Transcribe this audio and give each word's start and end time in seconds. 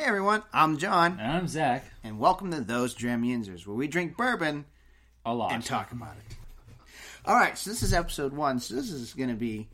Hey 0.00 0.06
everyone, 0.06 0.42
I'm 0.50 0.78
John, 0.78 1.18
And 1.20 1.30
I'm 1.30 1.46
Zach. 1.46 1.84
and 2.02 2.18
welcome 2.18 2.50
to 2.52 2.62
Those 2.62 2.94
Dram 2.94 3.22
Yinzers, 3.22 3.66
where 3.66 3.76
we 3.76 3.86
drink 3.86 4.16
bourbon 4.16 4.64
A 5.26 5.34
lot. 5.34 5.52
and 5.52 5.62
talk 5.62 5.92
about 5.92 6.16
it. 6.16 6.36
All 7.26 7.34
right, 7.36 7.58
so 7.58 7.68
this 7.68 7.82
is 7.82 7.92
episode 7.92 8.32
one, 8.32 8.60
so 8.60 8.76
this 8.76 8.90
is 8.90 9.12
going 9.12 9.28
to 9.28 9.34
be 9.34 9.68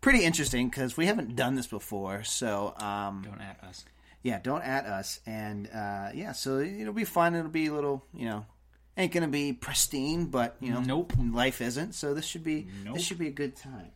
pretty 0.00 0.22
interesting 0.24 0.68
because 0.68 0.96
we 0.96 1.06
haven't 1.06 1.34
done 1.34 1.56
this 1.56 1.66
before. 1.66 2.22
So, 2.22 2.74
um, 2.78 3.22
Don't 3.28 3.40
at 3.40 3.58
us. 3.64 3.84
yeah, 4.22 4.38
don't 4.40 4.62
at 4.62 4.86
us, 4.86 5.18
and 5.26 5.66
uh, 5.74 6.10
yeah, 6.14 6.30
so 6.30 6.60
it'll 6.60 6.92
be 6.92 7.04
fun. 7.04 7.34
It'll 7.34 7.50
be 7.50 7.66
a 7.66 7.74
little, 7.74 8.04
you 8.14 8.26
know, 8.26 8.46
ain't 8.96 9.10
going 9.12 9.24
to 9.24 9.28
be 9.28 9.52
pristine, 9.52 10.26
but 10.26 10.54
you 10.60 10.72
know, 10.72 10.78
Nope. 10.80 11.12
life 11.32 11.60
isn't. 11.60 11.94
So 11.96 12.14
this 12.14 12.24
should 12.24 12.44
be 12.44 12.68
Nope. 12.84 12.94
this 12.94 13.04
should 13.04 13.18
be 13.18 13.26
a 13.26 13.32
good 13.32 13.56
time. 13.56 13.90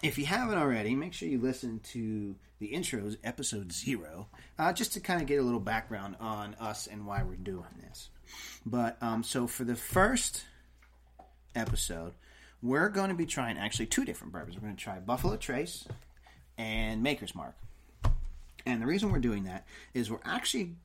If 0.00 0.16
you 0.16 0.26
haven't 0.26 0.58
already, 0.58 0.94
make 0.94 1.12
sure 1.12 1.28
you 1.28 1.40
listen 1.40 1.80
to 1.92 2.36
the 2.64 2.74
intros, 2.74 3.18
episode 3.22 3.72
zero, 3.72 4.26
uh, 4.58 4.72
just 4.72 4.94
to 4.94 5.00
kind 5.00 5.20
of 5.20 5.26
get 5.26 5.38
a 5.38 5.42
little 5.42 5.60
background 5.60 6.16
on 6.18 6.54
us 6.54 6.86
and 6.86 7.06
why 7.06 7.22
we're 7.22 7.36
doing 7.36 7.64
this. 7.82 8.08
But 8.64 8.96
um, 9.02 9.22
so 9.22 9.46
for 9.46 9.64
the 9.64 9.76
first 9.76 10.44
episode, 11.54 12.14
we're 12.62 12.88
going 12.88 13.10
to 13.10 13.14
be 13.14 13.26
trying 13.26 13.58
actually 13.58 13.86
two 13.86 14.06
different 14.06 14.32
bourbons. 14.32 14.56
We're 14.56 14.62
going 14.62 14.76
to 14.76 14.82
try 14.82 14.98
Buffalo 14.98 15.36
Trace 15.36 15.86
and 16.56 17.02
Maker's 17.02 17.34
Mark. 17.34 17.54
And 18.64 18.80
the 18.80 18.86
reason 18.86 19.12
we're 19.12 19.18
doing 19.18 19.44
that 19.44 19.66
is 19.92 20.10
we're 20.10 20.20
actually 20.24 20.76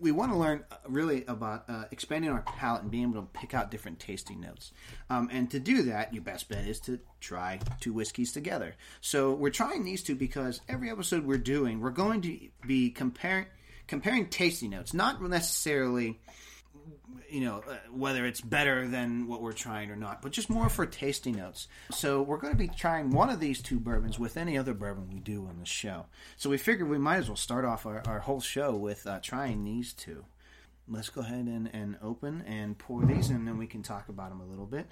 we 0.00 0.12
want 0.12 0.32
to 0.32 0.38
learn 0.38 0.64
uh, 0.70 0.76
really 0.86 1.24
about 1.26 1.64
uh, 1.68 1.84
expanding 1.90 2.30
our 2.30 2.42
palate 2.42 2.82
and 2.82 2.90
being 2.90 3.04
able 3.04 3.22
to 3.22 3.28
pick 3.32 3.54
out 3.54 3.70
different 3.70 3.98
tasting 3.98 4.40
notes. 4.40 4.72
Um, 5.10 5.28
and 5.32 5.50
to 5.50 5.60
do 5.60 5.82
that, 5.82 6.14
your 6.14 6.22
best 6.22 6.48
bet 6.48 6.66
is 6.66 6.80
to 6.80 6.98
try 7.20 7.60
two 7.80 7.92
whiskeys 7.92 8.32
together. 8.32 8.74
So 9.00 9.32
we're 9.34 9.50
trying 9.50 9.84
these 9.84 10.02
two 10.02 10.14
because 10.14 10.60
every 10.68 10.90
episode 10.90 11.24
we're 11.24 11.38
doing, 11.38 11.80
we're 11.80 11.90
going 11.90 12.22
to 12.22 12.38
be 12.66 12.90
comparing 12.90 13.46
comparing 13.86 14.28
tasting 14.28 14.70
notes, 14.70 14.92
not 14.92 15.20
necessarily 15.22 16.20
you 17.28 17.40
know 17.40 17.62
uh, 17.68 17.76
whether 17.92 18.26
it's 18.26 18.40
better 18.40 18.88
than 18.88 19.26
what 19.26 19.42
we're 19.42 19.52
trying 19.52 19.90
or 19.90 19.96
not, 19.96 20.22
but 20.22 20.32
just 20.32 20.50
more 20.50 20.68
for 20.68 20.86
tasting 20.86 21.36
notes. 21.36 21.68
So 21.90 22.22
we're 22.22 22.38
going 22.38 22.52
to 22.52 22.58
be 22.58 22.68
trying 22.68 23.10
one 23.10 23.30
of 23.30 23.40
these 23.40 23.60
two 23.62 23.78
bourbons 23.78 24.18
with 24.18 24.36
any 24.36 24.56
other 24.56 24.74
bourbon 24.74 25.10
we 25.12 25.20
do 25.20 25.46
on 25.46 25.58
the 25.58 25.66
show. 25.66 26.06
So 26.36 26.50
we 26.50 26.58
figured 26.58 26.88
we 26.88 26.98
might 26.98 27.18
as 27.18 27.28
well 27.28 27.36
start 27.36 27.64
off 27.64 27.86
our, 27.86 28.02
our 28.06 28.20
whole 28.20 28.40
show 28.40 28.74
with 28.74 29.06
uh, 29.06 29.20
trying 29.20 29.64
these 29.64 29.92
two. 29.92 30.24
Let's 30.88 31.10
go 31.10 31.20
ahead 31.20 31.46
and, 31.46 31.68
and 31.72 31.98
open 32.02 32.42
and 32.46 32.78
pour 32.78 33.04
these, 33.04 33.28
and 33.28 33.46
then 33.46 33.58
we 33.58 33.66
can 33.66 33.82
talk 33.82 34.08
about 34.08 34.30
them 34.30 34.40
a 34.40 34.46
little 34.46 34.66
bit. 34.66 34.86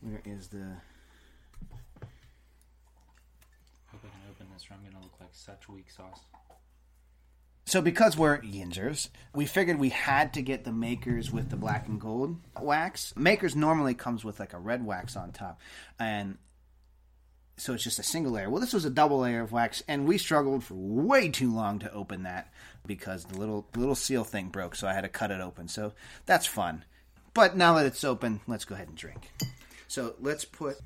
Where 0.00 0.20
is 0.24 0.48
the? 0.48 0.76
Hope 3.86 4.02
I 4.04 4.08
can 4.08 4.20
open 4.30 4.46
this 4.52 4.66
or 4.70 4.74
I'm 4.74 4.80
going 4.80 4.92
to 4.92 5.00
look 5.00 5.18
like 5.18 5.30
such 5.32 5.68
weak 5.68 5.90
sauce. 5.90 6.20
So 7.68 7.82
because 7.82 8.16
we're 8.16 8.38
Yinzers, 8.38 9.10
we 9.34 9.44
figured 9.44 9.78
we 9.78 9.90
had 9.90 10.32
to 10.32 10.40
get 10.40 10.64
the 10.64 10.72
makers 10.72 11.30
with 11.30 11.50
the 11.50 11.56
black 11.56 11.86
and 11.86 12.00
gold 12.00 12.38
wax. 12.58 13.14
Makers 13.14 13.54
normally 13.54 13.92
comes 13.92 14.24
with 14.24 14.40
like 14.40 14.54
a 14.54 14.58
red 14.58 14.86
wax 14.86 15.16
on 15.16 15.32
top, 15.32 15.60
and 16.00 16.38
so 17.58 17.74
it's 17.74 17.84
just 17.84 17.98
a 17.98 18.02
single 18.02 18.32
layer. 18.32 18.48
Well, 18.48 18.62
this 18.62 18.72
was 18.72 18.86
a 18.86 18.90
double 18.90 19.18
layer 19.18 19.42
of 19.42 19.52
wax, 19.52 19.82
and 19.86 20.08
we 20.08 20.16
struggled 20.16 20.64
for 20.64 20.76
way 20.76 21.28
too 21.28 21.52
long 21.52 21.78
to 21.80 21.92
open 21.92 22.22
that 22.22 22.50
because 22.86 23.26
the 23.26 23.38
little 23.38 23.68
little 23.76 23.94
seal 23.94 24.24
thing 24.24 24.48
broke, 24.48 24.74
so 24.74 24.88
I 24.88 24.94
had 24.94 25.02
to 25.02 25.10
cut 25.10 25.30
it 25.30 25.42
open. 25.42 25.68
So 25.68 25.92
that's 26.24 26.46
fun. 26.46 26.86
But 27.34 27.54
now 27.54 27.74
that 27.74 27.84
it's 27.84 28.02
open, 28.02 28.40
let's 28.46 28.64
go 28.64 28.76
ahead 28.76 28.88
and 28.88 28.96
drink. 28.96 29.30
So 29.88 30.14
let's 30.20 30.46
put 30.46 30.78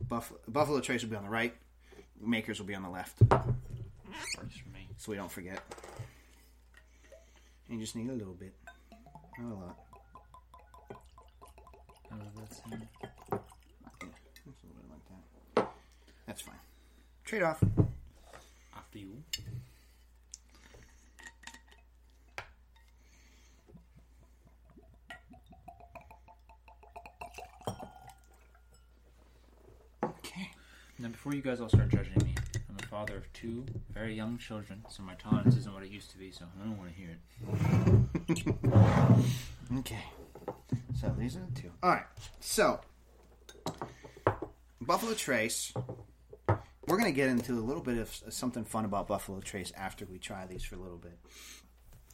Buffalo, 0.00 0.40
Buffalo 0.48 0.80
Trace 0.80 1.02
will 1.02 1.10
be 1.10 1.16
on 1.16 1.24
the 1.24 1.30
right, 1.30 1.54
Makers 2.22 2.58
will 2.58 2.66
be 2.66 2.74
on 2.74 2.82
the 2.82 2.88
left. 2.88 3.18
So 4.98 5.12
we 5.12 5.16
don't 5.16 5.30
forget. 5.30 5.62
And 7.68 7.78
you 7.78 7.84
just 7.84 7.96
need 7.96 8.10
a 8.10 8.12
little 8.12 8.34
bit, 8.34 8.52
not 9.38 9.52
a 9.52 9.54
lot. 9.54 9.78
Oh, 12.10 12.16
that's 12.36 12.58
him. 12.60 12.82
Just 13.30 14.62
a 14.62 14.66
little 14.66 14.82
bit 14.82 14.90
like 14.90 15.04
that. 15.54 15.68
That's 16.26 16.40
fine. 16.42 16.56
Trade 17.24 17.42
off. 17.42 17.62
After 18.76 18.98
you. 18.98 19.22
Okay. 30.02 30.50
Now, 30.98 31.08
before 31.08 31.34
you 31.34 31.42
guys 31.42 31.60
all 31.60 31.68
start 31.68 31.90
judging 31.90 32.14
me, 32.14 32.20
I'm 32.20 32.27
a 32.27 32.27
father 32.88 33.16
of 33.16 33.32
two 33.32 33.66
very 33.90 34.14
young 34.14 34.38
children, 34.38 34.84
so 34.88 35.02
my 35.02 35.14
tolerance 35.14 35.56
isn't 35.56 35.72
what 35.74 35.82
it 35.82 35.90
used 35.90 36.10
to 36.10 36.18
be, 36.18 36.30
so 36.30 36.46
I 36.58 36.64
don't 36.64 36.78
want 36.78 36.90
to 36.90 36.96
hear 36.96 37.18
it. 38.38 39.24
Okay. 39.78 40.04
So 40.98 41.14
these 41.18 41.36
are 41.36 41.40
the 41.40 41.60
two. 41.60 41.70
All 41.82 41.90
right. 41.90 42.06
So 42.40 42.80
Buffalo 44.80 45.14
Trace. 45.14 45.72
We're 46.86 46.96
gonna 46.96 47.12
get 47.12 47.28
into 47.28 47.52
a 47.52 47.60
little 47.60 47.82
bit 47.82 47.98
of 47.98 48.08
something 48.30 48.64
fun 48.64 48.86
about 48.86 49.08
Buffalo 49.08 49.40
Trace 49.40 49.72
after 49.76 50.06
we 50.06 50.18
try 50.18 50.46
these 50.46 50.64
for 50.64 50.76
a 50.76 50.78
little 50.78 50.96
bit. 50.96 51.18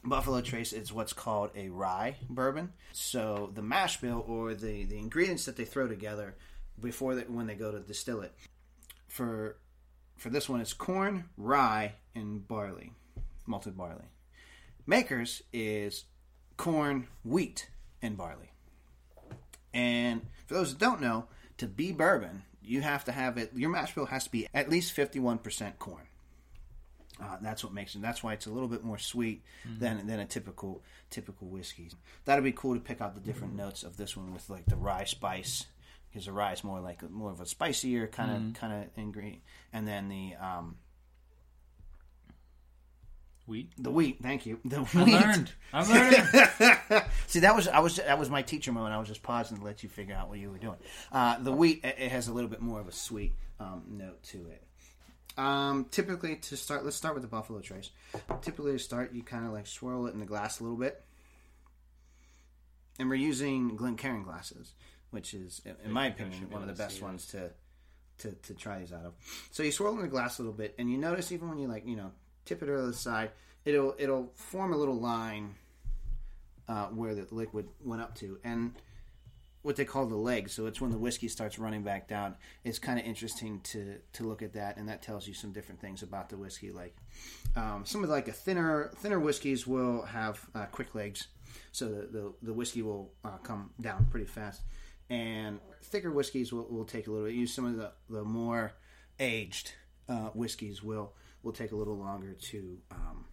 Buffalo 0.02 0.40
Trace 0.40 0.72
is 0.72 0.92
what's 0.92 1.12
called 1.12 1.50
a 1.54 1.68
rye 1.68 2.16
bourbon. 2.28 2.72
So 2.92 3.52
the 3.54 3.62
mash 3.62 4.00
bill 4.00 4.24
or 4.26 4.54
the, 4.54 4.84
the 4.84 4.98
ingredients 4.98 5.44
that 5.44 5.56
they 5.56 5.64
throw 5.64 5.86
together 5.86 6.34
before 6.80 7.14
that 7.14 7.30
when 7.30 7.46
they 7.46 7.54
go 7.54 7.70
to 7.70 7.78
distill 7.78 8.20
it. 8.20 8.34
For 9.06 9.56
for 10.16 10.30
this 10.30 10.48
one, 10.48 10.60
it's 10.60 10.72
corn, 10.72 11.24
rye, 11.36 11.94
and 12.14 12.46
barley, 12.46 12.92
malted 13.46 13.76
barley. 13.76 14.06
Makers 14.86 15.42
is 15.52 16.04
corn, 16.56 17.08
wheat, 17.24 17.68
and 18.02 18.16
barley. 18.16 18.52
And 19.72 20.22
for 20.46 20.54
those 20.54 20.72
that 20.72 20.78
don't 20.78 21.00
know, 21.00 21.26
to 21.58 21.66
be 21.66 21.92
bourbon, 21.92 22.42
you 22.62 22.80
have 22.80 23.04
to 23.04 23.12
have 23.12 23.38
it. 23.38 23.50
Your 23.54 23.70
mash 23.70 23.94
bill 23.94 24.06
has 24.06 24.24
to 24.24 24.30
be 24.30 24.46
at 24.54 24.70
least 24.70 24.92
fifty-one 24.92 25.38
percent 25.38 25.78
corn. 25.78 26.04
Uh, 27.22 27.36
that's 27.40 27.62
what 27.62 27.72
makes 27.72 27.94
it. 27.94 28.02
That's 28.02 28.22
why 28.22 28.32
it's 28.32 28.46
a 28.46 28.50
little 28.50 28.68
bit 28.68 28.82
more 28.82 28.98
sweet 28.98 29.42
than 29.78 30.06
than 30.06 30.20
a 30.20 30.26
typical 30.26 30.82
typical 31.10 31.48
whiskey. 31.48 31.90
That'd 32.24 32.42
be 32.42 32.52
cool 32.52 32.74
to 32.74 32.80
pick 32.80 33.00
out 33.00 33.14
the 33.14 33.20
different 33.20 33.54
notes 33.54 33.84
of 33.84 33.96
this 33.96 34.16
one 34.16 34.32
with 34.32 34.50
like 34.50 34.66
the 34.66 34.76
rye 34.76 35.04
spice, 35.04 35.66
the 36.26 36.32
rye 36.32 36.52
is 36.52 36.62
more 36.64 36.80
like 36.80 37.08
more 37.10 37.30
of 37.30 37.40
a 37.40 37.46
spicier 37.46 38.06
kind 38.06 38.30
of 38.30 38.60
kind 38.60 38.72
of 38.72 38.88
ingredient, 38.96 39.42
and 39.72 39.86
then 39.86 40.08
the 40.08 40.34
um, 40.40 40.76
Wheat. 43.46 43.72
the 43.76 43.90
wheat. 43.90 44.18
Thank 44.22 44.46
you. 44.46 44.58
The 44.64 44.78
I 44.78 45.04
wheat. 45.04 45.12
learned. 45.12 45.52
I'm 45.72 45.86
learning. 45.88 46.20
See, 47.26 47.40
that 47.40 47.54
was 47.54 47.68
I 47.68 47.80
was 47.80 47.96
that 47.96 48.18
was 48.18 48.30
my 48.30 48.40
teacher 48.40 48.72
moment. 48.72 48.94
I 48.94 48.98
was 48.98 49.08
just 49.08 49.22
pausing 49.22 49.58
to 49.58 49.64
let 49.64 49.82
you 49.82 49.90
figure 49.90 50.14
out 50.14 50.30
what 50.30 50.38
you 50.38 50.50
were 50.50 50.56
doing. 50.58 50.78
Uh, 51.12 51.38
the 51.40 51.52
wheat 51.52 51.84
it 51.84 51.96
it 51.98 52.10
has 52.10 52.28
a 52.28 52.32
little 52.32 52.48
bit 52.48 52.62
more 52.62 52.80
of 52.80 52.88
a 52.88 52.92
sweet 52.92 53.34
um, 53.60 53.82
note 53.90 54.22
to 54.24 54.38
it. 54.48 54.62
Um, 55.36 55.86
typically, 55.90 56.36
to 56.36 56.56
start, 56.56 56.84
let's 56.84 56.96
start 56.96 57.14
with 57.14 57.22
the 57.22 57.28
Buffalo 57.28 57.60
Trace. 57.60 57.90
Typically, 58.40 58.72
to 58.72 58.78
start, 58.78 59.12
you 59.12 59.22
kind 59.24 59.44
of 59.44 59.52
like 59.52 59.66
swirl 59.66 60.06
it 60.06 60.14
in 60.14 60.20
the 60.20 60.26
glass 60.26 60.60
a 60.60 60.62
little 60.62 60.78
bit, 60.78 61.02
and 62.98 63.08
we're 63.08 63.16
using 63.16 63.76
Glencairn 63.76 64.22
glasses, 64.22 64.74
which 65.14 65.32
is, 65.34 65.62
in- 65.64 65.90
my 65.90 66.06
opinion, 66.08 66.50
one 66.50 66.62
of 66.62 66.68
the 66.68 66.74
best 66.74 67.00
ones 67.00 67.26
to, 67.28 67.50
to 68.18 68.32
to 68.32 68.54
try 68.54 68.78
these 68.80 68.92
out 68.92 69.04
of. 69.06 69.14
So 69.50 69.62
you 69.62 69.72
swirl 69.72 69.94
in 69.96 70.02
the 70.02 70.08
glass 70.08 70.38
a 70.38 70.42
little 70.42 70.56
bit, 70.56 70.74
and 70.78 70.90
you 70.90 70.98
notice 70.98 71.32
even 71.32 71.48
when 71.48 71.58
you 71.58 71.68
like 71.68 71.86
you 71.86 71.96
know 71.96 72.10
tip 72.44 72.62
it 72.62 72.68
over 72.68 72.86
the 72.86 72.92
side, 72.92 73.30
it'll 73.64 73.94
it'll 73.98 74.30
form 74.34 74.72
a 74.72 74.76
little 74.76 74.98
line 75.00 75.54
uh, 76.68 76.86
where 76.88 77.14
the 77.14 77.26
liquid 77.30 77.68
went 77.82 78.02
up 78.02 78.14
to, 78.16 78.38
and 78.44 78.72
what 79.62 79.76
they 79.76 79.84
call 79.86 80.04
the 80.06 80.14
leg. 80.16 80.50
So 80.50 80.66
it's 80.66 80.78
when 80.80 80.90
the 80.90 80.98
whiskey 80.98 81.26
starts 81.28 81.58
running 81.58 81.82
back 81.82 82.06
down. 82.06 82.36
It's 82.64 82.78
kind 82.78 82.98
of 82.98 83.06
interesting 83.06 83.60
to 83.72 83.96
to 84.14 84.24
look 84.24 84.42
at 84.42 84.52
that, 84.52 84.76
and 84.76 84.88
that 84.88 85.02
tells 85.02 85.26
you 85.26 85.34
some 85.34 85.52
different 85.52 85.80
things 85.80 86.02
about 86.02 86.28
the 86.28 86.36
whiskey. 86.36 86.70
Like 86.70 86.94
um, 87.56 87.84
some 87.86 88.02
of 88.02 88.08
the, 88.08 88.14
like 88.14 88.28
a 88.28 88.32
thinner 88.32 88.90
thinner 88.96 89.18
whiskeys 89.18 89.66
will 89.66 90.02
have 90.02 90.38
uh, 90.54 90.66
quick 90.66 90.94
legs, 90.94 91.28
so 91.72 91.88
the 91.88 92.06
the, 92.06 92.32
the 92.42 92.52
whiskey 92.52 92.82
will 92.82 93.10
uh, 93.24 93.38
come 93.42 93.70
down 93.80 94.06
pretty 94.10 94.26
fast, 94.26 94.60
and 95.10 95.60
thicker 95.82 96.10
whiskeys 96.10 96.52
will, 96.52 96.66
will 96.68 96.84
take 96.84 97.06
a 97.06 97.10
little 97.10 97.26
bit. 97.26 97.34
Use 97.34 97.52
some 97.52 97.64
of 97.64 97.76
the 97.76 97.92
the 98.08 98.24
more 98.24 98.72
aged 99.18 99.72
uh, 100.08 100.30
whiskeys 100.34 100.82
will 100.82 101.12
will 101.42 101.52
take 101.52 101.72
a 101.72 101.76
little 101.76 101.96
longer 101.96 102.32
to. 102.32 102.78
Um, 102.90 103.26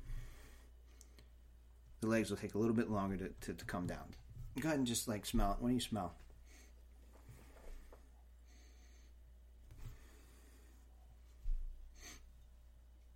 the 2.02 2.08
legs 2.08 2.32
will 2.32 2.38
take 2.38 2.56
a 2.56 2.58
little 2.58 2.76
bit 2.76 2.90
longer 2.90 3.16
to, 3.16 3.30
to, 3.42 3.54
to 3.54 3.66
come 3.66 3.86
down. 3.86 4.16
Go 4.60 4.68
ahead 4.70 4.80
and 4.80 4.88
just 4.88 5.08
like 5.08 5.26
smell 5.26 5.52
it. 5.52 5.58
What 5.60 5.70
do 5.70 5.76
you 5.76 5.80
smell? 5.80 6.16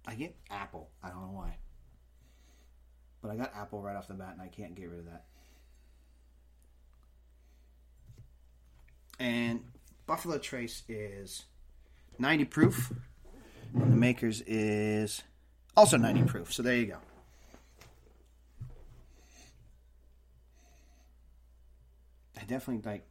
I 0.08 0.14
get 0.14 0.36
apple. 0.50 0.90
I 1.04 1.10
don't 1.10 1.22
know 1.22 1.34
why. 1.34 1.58
But 3.22 3.32
I 3.32 3.36
got 3.36 3.56
apple 3.56 3.82
right 3.82 3.96
off 3.96 4.08
the 4.08 4.14
bat 4.14 4.34
and 4.34 4.42
I 4.42 4.48
can't 4.48 4.76
get 4.76 4.90
rid 4.90 5.00
of 5.00 5.06
that. 5.06 5.26
And 9.20 9.64
Buffalo 10.06 10.38
Trace 10.38 10.84
is 10.88 11.44
90 12.20 12.46
proof. 12.46 12.94
And 13.74 13.92
the 13.92 13.98
Makers 13.98 14.42
is 14.42 15.24
Also 15.76 15.98
90 15.98 16.24
proof. 16.24 16.54
So 16.54 16.64
there 16.64 16.76
you 16.76 16.86
go. 16.88 16.98
I 22.38 22.44
definitely 22.46 22.90
like 22.90 23.08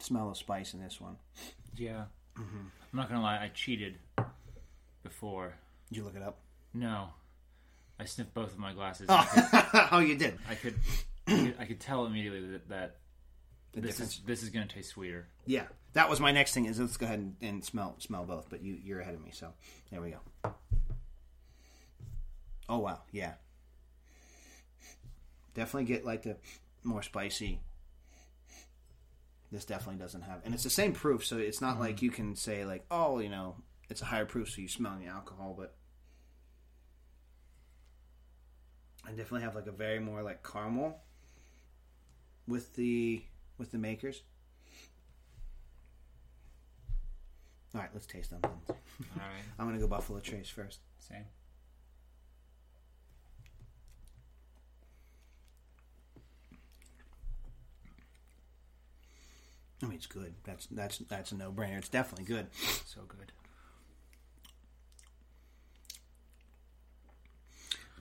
smell 0.00 0.30
of 0.30 0.36
spice 0.36 0.74
in 0.74 0.80
this 0.80 1.00
one. 1.00 1.16
Yeah. 1.76 2.04
Mm-hmm. 2.38 2.58
I'm 2.92 2.98
not 2.98 3.08
gonna 3.08 3.22
lie. 3.22 3.36
I 3.36 3.50
cheated 3.52 3.98
before. 5.02 5.54
Did 5.88 5.98
you 5.98 6.04
look 6.04 6.16
it 6.16 6.22
up? 6.22 6.38
No, 6.74 7.08
I 7.98 8.04
sniffed 8.04 8.34
both 8.34 8.52
of 8.52 8.58
my 8.58 8.72
glasses. 8.72 9.06
Oh, 9.08 9.16
I 9.16 9.60
could, 9.62 9.88
oh, 9.92 9.98
you 10.00 10.16
did. 10.16 10.38
I 10.48 10.54
could, 10.54 10.74
I 11.26 11.30
could, 11.30 11.54
I 11.60 11.64
could 11.64 11.80
tell 11.80 12.06
immediately 12.06 12.46
that, 12.52 12.68
that 12.68 12.96
The 13.80 13.86
this 13.86 13.96
difference. 13.96 14.14
is 14.14 14.22
this 14.24 14.42
is 14.42 14.50
gonna 14.50 14.66
taste 14.66 14.90
sweeter. 14.90 15.28
Yeah, 15.46 15.66
that 15.92 16.10
was 16.10 16.18
my 16.18 16.32
next 16.32 16.52
thing. 16.52 16.66
Is 16.66 16.80
let's 16.80 16.96
go 16.96 17.06
ahead 17.06 17.20
and, 17.20 17.36
and 17.40 17.64
smell 17.64 17.94
smell 17.98 18.24
both. 18.24 18.48
But 18.50 18.62
you 18.62 18.76
you're 18.82 19.00
ahead 19.00 19.14
of 19.14 19.24
me, 19.24 19.30
so 19.32 19.52
there 19.90 20.00
we 20.00 20.10
go. 20.10 20.52
Oh 22.68 22.78
wow, 22.78 23.02
yeah. 23.12 23.34
Definitely 25.54 25.84
get 25.84 26.04
like 26.04 26.22
the 26.22 26.36
more 26.82 27.02
spicy. 27.02 27.60
This 29.52 29.64
definitely 29.64 30.00
doesn't 30.02 30.22
have, 30.22 30.40
and 30.44 30.52
it's 30.52 30.64
the 30.64 30.70
same 30.70 30.92
proof, 30.92 31.24
so 31.24 31.38
it's 31.38 31.60
not 31.60 31.78
like 31.80 31.96
mm-hmm. 31.96 32.04
you 32.06 32.10
can 32.10 32.36
say 32.36 32.64
like, 32.64 32.84
oh, 32.90 33.18
you 33.18 33.30
know, 33.30 33.56
it's 33.88 34.02
a 34.02 34.04
higher 34.04 34.26
proof, 34.26 34.50
so 34.50 34.60
you 34.60 34.68
smell 34.68 34.98
the 35.00 35.08
alcohol, 35.08 35.54
but. 35.56 35.74
I 39.06 39.10
definitely 39.10 39.42
have 39.42 39.54
like 39.54 39.66
a 39.66 39.72
very 39.72 40.00
more 40.00 40.22
like 40.22 40.46
caramel 40.46 40.98
with 42.46 42.74
the 42.74 43.22
with 43.58 43.72
the 43.72 43.78
makers. 43.78 44.22
All 47.74 47.80
right, 47.80 47.90
let's 47.92 48.06
taste 48.06 48.30
them. 48.30 48.40
All 48.44 48.52
right, 48.68 49.26
I'm 49.58 49.66
gonna 49.66 49.78
go 49.78 49.86
Buffalo 49.86 50.20
Trace 50.20 50.48
first. 50.48 50.80
same. 50.98 51.24
I 59.82 59.86
mean, 59.86 59.94
it's 59.94 60.06
good. 60.06 60.34
That's 60.44 60.66
that's 60.66 60.98
that's 60.98 61.32
a 61.32 61.36
no 61.36 61.52
brainer. 61.52 61.78
It's 61.78 61.88
definitely 61.88 62.24
good. 62.24 62.48
So 62.84 63.02
good. 63.06 63.32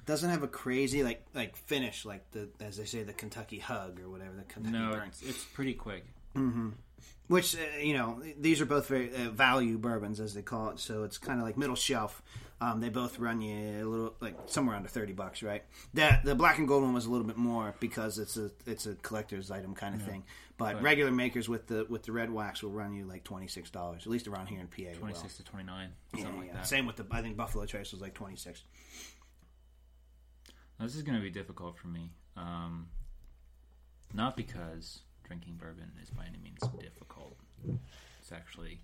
Doesn't 0.07 0.30
have 0.31 0.42
a 0.42 0.48
crazy 0.48 1.04
like 1.04 1.24
like 1.36 1.56
finish 1.56 2.04
like 2.06 2.31
the 2.31 2.50
as 2.59 2.77
they 2.77 2.86
say 2.86 3.04
the 3.04 3.13
Kentucky 3.13 3.59
hug 3.59 4.00
or 4.01 4.09
whatever 4.09 4.36
the 4.36 4.44
Kentucky 4.44 4.75
No, 4.75 4.89
burn. 4.92 5.07
it's, 5.09 5.21
it's 5.21 5.44
pretty 5.45 5.74
quick. 5.75 6.06
Which 7.27 7.56
uh, 7.56 7.59
you 7.81 7.94
know 7.94 8.21
these 8.39 8.62
are 8.62 8.65
both 8.65 8.88
very 8.88 9.13
uh, 9.13 9.30
value 9.31 9.77
bourbons 9.77 10.19
as 10.21 10.33
they 10.33 10.42
call 10.42 10.69
it. 10.69 10.80
So 10.80 11.04
it's 11.04 11.18
kind 11.18 11.39
of 11.39 11.45
like 11.45 11.57
middle 11.57 11.75
shelf. 11.75 12.24
Um, 12.62 12.80
they 12.80 12.89
both 12.89 13.19
run 13.19 13.42
you 13.42 13.83
a 13.83 13.86
little 13.86 14.15
like 14.21 14.36
somewhere 14.48 14.75
under 14.77 14.88
thirty 14.88 15.12
bucks, 15.13 15.44
right? 15.44 15.63
That 15.94 16.24
the 16.24 16.36
black 16.36 16.57
and 16.57 16.68
gold 16.68 16.83
one 16.83 16.94
was 16.94 17.06
a 17.06 17.09
little 17.12 17.27
bit 17.27 17.36
more 17.38 17.75
because 17.81 18.18
it's 18.18 18.38
a 18.38 18.50
it's 18.65 18.86
a 18.86 18.95
collector's 18.95 19.51
item 19.51 19.75
kind 19.75 19.94
of 19.94 20.01
thing. 20.04 20.24
But 20.57 20.75
Right. 20.75 20.83
regular 20.83 21.12
makers 21.12 21.48
with 21.50 21.68
the 21.68 21.86
with 21.89 22.04
the 22.04 22.13
red 22.13 22.31
wax 22.31 22.63
will 22.63 22.71
run 22.71 22.94
you 22.94 23.04
like 23.06 23.25
twenty 23.25 23.48
six 23.48 23.69
dollars, 23.69 24.04
at 24.06 24.07
least 24.12 24.27
around 24.27 24.48
here 24.48 24.59
in 24.62 24.68
PA. 24.68 24.98
Twenty 24.98 25.13
six 25.15 25.36
to 25.38 25.44
twenty 25.44 25.65
nine, 25.65 25.89
Yeah, 26.15 26.24
something 26.24 26.39
like 26.42 26.54
that. 26.54 26.65
Same 26.65 26.86
with 26.86 26.95
the 26.95 27.06
I 27.12 27.21
think 27.21 27.36
Buffalo 27.36 27.65
Trace 27.65 27.92
was 27.92 28.00
like 28.01 28.13
twenty 28.13 28.38
six. 28.38 28.63
This 30.79 30.95
is 30.95 31.01
going 31.03 31.18
to 31.18 31.24
be 31.24 31.29
difficult 31.31 31.77
for 31.77 31.88
me. 31.88 32.12
Um, 32.35 32.88
not 34.13 34.38
because 34.38 35.00
drinking 35.24 35.56
bourbon 35.59 35.91
is 36.01 36.09
by 36.09 36.25
any 36.25 36.38
means 36.38 36.59
difficult. 36.79 37.35
It's 38.19 38.31
actually, 38.31 38.79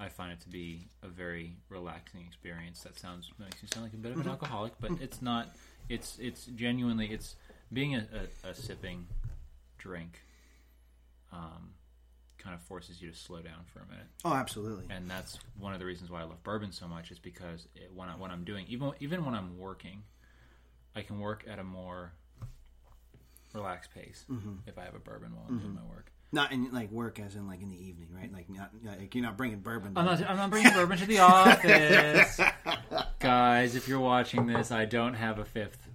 I 0.00 0.08
find 0.08 0.32
it 0.32 0.40
to 0.40 0.48
be 0.48 0.88
a 1.02 1.08
very 1.08 1.56
relaxing 1.68 2.22
experience. 2.26 2.80
That 2.80 2.98
sounds 2.98 3.30
makes 3.38 3.62
me 3.62 3.68
sound 3.72 3.84
like 3.86 3.92
a 3.92 3.96
bit 3.98 4.12
of 4.12 4.20
an 4.20 4.28
alcoholic, 4.28 4.72
but 4.80 4.92
it's 5.00 5.20
not. 5.22 5.54
It's 5.88 6.18
it's 6.18 6.46
genuinely 6.46 7.06
it's 7.12 7.36
being 7.72 7.94
a, 7.94 8.06
a, 8.44 8.48
a 8.50 8.54
sipping 8.54 9.06
drink. 9.78 10.22
Um, 11.32 11.74
kind 12.38 12.54
of 12.54 12.62
forces 12.62 13.02
you 13.02 13.10
to 13.10 13.16
slow 13.16 13.40
down 13.40 13.64
for 13.72 13.80
a 13.80 13.86
minute 13.86 14.06
Oh, 14.24 14.32
absolutely. 14.32 14.84
and 14.88 15.10
that's 15.10 15.36
one 15.58 15.72
of 15.72 15.80
the 15.80 15.84
reasons 15.84 16.10
why 16.10 16.20
I 16.20 16.24
love 16.24 16.40
bourbon 16.44 16.70
so 16.70 16.86
much 16.86 17.10
is 17.10 17.18
because 17.18 17.66
it, 17.74 17.90
when 17.92 18.08
I, 18.08 18.12
when 18.12 18.30
I'm 18.30 18.44
doing 18.44 18.64
even 18.68 18.92
even 19.00 19.24
when 19.24 19.34
I'm 19.34 19.58
working, 19.58 20.04
I 20.96 21.02
can 21.02 21.20
work 21.20 21.44
at 21.48 21.58
a 21.58 21.64
more 21.64 22.12
relaxed 23.52 23.90
pace 23.94 24.24
if 24.66 24.78
I 24.78 24.84
have 24.84 24.94
a 24.94 24.98
bourbon 24.98 25.34
while 25.36 25.44
I'm 25.48 25.58
doing 25.58 25.74
my 25.74 25.84
work. 25.94 26.10
Not 26.32 26.52
in 26.52 26.72
like 26.72 26.90
work, 26.90 27.20
as 27.20 27.36
in 27.36 27.46
like 27.46 27.62
in 27.62 27.68
the 27.70 27.76
evening, 27.86 28.08
right? 28.12 28.32
Like 28.32 28.50
not 28.50 28.70
like 28.84 29.14
you're 29.14 29.22
not 29.22 29.36
bringing 29.36 29.60
bourbon. 29.60 29.92
I'm 29.94 30.04
not 30.06 30.28
I'm 30.28 30.36
not 30.36 30.50
bringing 30.50 30.72
bourbon 30.72 30.98
to 30.98 31.06
the 31.06 31.20
office, 31.20 32.40
guys. 33.20 33.76
If 33.76 33.86
you're 33.88 34.00
watching 34.00 34.46
this, 34.46 34.72
I 34.72 34.86
don't 34.86 35.14
have 35.14 35.38
a 35.38 35.44
fifth 35.44 35.88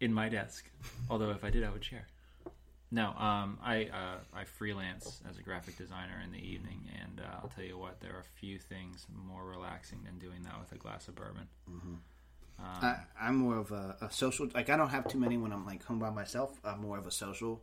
in 0.00 0.12
my 0.14 0.28
desk. 0.28 0.64
Although 1.10 1.30
if 1.30 1.44
I 1.44 1.50
did, 1.50 1.64
I 1.64 1.70
would 1.70 1.84
share. 1.84 2.06
No, 2.90 3.08
um, 3.10 3.58
I 3.62 3.84
uh, 3.92 4.18
I 4.34 4.44
freelance 4.44 5.20
as 5.28 5.38
a 5.38 5.42
graphic 5.42 5.76
designer 5.78 6.20
in 6.24 6.32
the 6.32 6.38
evening, 6.38 6.88
and 7.02 7.20
uh, 7.20 7.40
I'll 7.42 7.48
tell 7.48 7.64
you 7.64 7.78
what, 7.78 8.00
there 8.00 8.12
are 8.12 8.24
few 8.40 8.58
things 8.58 9.06
more 9.26 9.44
relaxing 9.44 10.00
than 10.04 10.18
doing 10.18 10.42
that 10.44 10.58
with 10.60 10.72
a 10.72 10.78
glass 10.78 11.08
of 11.08 11.14
bourbon. 11.14 11.48
I, 12.58 12.96
I'm 13.20 13.36
more 13.36 13.56
of 13.58 13.70
a, 13.72 13.96
a 14.00 14.10
social. 14.10 14.48
Like 14.54 14.70
I 14.70 14.76
don't 14.76 14.88
have 14.90 15.08
too 15.08 15.18
many 15.18 15.36
when 15.36 15.52
I'm 15.52 15.66
like 15.66 15.84
home 15.84 15.98
by 15.98 16.10
myself. 16.10 16.58
I'm 16.64 16.80
more 16.80 16.98
of 16.98 17.06
a 17.06 17.10
social 17.10 17.62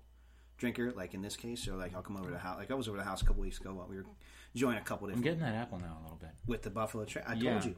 drinker. 0.57 0.91
Like 0.91 1.13
in 1.13 1.21
this 1.21 1.35
case, 1.35 1.63
so 1.63 1.75
like 1.75 1.95
I'll 1.95 2.01
come 2.01 2.17
over 2.17 2.25
to 2.27 2.31
the 2.33 2.37
house. 2.39 2.57
Like 2.57 2.71
I 2.71 2.73
was 2.73 2.87
over 2.87 2.97
to 2.97 3.03
the 3.03 3.09
house 3.09 3.21
a 3.21 3.25
couple 3.25 3.41
weeks 3.41 3.59
ago 3.59 3.73
while 3.73 3.87
we 3.89 3.95
were 3.97 4.05
enjoying 4.53 4.77
a 4.77 4.81
couple 4.81 5.09
I'm 5.09 5.21
getting 5.21 5.39
that 5.39 5.55
apple 5.55 5.79
now 5.79 5.97
a 5.99 6.03
little 6.03 6.17
bit. 6.19 6.31
with 6.47 6.61
the 6.63 6.69
Buffalo 6.69 7.05
Trace. 7.05 7.25
I 7.27 7.33
Yeah. 7.35 7.59
told 7.59 7.65
you. 7.65 7.75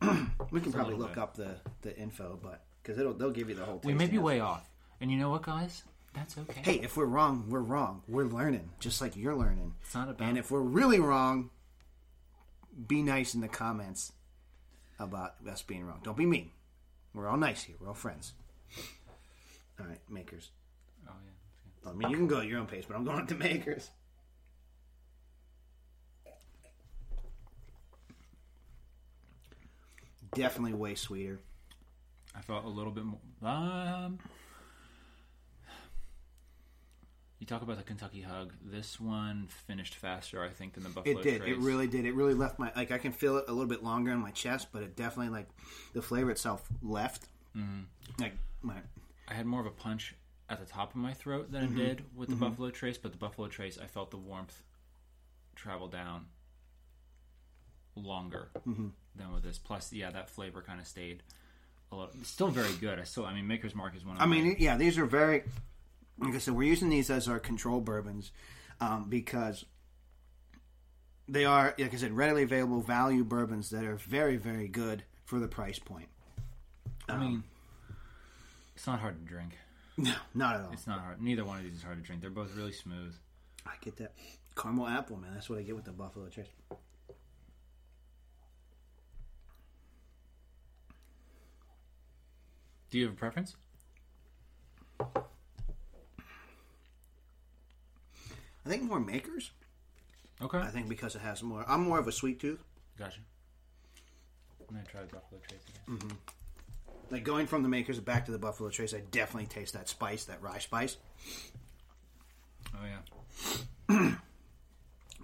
we 0.50 0.60
can 0.60 0.72
probably 0.72 0.94
look 0.96 1.14
bit. 1.14 1.18
up 1.22 1.34
the 1.36 1.56
the 1.82 1.96
info, 1.98 2.38
but 2.42 2.64
because 2.82 2.98
it'll 2.98 3.14
they'll 3.14 3.30
give 3.30 3.48
you 3.48 3.54
the 3.54 3.64
whole. 3.64 3.80
We 3.84 3.94
may 3.94 4.06
be 4.06 4.18
way 4.18 4.40
off, 4.40 4.68
and 5.00 5.10
you 5.10 5.16
know 5.18 5.30
what, 5.30 5.42
guys? 5.42 5.82
That's 6.14 6.38
okay. 6.38 6.60
Hey, 6.62 6.80
if 6.82 6.96
we're 6.96 7.06
wrong, 7.06 7.46
we're 7.48 7.58
wrong. 7.60 8.02
We're 8.06 8.24
learning, 8.26 8.70
just 8.78 9.00
like 9.00 9.16
you're 9.16 9.34
learning. 9.34 9.74
it's 9.82 9.94
not 9.94 10.08
about 10.08 10.26
And 10.28 10.38
if 10.38 10.50
we're 10.50 10.60
really 10.60 11.00
wrong, 11.00 11.50
be 12.86 13.02
nice 13.02 13.34
in 13.34 13.40
the 13.40 13.48
comments 13.48 14.12
about 14.98 15.34
us 15.50 15.62
being 15.62 15.84
wrong. 15.84 16.00
Don't 16.02 16.16
be 16.16 16.26
mean. 16.26 16.50
We're 17.14 17.28
all 17.28 17.36
nice 17.36 17.62
here. 17.62 17.76
We're 17.80 17.88
all 17.88 17.94
friends. 17.94 18.34
All 19.78 19.86
right, 19.86 20.00
makers. 20.08 20.50
oh 21.08 21.12
yeah. 21.24 21.90
I 21.90 21.94
mean, 21.94 22.10
you 22.10 22.16
can 22.16 22.26
go 22.26 22.40
at 22.40 22.46
your 22.46 22.60
own 22.60 22.66
pace, 22.66 22.84
but 22.86 22.96
I'm 22.96 23.04
going 23.04 23.26
to 23.26 23.34
makers. 23.34 23.90
Definitely 30.34 30.74
way 30.74 30.94
sweeter. 30.94 31.40
I 32.36 32.40
felt 32.40 32.64
a 32.64 32.68
little 32.68 32.90
bit 32.90 33.04
more. 33.04 33.20
Um, 33.42 34.18
you 37.40 37.46
talk 37.46 37.62
about 37.62 37.76
the 37.76 37.82
Kentucky 37.82 38.20
Hug. 38.22 38.52
This 38.64 38.98
one 39.00 39.48
finished 39.66 39.96
faster, 39.96 40.42
I 40.42 40.48
think, 40.50 40.74
than 40.74 40.82
the 40.84 40.88
Buffalo 40.90 41.18
It 41.18 41.22
did. 41.22 41.42
Trace. 41.42 41.52
It 41.52 41.58
really 41.58 41.86
did. 41.86 42.04
It 42.06 42.14
really 42.14 42.34
left 42.34 42.58
my 42.58 42.72
like 42.76 42.90
I 42.90 42.98
can 42.98 43.12
feel 43.12 43.36
it 43.38 43.44
a 43.48 43.52
little 43.52 43.68
bit 43.68 43.82
longer 43.82 44.12
in 44.12 44.18
my 44.18 44.30
chest, 44.30 44.68
but 44.72 44.82
it 44.82 44.96
definitely 44.96 45.32
like 45.32 45.48
the 45.92 46.02
flavor 46.02 46.30
itself 46.30 46.66
left. 46.82 47.26
Mm-hmm. 47.56 47.82
Like 48.22 48.34
my 48.62 48.76
I 49.28 49.34
had 49.34 49.46
more 49.46 49.60
of 49.60 49.66
a 49.66 49.70
punch 49.70 50.14
at 50.48 50.60
the 50.60 50.66
top 50.66 50.90
of 50.90 50.96
my 50.96 51.12
throat 51.12 51.50
than 51.50 51.68
Mm-hmm. 51.68 51.80
it 51.80 51.84
did 51.84 52.04
with 52.14 52.28
the 52.28 52.36
Buffalo 52.36 52.70
Trace, 52.70 52.98
but 52.98 53.12
the 53.12 53.18
Buffalo 53.18 53.48
Trace, 53.48 53.78
I 53.82 53.86
felt 53.86 54.10
the 54.10 54.18
warmth 54.18 54.62
travel 55.56 55.88
down 55.88 56.26
longer 57.96 58.48
Mm-hmm. 58.66 58.88
than 59.16 59.32
with 59.32 59.42
this. 59.42 59.58
Plus, 59.58 59.92
yeah, 59.92 60.10
that 60.10 60.28
flavor 60.30 60.62
kind 60.62 60.80
of 60.80 60.86
stayed. 60.86 61.22
A 61.92 61.96
little, 61.96 62.10
it's 62.20 62.28
still 62.30 62.48
very 62.48 62.72
good. 62.74 62.98
I 62.98 63.04
still, 63.04 63.24
I 63.24 63.34
mean, 63.34 63.46
Maker's 63.46 63.74
Mark 63.74 63.94
is 63.96 64.04
one. 64.04 64.16
Of 64.16 64.22
I 64.22 64.26
my, 64.26 64.36
mean, 64.36 64.56
yeah, 64.58 64.76
these 64.76 64.98
are 64.98 65.06
very. 65.06 65.44
Like 66.18 66.34
I 66.34 66.38
said, 66.38 66.54
we're 66.54 66.68
using 66.68 66.88
these 66.88 67.10
as 67.10 67.28
our 67.28 67.38
control 67.38 67.80
bourbons 67.80 68.30
um, 68.80 69.06
because 69.08 69.64
they 71.28 71.44
are, 71.44 71.74
like 71.78 71.92
I 71.92 71.96
said, 71.96 72.12
readily 72.12 72.42
available 72.42 72.80
value 72.80 73.24
bourbons 73.24 73.70
that 73.70 73.84
are 73.84 73.96
very, 73.96 74.36
very 74.36 74.68
good 74.68 75.04
for 75.24 75.38
the 75.38 75.48
price 75.48 75.78
point. 75.78 76.08
I 77.08 77.16
mean, 77.16 77.42
it's 78.76 78.86
not 78.86 79.00
hard 79.00 79.18
to 79.18 79.24
drink. 79.28 79.58
No, 79.96 80.14
not 80.34 80.56
at 80.56 80.62
all. 80.62 80.72
It's 80.72 80.86
not 80.86 81.00
hard. 81.00 81.20
Neither 81.22 81.44
one 81.44 81.58
of 81.58 81.64
these 81.64 81.74
is 81.74 81.82
hard 81.82 81.98
to 81.98 82.02
drink. 82.02 82.20
They're 82.20 82.30
both 82.30 82.54
really 82.56 82.72
smooth. 82.72 83.14
I 83.66 83.72
get 83.80 83.96
that 83.96 84.12
caramel 84.56 84.86
apple, 84.86 85.16
man. 85.16 85.32
That's 85.34 85.48
what 85.48 85.58
I 85.58 85.62
get 85.62 85.76
with 85.76 85.84
the 85.84 85.92
Buffalo 85.92 86.28
Trace. 86.28 86.46
Do 92.90 92.98
you 92.98 93.06
have 93.06 93.14
a 93.14 93.16
preference? 93.16 93.56
I 98.64 98.68
think 98.68 98.82
more 98.82 99.00
makers. 99.00 99.50
Okay. 100.42 100.58
I 100.58 100.68
think 100.68 100.88
because 100.88 101.14
it 101.14 101.20
has 101.20 101.42
more. 101.42 101.64
I'm 101.68 101.82
more 101.82 101.98
of 101.98 102.08
a 102.08 102.12
sweet 102.12 102.40
tooth. 102.40 102.62
Gotcha. 102.98 103.20
I'm 104.68 104.76
gonna 104.76 104.86
try 104.86 105.02
the 105.02 105.06
Buffalo 105.08 105.40
Trace 105.46 105.60
again. 105.68 106.16
Like 107.10 107.22
going 107.22 107.46
from 107.46 107.62
the 107.62 107.68
makers 107.68 108.00
back 108.00 108.24
to 108.26 108.32
the 108.32 108.38
Buffalo 108.38 108.70
Trace, 108.70 108.94
I 108.94 109.02
definitely 109.10 109.46
taste 109.46 109.74
that 109.74 109.88
spice, 109.88 110.24
that 110.24 110.42
rye 110.42 110.58
spice. 110.58 110.96
Oh 112.74 112.84
yeah. 112.84 114.14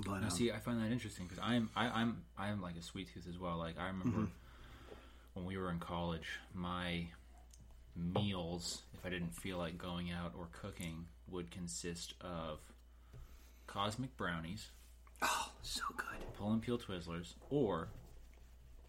But 0.04 0.22
um, 0.22 0.30
see, 0.30 0.50
I 0.50 0.58
find 0.58 0.80
that 0.80 0.90
interesting 0.90 1.26
because 1.26 1.42
I'm 1.42 1.68
I, 1.76 1.86
I'm 1.88 2.22
I'm 2.38 2.62
like 2.62 2.76
a 2.76 2.82
sweet 2.82 3.08
tooth 3.12 3.26
as 3.28 3.38
well. 3.38 3.58
Like 3.58 3.78
I 3.78 3.88
remember 3.88 4.28
when 5.34 5.44
we 5.44 5.56
were 5.56 5.70
in 5.70 5.78
college, 5.78 6.26
my 6.54 7.06
meals, 7.96 8.82
if 8.94 9.04
I 9.04 9.10
didn't 9.10 9.34
feel 9.34 9.58
like 9.58 9.76
going 9.76 10.10
out 10.10 10.32
or 10.38 10.48
cooking, 10.52 11.06
would 11.28 11.50
consist 11.50 12.14
of 12.20 12.60
cosmic 13.72 14.16
brownies, 14.16 14.70
Oh, 15.22 15.50
so 15.62 15.82
good. 15.96 16.34
pull 16.34 16.52
and 16.52 16.62
peel 16.62 16.78
Twizzlers, 16.78 17.34
or 17.50 17.88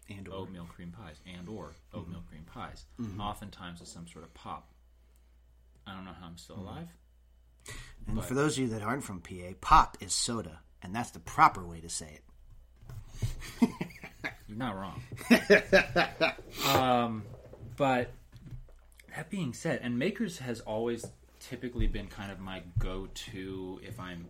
And 0.08 0.28
or. 0.28 0.34
oatmeal 0.34 0.64
cream 0.64 0.90
pies, 0.90 1.16
and 1.26 1.48
or 1.48 1.66
mm-hmm. 1.68 2.00
oatmeal 2.00 2.22
cream 2.28 2.44
pies. 2.44 2.84
Mm-hmm. 3.00 3.20
Oftentimes 3.20 3.80
with 3.80 3.88
some 3.88 4.06
sort 4.08 4.24
of 4.24 4.34
pop. 4.34 4.68
I 5.86 5.94
don't 5.94 6.04
know 6.04 6.14
how 6.18 6.26
I'm 6.26 6.38
still 6.38 6.56
mm-hmm. 6.56 6.66
alive. 6.66 6.88
And 8.08 8.24
for 8.24 8.34
those 8.34 8.58
of 8.58 8.64
you 8.64 8.68
that 8.70 8.82
aren't 8.82 9.04
from 9.04 9.20
PA, 9.20 9.54
pop 9.60 9.96
is 10.00 10.12
soda, 10.12 10.60
and 10.82 10.94
that's 10.94 11.10
the 11.10 11.20
proper 11.20 11.64
way 11.64 11.80
to 11.80 11.88
say 11.88 12.18
it. 13.60 13.68
You're 14.48 14.58
not 14.58 14.76
wrong. 14.76 15.02
um, 16.74 17.22
but 17.76 18.10
that 19.14 19.30
being 19.30 19.52
said, 19.52 19.80
and 19.82 19.96
Makers 19.96 20.38
has 20.38 20.60
always 20.60 21.06
typically 21.38 21.86
been 21.86 22.08
kind 22.08 22.32
of 22.32 22.40
my 22.40 22.62
go-to 22.80 23.80
if 23.84 24.00
I'm 24.00 24.26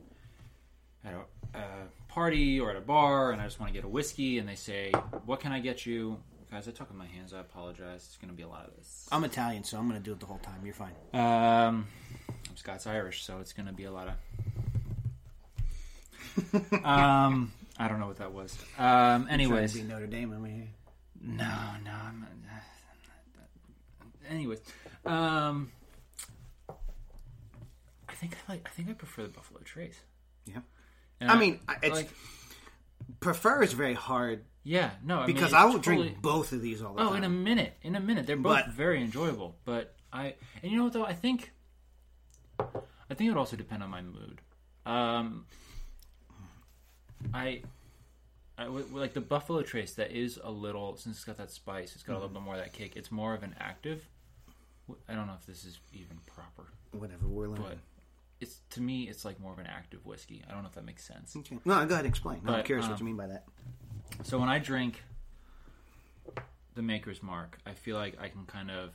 at 1.04 1.14
a, 1.14 1.58
a 1.58 1.64
party 2.08 2.60
or 2.60 2.70
at 2.70 2.76
a 2.76 2.80
bar 2.80 3.32
and 3.32 3.40
I 3.40 3.44
just 3.44 3.58
want 3.60 3.72
to 3.72 3.74
get 3.74 3.84
a 3.84 3.88
whiskey, 3.88 4.38
and 4.38 4.48
they 4.48 4.54
say, 4.54 4.92
"What 5.24 5.40
can 5.40 5.52
I 5.52 5.60
get 5.60 5.86
you?" 5.86 6.18
Guys, 6.50 6.68
I 6.68 6.70
talk 6.70 6.88
with 6.88 6.98
my 6.98 7.06
hands. 7.06 7.32
I 7.32 7.40
apologize. 7.40 8.04
It's 8.06 8.18
going 8.18 8.28
to 8.28 8.36
be 8.36 8.42
a 8.42 8.48
lot 8.48 8.66
of 8.66 8.76
this. 8.76 9.08
I'm 9.10 9.24
Italian, 9.24 9.64
so 9.64 9.78
I'm 9.78 9.88
going 9.88 9.98
to 9.98 10.04
do 10.04 10.12
it 10.12 10.20
the 10.20 10.26
whole 10.26 10.38
time. 10.38 10.60
You're 10.64 10.74
fine. 10.74 10.92
Um, 11.14 11.86
I'm 12.28 12.56
Scots 12.56 12.86
Irish, 12.86 13.24
so 13.24 13.38
it's 13.38 13.54
going 13.54 13.66
to 13.66 13.72
be 13.72 13.84
a 13.84 13.90
lot 13.90 14.08
of. 14.08 14.14
um, 16.84 17.52
I 17.78 17.88
don't 17.88 18.00
know 18.00 18.06
what 18.06 18.18
that 18.18 18.32
was. 18.32 18.56
Um, 18.78 19.28
anyways, 19.30 19.72
to 19.72 19.78
be 19.78 19.84
Notre 19.84 20.06
Dame 20.06 20.34
over 20.34 20.46
here. 20.46 20.68
no, 21.22 21.44
no, 21.84 21.90
I'm 21.90 22.20
not. 22.20 22.28
Anyways, 24.30 24.60
um, 25.04 25.72
I 26.68 28.14
think 28.14 28.36
I 28.36 28.52
like. 28.52 28.62
I 28.66 28.70
think 28.70 28.88
I 28.90 28.92
prefer 28.92 29.22
the 29.22 29.28
Buffalo 29.28 29.60
Trace. 29.64 30.00
Yeah. 30.44 30.60
And 31.22 31.30
I 31.30 31.38
mean, 31.38 31.60
I- 31.68 31.76
it's 31.82 31.94
like, 31.96 32.10
prefer 33.20 33.62
is 33.62 33.72
very 33.72 33.94
hard 33.94 34.44
yeah, 34.64 34.90
no, 35.04 35.20
I 35.20 35.26
because 35.26 35.46
it's 35.46 35.54
I 35.54 35.64
will 35.64 35.74
totally- 35.74 36.08
drink 36.10 36.22
both 36.22 36.52
of 36.52 36.60
these 36.62 36.82
all 36.82 36.94
the 36.94 36.98
time. 37.00 37.06
Oh, 37.08 37.10
time. 37.14 37.18
in 37.18 37.24
a 37.24 37.28
minute, 37.28 37.76
in 37.82 37.96
a 37.96 38.00
minute, 38.00 38.26
they're 38.26 38.36
both 38.36 38.66
But- 38.66 38.68
very 38.72 39.02
enjoyable. 39.02 39.56
But 39.64 39.96
I, 40.12 40.34
and 40.62 40.70
you 40.70 40.76
know 40.78 40.84
what 40.84 40.92
though, 40.92 41.04
I 41.04 41.14
think, 41.14 41.52
I 42.60 43.14
think 43.14 43.22
it 43.22 43.28
would 43.30 43.38
also 43.38 43.56
depend 43.56 43.82
on 43.82 43.90
my 43.90 44.02
mood. 44.02 44.40
Um, 44.86 45.46
I, 47.34 47.62
I 48.58 48.64
w- 48.64 48.86
like 48.92 49.14
the 49.14 49.20
Buffalo 49.20 49.62
Trace. 49.62 49.94
That 49.94 50.10
is 50.12 50.38
a 50.42 50.50
little 50.50 50.96
since 50.96 51.16
it's 51.16 51.24
got 51.24 51.36
that 51.38 51.50
spice. 51.50 51.94
It's 51.94 52.02
got 52.04 52.12
a 52.12 52.14
Mm-hmm. 52.16 52.22
little 52.22 52.34
bit 52.40 52.44
more 52.44 52.54
of 52.54 52.60
that 52.60 52.72
kick. 52.72 52.96
It's 52.96 53.10
more 53.10 53.34
of 53.34 53.42
an 53.42 53.54
active. 53.58 54.08
I 55.08 55.14
don't 55.14 55.26
know 55.26 55.34
if 55.38 55.46
this 55.46 55.64
is 55.64 55.78
even 55.92 56.18
proper, 56.26 56.66
Whatever 56.92 57.26
we're 57.26 57.48
learning. 57.48 57.80
It's 58.42 58.60
to 58.70 58.82
me, 58.82 59.08
it's 59.08 59.24
like 59.24 59.40
more 59.40 59.52
of 59.52 59.58
an 59.58 59.66
active 59.66 60.04
whiskey. 60.04 60.42
I 60.46 60.52
don't 60.52 60.62
know 60.62 60.68
if 60.68 60.74
that 60.74 60.84
makes 60.84 61.04
sense. 61.04 61.34
Okay. 61.36 61.58
No, 61.64 61.74
go 61.86 61.94
ahead 61.94 62.04
and 62.04 62.06
explain. 62.06 62.40
No, 62.44 62.52
I'm 62.52 62.58
But, 62.58 62.66
curious 62.66 62.86
what 62.86 62.94
um, 62.94 62.98
you 62.98 63.04
mean 63.06 63.16
by 63.16 63.28
that. 63.28 63.44
So 64.24 64.38
when 64.38 64.48
I 64.48 64.58
drink 64.58 65.02
the 66.74 66.82
Maker's 66.82 67.22
Mark, 67.22 67.58
I 67.64 67.72
feel 67.72 67.96
like 67.96 68.20
I 68.20 68.28
can 68.28 68.44
kind 68.46 68.70
of 68.70 68.90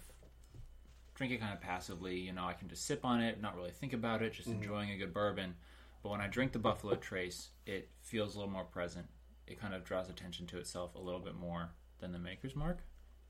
drink 1.15 1.31
it 1.31 1.39
kind 1.39 1.53
of 1.53 1.61
passively. 1.61 2.19
You 2.19 2.33
know, 2.33 2.45
I 2.45 2.53
can 2.53 2.67
just 2.67 2.85
sip 2.85 3.05
on 3.05 3.21
it, 3.21 3.41
not 3.41 3.55
really 3.55 3.71
think 3.71 3.93
about 3.93 4.21
it, 4.21 4.33
just 4.33 4.49
enjoying 4.49 4.91
a 4.91 4.97
good 4.97 5.13
bourbon. 5.13 5.55
But 6.03 6.09
when 6.09 6.21
I 6.21 6.27
drink 6.27 6.51
the 6.51 6.59
Buffalo 6.59 6.95
Trace, 6.95 7.49
it 7.65 7.89
feels 8.01 8.35
a 8.35 8.39
little 8.39 8.51
more 8.51 8.65
present. 8.65 9.07
It 9.47 9.59
kind 9.59 9.73
of 9.73 9.83
draws 9.83 10.09
attention 10.09 10.45
to 10.47 10.57
itself 10.57 10.95
a 10.95 10.99
little 10.99 11.21
bit 11.21 11.35
more 11.35 11.69
than 11.99 12.11
the 12.11 12.19
Maker's 12.19 12.55
Mark 12.55 12.79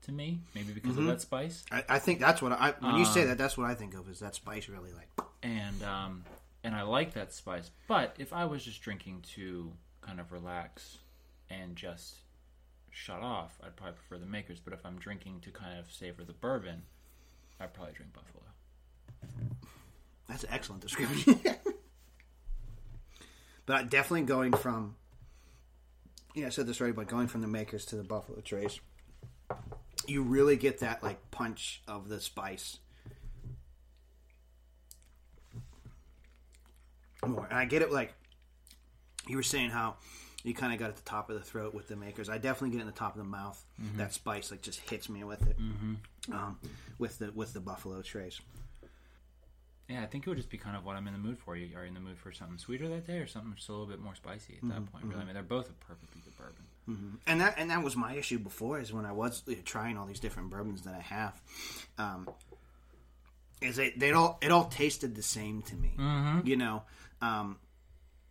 to 0.02 0.12
me. 0.12 0.40
Maybe 0.54 0.72
because 0.72 0.96
of 0.96 1.04
that 1.06 1.20
spice. 1.20 1.64
I, 1.72 1.84
I 1.88 1.98
think 1.98 2.20
that's 2.20 2.40
what 2.42 2.52
I. 2.52 2.74
When 2.80 2.96
you 2.96 3.04
say 3.04 3.22
Um, 3.22 3.28
that, 3.28 3.38
that's 3.38 3.56
what 3.58 3.68
I 3.70 3.74
think 3.74 3.94
of. 3.94 4.08
Is 4.08 4.20
that 4.20 4.34
spice 4.34 4.68
really 4.68 4.92
like? 4.92 5.08
and 5.42 5.82
um, 5.82 6.24
and 6.64 6.74
I 6.74 6.82
like 6.82 7.14
that 7.14 7.32
spice. 7.32 7.70
But 7.86 8.14
if 8.18 8.32
I 8.32 8.44
was 8.44 8.64
just 8.64 8.82
drinking 8.82 9.24
to 9.34 9.72
kind 10.00 10.20
of 10.20 10.32
relax 10.32 10.98
and 11.50 11.76
just 11.76 12.16
shut 12.90 13.20
off, 13.22 13.58
I'd 13.62 13.76
probably 13.76 13.96
prefer 13.96 14.18
the 14.18 14.30
makers. 14.30 14.60
But 14.60 14.72
if 14.72 14.84
I'm 14.84 14.98
drinking 14.98 15.40
to 15.42 15.50
kind 15.50 15.78
of 15.78 15.90
savor 15.92 16.24
the 16.24 16.32
bourbon, 16.32 16.82
I'd 17.60 17.72
probably 17.74 17.94
drink 17.94 18.12
Buffalo. 18.12 18.42
That's 20.28 20.44
an 20.44 20.50
excellent 20.52 20.82
description. 20.82 21.40
but 23.66 23.76
I- 23.76 23.82
definitely 23.84 24.22
going 24.22 24.52
from. 24.52 24.96
Yeah, 26.34 26.46
I 26.46 26.50
said 26.50 26.66
this 26.66 26.80
already, 26.80 26.94
but 26.94 27.08
going 27.08 27.26
from 27.26 27.40
the 27.40 27.48
makers 27.48 27.84
to 27.86 27.96
the 27.96 28.04
Buffalo 28.04 28.40
Trace, 28.40 28.78
you 30.08 30.22
really 30.22 30.56
get 30.56 30.80
that 30.80 31.02
like 31.02 31.30
punch 31.30 31.82
of 31.86 32.08
the 32.08 32.20
spice. 32.20 32.78
More, 37.26 37.46
and 37.46 37.58
I 37.58 37.64
get 37.64 37.82
it. 37.82 37.92
Like 37.92 38.14
you 39.26 39.36
were 39.36 39.42
saying, 39.42 39.70
how 39.70 39.96
you 40.44 40.54
kind 40.54 40.72
of 40.72 40.78
got 40.78 40.88
at 40.88 40.96
the 40.96 41.02
top 41.02 41.30
of 41.30 41.36
the 41.36 41.44
throat 41.44 41.74
with 41.74 41.88
the 41.88 41.96
makers. 41.96 42.28
I 42.28 42.38
definitely 42.38 42.70
get 42.70 42.80
in 42.80 42.86
the 42.86 42.92
top 42.92 43.14
of 43.14 43.18
the 43.18 43.28
mouth. 43.28 43.62
Mm-hmm. 43.80 43.98
That 43.98 44.12
spice 44.12 44.50
like 44.50 44.62
just 44.62 44.80
hits 44.88 45.08
me 45.08 45.24
with 45.24 45.46
it. 45.46 45.58
Mm-hmm. 45.58 46.32
Um, 46.32 46.58
with 46.98 47.18
the 47.18 47.32
with 47.32 47.52
the 47.52 47.60
Buffalo 47.60 48.02
Trace. 48.02 48.40
Yeah, 49.88 50.02
I 50.02 50.06
think 50.06 50.26
it 50.26 50.30
would 50.30 50.36
just 50.36 50.50
be 50.50 50.58
kind 50.58 50.76
of 50.76 50.84
what 50.84 50.96
I'm 50.96 51.06
in 51.06 51.14
the 51.14 51.18
mood 51.18 51.38
for. 51.38 51.56
You 51.56 51.74
are 51.76 51.84
in 51.84 51.94
the 51.94 52.00
mood 52.00 52.18
for 52.18 52.30
something 52.30 52.58
sweeter 52.58 52.88
that 52.88 53.06
day, 53.06 53.18
or 53.18 53.26
something 53.26 53.54
just 53.54 53.68
a 53.68 53.72
little 53.72 53.86
bit 53.86 54.00
more 54.00 54.14
spicy 54.14 54.58
at 54.62 54.68
that 54.68 54.74
mm-hmm. 54.74 54.84
point. 54.84 55.04
Really, 55.06 55.22
I 55.22 55.24
mean, 55.24 55.34
they're 55.34 55.42
both 55.42 55.70
a 55.70 55.72
perfectly 55.72 56.20
good 56.24 56.36
bourbon. 56.36 56.67
And 57.26 57.40
that 57.40 57.54
and 57.58 57.70
that 57.70 57.82
was 57.82 57.96
my 57.96 58.14
issue 58.14 58.38
before 58.38 58.80
is 58.80 58.92
when 58.92 59.04
I 59.04 59.12
was 59.12 59.42
uh, 59.48 59.52
trying 59.64 59.98
all 59.98 60.06
these 60.06 60.20
different 60.20 60.48
bourbons 60.50 60.82
that 60.82 60.94
I 60.94 61.00
have, 61.00 61.40
um, 61.98 62.28
is 63.60 63.76
they 63.76 63.90
they 63.90 64.12
all 64.12 64.38
it 64.40 64.50
all 64.50 64.64
tasted 64.66 65.14
the 65.14 65.22
same 65.22 65.62
to 65.62 65.74
me, 65.76 65.94
you 66.44 66.56
know, 66.56 66.82
um, 67.20 67.58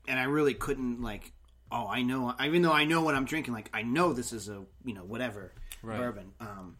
and 0.07 0.19
I 0.19 0.23
really 0.23 0.53
couldn't 0.53 1.01
like 1.01 1.31
oh 1.71 1.87
I 1.87 2.01
know 2.01 2.33
even 2.43 2.61
though 2.61 2.71
I 2.71 2.85
know 2.85 3.01
what 3.01 3.13
I'm 3.13 3.25
drinking 3.25 3.53
like 3.53 3.69
I 3.73 3.81
know 3.83 4.13
this 4.13 4.33
is 4.33 4.47
a 4.49 4.63
you 4.85 4.93
know 4.93 5.03
whatever 5.03 5.51
Right. 5.83 5.99
bourbon, 5.99 6.31
um, 6.39 6.77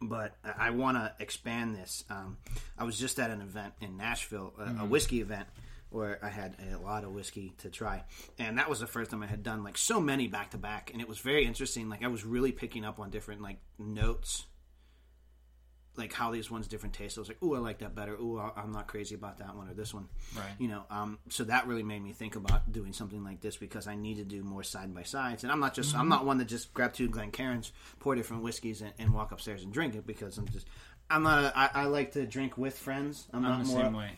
but 0.00 0.36
I- 0.44 0.70
want 0.70 0.96
to 0.96 1.12
expand 1.18 1.74
this. 1.74 2.04
Um, 2.08 2.36
I 2.78 2.84
was 2.84 2.96
just 2.98 3.18
at 3.18 3.30
an 3.30 3.40
event 3.42 3.74
in 3.80 3.96
Nashville, 3.96 4.54
a, 4.58 4.82
a 4.82 4.86
whiskey 4.86 5.20
event, 5.20 5.48
where 5.90 6.18
I 6.24 6.28
had 6.28 6.56
a 6.72 6.78
lot 6.78 7.04
of 7.04 7.12
whiskey 7.12 7.52
to 7.58 7.68
try, 7.70 8.04
and 8.38 8.58
that 8.58 8.68
was 8.70 8.80
the 8.80 8.86
first 8.86 9.10
time 9.10 9.22
I 9.22 9.26
had 9.26 9.42
done 9.42 9.62
like 9.64 9.76
so 9.76 10.00
many 10.00 10.28
back 10.28 10.50
to 10.52 10.58
back, 10.58 10.90
and 10.92 11.00
it 11.02 11.08
was 11.08 11.18
very 11.18 11.44
interesting. 11.44 11.88
Like 11.88 12.02
I 12.04 12.08
was 12.08 12.24
really 12.24 12.52
picking 12.52 12.84
up 12.84 12.98
on 13.00 13.10
different 13.10 13.42
like 13.42 13.58
notes, 13.78 14.46
like 15.96 16.12
how 16.12 16.30
these 16.30 16.50
ones 16.50 16.68
different 16.68 16.94
tastes. 16.94 17.18
I 17.18 17.20
was 17.20 17.28
like, 17.28 17.42
"Ooh, 17.42 17.54
I 17.54 17.58
like 17.58 17.80
that 17.80 17.94
better. 17.94 18.14
Ooh, 18.14 18.38
I- 18.38 18.52
I'm 18.56 18.72
not 18.72 18.86
crazy 18.86 19.14
about 19.14 19.38
that 19.38 19.54
one 19.56 19.68
or 19.68 19.74
this 19.74 19.92
one." 19.92 20.08
Right. 20.36 20.52
You 20.58 20.68
know, 20.68 20.84
um, 20.88 21.18
so 21.28 21.44
that 21.44 21.66
really 21.66 21.82
made 21.82 22.02
me 22.02 22.12
think 22.12 22.36
about 22.36 22.70
doing 22.72 22.92
something 22.92 23.22
like 23.24 23.40
this 23.40 23.56
because 23.56 23.86
I 23.88 23.96
need 23.96 24.16
to 24.18 24.24
do 24.24 24.42
more 24.42 24.62
side 24.62 24.94
by 24.94 25.02
sides, 25.02 25.42
and 25.42 25.52
I'm 25.52 25.60
not 25.60 25.74
just 25.74 25.94
I'm 25.96 26.08
not 26.08 26.24
one 26.24 26.38
that 26.38 26.46
just 26.46 26.72
grab 26.72 26.92
two 26.94 27.08
Glencairns, 27.08 27.72
pour 27.98 28.14
different 28.14 28.44
whiskeys, 28.44 28.80
and, 28.80 28.92
and 28.98 29.12
walk 29.12 29.32
upstairs 29.32 29.62
and 29.64 29.72
drink 29.72 29.94
it 29.96 30.06
because 30.06 30.38
I'm 30.38 30.48
just 30.48 30.68
I'm 31.10 31.24
not 31.24 31.42
a, 31.44 31.58
I, 31.58 31.70
I 31.74 31.84
like 31.86 32.12
to 32.12 32.24
drink 32.24 32.56
with 32.56 32.78
friends. 32.78 33.26
I'm, 33.32 33.44
I'm 33.44 33.50
not 33.50 33.64
the 33.66 33.72
more 33.72 33.82
same 33.82 33.92
way. 33.94 34.10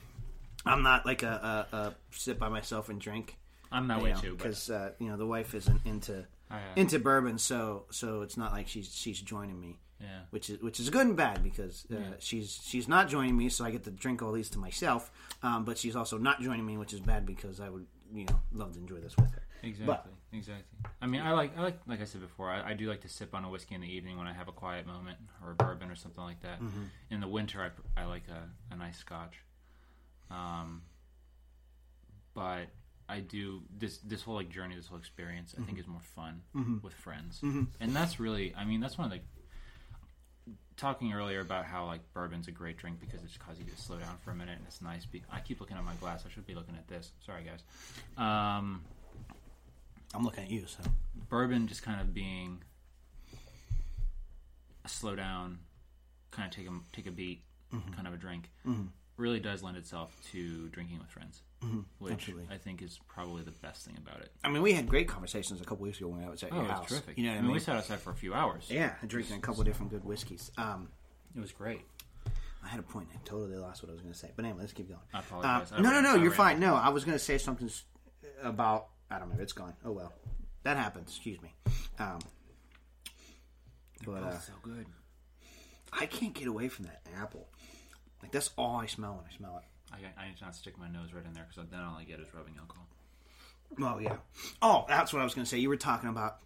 I'm 0.64 0.82
not 0.82 1.06
like 1.06 1.22
a, 1.22 1.66
a, 1.72 1.76
a 1.76 1.94
sit 2.10 2.38
by 2.38 2.48
myself 2.48 2.88
and 2.88 3.00
drink. 3.00 3.36
I'm 3.70 3.88
that 3.88 4.02
way 4.02 4.14
too. 4.20 4.34
Because 4.36 4.70
uh, 4.70 4.90
you 4.98 5.08
know 5.08 5.16
the 5.16 5.26
wife 5.26 5.54
isn't 5.54 5.80
into 5.84 6.24
uh, 6.50 6.56
into 6.76 6.98
bourbon, 6.98 7.38
so 7.38 7.84
so 7.90 8.22
it's 8.22 8.36
not 8.36 8.52
like 8.52 8.68
she's 8.68 8.94
she's 8.94 9.20
joining 9.20 9.60
me, 9.60 9.78
yeah, 10.00 10.20
which 10.30 10.50
is 10.50 10.60
which 10.60 10.78
is 10.78 10.90
good 10.90 11.06
and 11.06 11.16
bad 11.16 11.42
because 11.42 11.86
uh, 11.90 11.96
she's 12.18 12.60
she's 12.62 12.86
not 12.86 13.08
joining 13.08 13.36
me, 13.36 13.48
so 13.48 13.64
I 13.64 13.70
get 13.70 13.84
to 13.84 13.90
drink 13.90 14.22
all 14.22 14.32
these 14.32 14.50
to 14.50 14.58
myself. 14.58 15.10
Um, 15.42 15.64
but 15.64 15.78
she's 15.78 15.96
also 15.96 16.18
not 16.18 16.40
joining 16.40 16.66
me, 16.66 16.76
which 16.76 16.92
is 16.92 17.00
bad 17.00 17.24
because 17.26 17.60
I 17.60 17.68
would 17.70 17.86
you 18.14 18.26
know 18.26 18.40
love 18.52 18.74
to 18.74 18.78
enjoy 18.78 18.96
this 18.96 19.16
with 19.16 19.30
her. 19.30 19.42
exactly, 19.62 20.12
exactly. 20.32 20.64
I 21.00 21.06
mean, 21.06 21.22
I 21.22 21.32
like 21.32 21.56
I 21.56 21.62
like 21.62 21.78
like 21.86 22.00
I 22.02 22.04
said 22.04 22.20
before. 22.20 22.50
I, 22.50 22.70
I 22.70 22.74
do 22.74 22.88
like 22.88 23.00
to 23.02 23.08
sip 23.08 23.34
on 23.34 23.44
a 23.44 23.50
whiskey 23.50 23.74
in 23.74 23.80
the 23.80 23.92
evening 23.92 24.18
when 24.18 24.26
I 24.26 24.34
have 24.34 24.48
a 24.48 24.52
quiet 24.52 24.86
moment, 24.86 25.16
or 25.42 25.52
a 25.52 25.54
bourbon 25.54 25.90
or 25.90 25.96
something 25.96 26.22
like 26.22 26.42
that. 26.42 26.60
Mm-hmm. 26.60 26.82
In 27.10 27.20
the 27.20 27.28
winter, 27.28 27.72
I, 27.96 28.02
I 28.02 28.04
like 28.04 28.24
a, 28.28 28.74
a 28.74 28.76
nice 28.76 28.98
scotch. 28.98 29.36
Um, 30.32 30.82
but 32.34 32.68
I 33.08 33.20
do 33.20 33.62
this 33.76 33.98
this 33.98 34.22
whole 34.22 34.34
like 34.34 34.48
journey, 34.48 34.74
this 34.74 34.86
whole 34.86 34.98
experience. 34.98 35.54
I 35.54 35.62
think 35.62 35.72
mm-hmm. 35.72 35.80
is 35.80 35.86
more 35.86 36.00
fun 36.14 36.42
mm-hmm. 36.56 36.78
with 36.82 36.94
friends, 36.94 37.40
mm-hmm. 37.42 37.64
and 37.80 37.94
that's 37.94 38.18
really. 38.18 38.54
I 38.56 38.64
mean, 38.64 38.80
that's 38.80 38.96
one 38.96 39.12
of 39.12 39.12
the 39.12 39.20
talking 40.76 41.12
earlier 41.12 41.40
about 41.40 41.64
how 41.64 41.86
like 41.86 42.00
bourbon's 42.14 42.48
a 42.48 42.50
great 42.50 42.76
drink 42.76 42.98
because 42.98 43.20
it 43.20 43.26
just 43.26 43.38
causes 43.38 43.60
you 43.60 43.70
to 43.70 43.80
slow 43.80 43.98
down 43.98 44.16
for 44.24 44.30
a 44.30 44.34
minute 44.34 44.56
and 44.56 44.66
it's 44.66 44.80
nice. 44.80 45.04
Be- 45.04 45.22
I 45.30 45.40
keep 45.40 45.60
looking 45.60 45.76
at 45.76 45.84
my 45.84 45.94
glass. 45.94 46.24
I 46.26 46.32
should 46.32 46.46
be 46.46 46.54
looking 46.54 46.74
at 46.74 46.88
this. 46.88 47.12
Sorry, 47.24 47.44
guys. 47.44 47.62
Um, 48.16 48.82
I'm 50.14 50.24
looking 50.24 50.44
at 50.44 50.50
you, 50.50 50.64
so 50.66 50.82
bourbon 51.28 51.68
just 51.68 51.82
kind 51.82 52.00
of 52.00 52.12
being 52.14 52.62
a 54.84 54.88
slow 54.88 55.14
down, 55.14 55.58
kind 56.30 56.48
of 56.48 56.56
take 56.56 56.66
a 56.66 56.72
take 56.92 57.06
a 57.06 57.12
beat, 57.12 57.42
kind 57.94 58.08
of 58.08 58.14
a 58.14 58.16
drink. 58.16 58.50
Really 59.16 59.40
does 59.40 59.62
lend 59.62 59.76
itself 59.76 60.16
to 60.32 60.68
drinking 60.68 60.98
with 60.98 61.08
friends, 61.08 61.42
which 61.98 62.12
absolutely. 62.14 62.46
I 62.50 62.56
think 62.58 62.82
is 62.82 62.98
probably 63.08 63.42
the 63.42 63.50
best 63.52 63.84
thing 63.84 63.96
about 63.98 64.20
it. 64.22 64.32
I 64.42 64.48
mean, 64.48 64.62
we 64.62 64.72
had 64.72 64.88
great 64.88 65.06
conversations 65.08 65.60
a 65.60 65.64
couple 65.64 65.84
weeks 65.84 65.98
ago 65.98 66.08
when 66.08 66.24
I 66.24 66.30
was 66.30 66.42
at 66.42 66.52
Oh, 66.52 66.56
your 66.56 66.64
house. 66.64 66.88
terrific. 66.88 67.16
You 67.18 67.24
know 67.24 67.30
what 67.30 67.34
I 67.34 67.40
mean, 67.40 67.46
mean? 67.48 67.54
we 67.54 67.60
sat 67.60 67.76
outside 67.76 68.00
for 68.00 68.10
a 68.10 68.14
few 68.14 68.34
hours. 68.34 68.66
yeah, 68.70 68.94
drinking 69.06 69.36
a 69.36 69.40
couple 69.40 69.62
different 69.64 69.90
good 69.90 70.04
whiskeys. 70.04 70.50
Um, 70.56 70.88
It 71.36 71.40
was 71.40 71.52
great. 71.52 71.82
I 72.64 72.68
had 72.68 72.78
a 72.78 72.82
point. 72.84 73.08
I 73.12 73.18
totally 73.24 73.56
lost 73.58 73.82
what 73.82 73.90
I 73.90 73.92
was 73.92 74.00
going 74.02 74.12
to 74.12 74.18
say. 74.18 74.30
But 74.36 74.44
anyway, 74.44 74.60
let's 74.60 74.72
keep 74.72 74.88
going. 74.88 75.00
I 75.12 75.18
apologize. 75.18 75.72
Uh, 75.72 75.76
I 75.76 75.80
no, 75.80 75.88
no, 75.88 75.94
ran- 75.96 76.02
no. 76.04 76.14
I 76.14 76.22
You're 76.22 76.30
fine. 76.30 76.60
No, 76.60 76.74
I 76.76 76.90
was 76.90 77.04
going 77.04 77.16
to 77.18 77.22
say 77.24 77.36
something 77.38 77.68
about. 78.42 78.86
I 79.10 79.18
don't 79.18 79.28
know. 79.34 79.36
It's 79.42 79.52
gone. 79.52 79.74
Oh 79.84 79.92
well, 79.92 80.12
that 80.62 80.76
happens. 80.76 81.08
Excuse 81.10 81.40
me. 81.42 81.52
Um, 81.98 82.20
but 84.06 84.22
uh, 84.22 84.38
so 84.38 84.52
good. 84.62 84.86
I 85.92 86.06
can't 86.06 86.32
get 86.34 86.46
away 86.48 86.68
from 86.68 86.84
that 86.86 87.02
apple. 87.16 87.48
Like 88.22 88.32
that's 88.32 88.50
all 88.56 88.76
I 88.76 88.86
smell 88.86 89.14
when 89.14 89.24
I 89.30 89.36
smell 89.36 89.58
it. 89.58 89.64
I, 89.92 90.22
I 90.22 90.28
need 90.28 90.38
to 90.38 90.44
not 90.44 90.54
stick 90.54 90.78
my 90.78 90.88
nose 90.88 91.12
right 91.12 91.24
in 91.24 91.34
there 91.34 91.46
because 91.48 91.68
then 91.70 91.80
all 91.80 91.96
I 91.98 92.04
get 92.04 92.20
is 92.20 92.32
rubbing 92.34 92.54
alcohol. 92.58 92.86
Oh 93.80 93.98
yeah. 93.98 94.16
Oh, 94.60 94.84
that's 94.88 95.12
what 95.12 95.20
I 95.20 95.24
was 95.24 95.34
going 95.34 95.44
to 95.44 95.48
say. 95.50 95.58
You 95.58 95.68
were 95.68 95.76
talking 95.76 96.08
about 96.08 96.38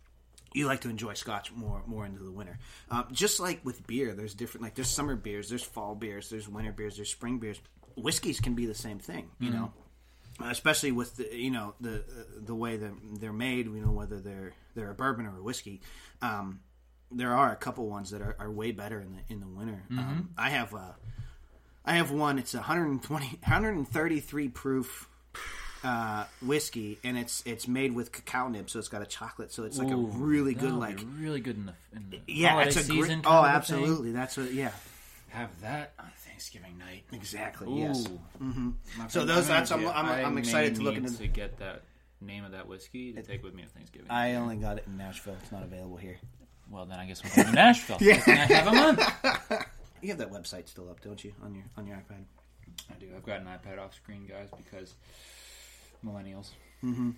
you 0.55 0.67
like 0.67 0.81
to 0.83 0.89
enjoy 0.89 1.15
Scotch 1.15 1.53
more 1.53 1.83
more 1.87 2.07
into 2.07 2.23
the 2.23 2.31
winter. 2.33 2.59
Um, 2.91 3.07
just 3.13 3.41
like 3.41 3.65
with 3.65 3.87
beer, 3.87 4.15
there's 4.15 4.35
different 4.35 4.63
like 4.63 4.75
there's 4.75 4.89
summer 4.89 5.17
beers, 5.17 5.49
there's 5.49 5.63
fall 5.63 5.95
beers, 5.95 6.31
there's 6.31 6.49
winter 6.49 6.73
beers, 6.73 6.97
there's 6.97 7.11
spring 7.11 7.39
beers. 7.39 7.61
Whiskeys 7.97 8.41
can 8.41 8.55
be 8.55 8.67
the 8.67 8.75
same 8.75 8.99
thing, 8.99 9.31
you 9.41 9.51
know. 9.51 9.73
Uh, 10.41 10.49
Especially 10.51 10.93
with 10.93 11.17
the 11.17 11.35
you 11.35 11.51
know 11.51 11.75
the 11.81 11.97
uh, 11.97 12.23
the 12.45 12.55
way 12.55 12.77
that 12.77 12.93
they're 13.21 13.33
made, 13.33 13.67
you 13.67 13.81
know 13.81 13.91
whether 13.93 14.21
they're 14.21 14.53
they're 14.75 14.91
a 14.91 14.95
bourbon 14.95 15.27
or 15.27 15.39
a 15.39 15.43
whiskey. 15.43 15.81
Um, 16.21 16.61
there 17.11 17.35
are 17.35 17.53
a 17.53 17.57
couple 17.57 17.89
ones 17.89 18.11
that 18.11 18.21
are, 18.21 18.37
are 18.39 18.51
way 18.51 18.73
better 18.73 19.01
in 19.01 19.13
the 19.13 19.33
in 19.33 19.41
the 19.41 19.49
winter. 19.49 19.83
Um, 19.91 20.31
I 20.37 20.51
have 20.51 20.75
uh, 20.75 20.93
I 21.87 21.95
have 21.97 22.11
one. 22.11 22.39
It's 22.39 22.55
a 22.55 22.59
120, 22.59 23.27
133 23.27 24.49
proof 24.51 25.09
uh, 25.85 26.25
whiskey, 26.45 26.99
and 27.05 27.17
it's 27.17 27.43
it's 27.47 27.69
made 27.69 27.93
with 27.95 28.11
cacao 28.13 28.49
nibs, 28.49 28.73
so 28.73 28.79
it's 28.79 28.89
got 28.89 29.03
a 29.03 29.07
chocolate. 29.07 29.53
So 29.53 29.65
it's 29.65 29.79
like 29.79 29.91
a 29.93 29.97
really 29.97 30.55
good, 30.55 30.73
like 30.73 30.99
really 31.19 31.41
good 31.41 31.57
in 31.57 31.67
the, 31.67 31.75
in 31.95 32.11
the 32.11 32.21
yeah, 32.33 32.61
it's 32.63 32.77
a 32.77 32.83
season. 32.83 33.21
great. 33.23 33.33
Oh, 33.33 33.45
absolutely. 33.45 34.13
That's 34.13 34.37
what. 34.37 34.53
Yeah, 34.53 34.73
Have 35.29 35.61
that 35.61 35.93
on 35.99 36.07
Thanksgiving 36.27 36.77
night. 36.79 37.05
exactly. 37.13 37.69
Ooh. 37.69 37.79
Yes. 37.79 38.09
My 38.41 39.07
So 39.09 39.25
those- 39.25 39.47
that's- 39.49 39.71
I'm- 39.71 39.87
I'm- 39.87 40.27
I'm 40.27 40.39
excited 40.39 40.75
to 40.77 40.83
look 40.83 40.97
into- 40.97 41.17
to 41.19 41.27
get 41.29 41.59
that 41.59 41.83
name 42.21 42.45
of 42.45 42.53
that 42.53 42.67
whiskey 42.67 43.13
to 43.13 43.23
take 43.23 43.45
with 43.45 43.55
me 43.55 43.63
to 43.63 43.69
Thanksgiving. 43.69 44.11
I 44.11 44.35
only 44.35 44.57
got 44.57 44.79
it 44.79 44.85
in 44.87 44.97
Nashville. 44.97 45.37
It's 45.43 45.53
not 45.53 45.63
available 45.63 45.97
here. 45.99 46.17
well, 46.71 46.85
then 46.87 46.99
I 46.99 47.07
guess 47.07 47.23
I'm 47.25 47.31
going 47.35 47.47
to 47.49 47.53
Nashville. 47.55 47.99
yeah, 48.01 48.21
I 48.27 48.31
have 48.31 48.67
a 48.67 48.73
month. 48.73 49.67
You 50.03 50.09
have 50.11 50.19
that 50.19 50.31
website 50.31 50.69
still 50.69 50.91
up, 50.91 51.01
don't 51.01 51.23
you, 51.25 51.33
on 51.43 51.55
your 51.55 51.65
on 51.77 51.87
your 51.87 51.97
iPad? 51.97 52.25
I 52.91 52.95
do. 52.99 53.07
I've 53.17 53.25
got 53.25 53.41
an 53.41 53.47
iPad 53.47 53.79
off 53.79 53.95
screen, 53.95 54.27
guys, 54.27 54.49
because 54.57 54.95
millennials. 56.05 56.51
Mm-hmm. 56.85 57.11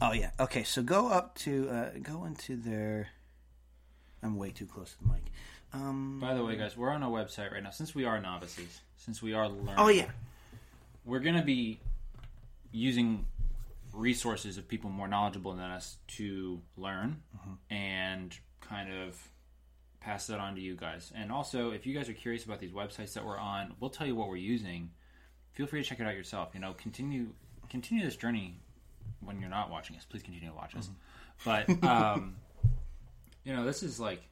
Oh 0.00 0.12
yeah. 0.12 0.30
Okay, 0.38 0.62
so 0.62 0.82
go 0.82 1.08
up 1.08 1.34
to 1.38 1.68
uh, 1.68 1.90
go 2.02 2.24
into 2.24 2.56
their. 2.56 3.08
I'm 4.22 4.36
way 4.36 4.50
too 4.50 4.66
close 4.66 4.92
to 4.92 4.98
the 5.04 5.12
mic. 5.12 5.22
Um, 5.72 6.18
By 6.20 6.34
the 6.34 6.44
way, 6.44 6.56
guys, 6.56 6.76
we're 6.76 6.90
on 6.90 7.02
a 7.02 7.08
website 7.08 7.52
right 7.52 7.62
now. 7.62 7.70
Since 7.70 7.94
we 7.94 8.04
are 8.04 8.20
novices, 8.20 8.80
since 8.96 9.22
we 9.22 9.34
are 9.34 9.48
learning, 9.48 9.74
oh 9.78 9.88
yeah. 9.88 10.10
we're 11.04 11.20
going 11.20 11.36
to 11.36 11.42
be 11.42 11.80
using 12.72 13.26
resources 13.92 14.58
of 14.58 14.68
people 14.68 14.90
more 14.90 15.08
knowledgeable 15.08 15.52
than 15.52 15.70
us 15.70 15.96
to 16.06 16.60
learn 16.76 17.22
and 17.70 18.36
kind 18.60 18.92
of 18.92 19.16
pass 20.00 20.26
that 20.26 20.40
on 20.40 20.54
to 20.54 20.60
you 20.60 20.74
guys. 20.74 21.12
And 21.14 21.30
also, 21.30 21.70
if 21.70 21.86
you 21.86 21.94
guys 21.94 22.08
are 22.08 22.14
curious 22.14 22.44
about 22.44 22.58
these 22.58 22.72
websites 22.72 23.12
that 23.14 23.24
we're 23.24 23.38
on, 23.38 23.74
we'll 23.80 23.90
tell 23.90 24.06
you 24.06 24.16
what 24.16 24.28
we're 24.28 24.36
using. 24.36 24.90
Feel 25.52 25.66
free 25.66 25.82
to 25.82 25.88
check 25.88 26.00
it 26.00 26.06
out 26.06 26.14
yourself. 26.14 26.50
You 26.54 26.60
know, 26.60 26.74
continue 26.74 27.28
continue 27.68 28.04
this 28.04 28.16
journey 28.16 28.58
when 29.20 29.40
you're 29.40 29.50
not 29.50 29.70
watching 29.70 29.96
us. 29.96 30.04
Please 30.04 30.22
continue 30.22 30.48
to 30.48 30.56
watch 30.56 30.74
us. 30.74 30.88
But 31.44 31.82
um, 31.84 32.36
you 33.44 33.54
know, 33.54 33.64
this 33.64 33.82
is 33.82 34.00
like 34.00 34.22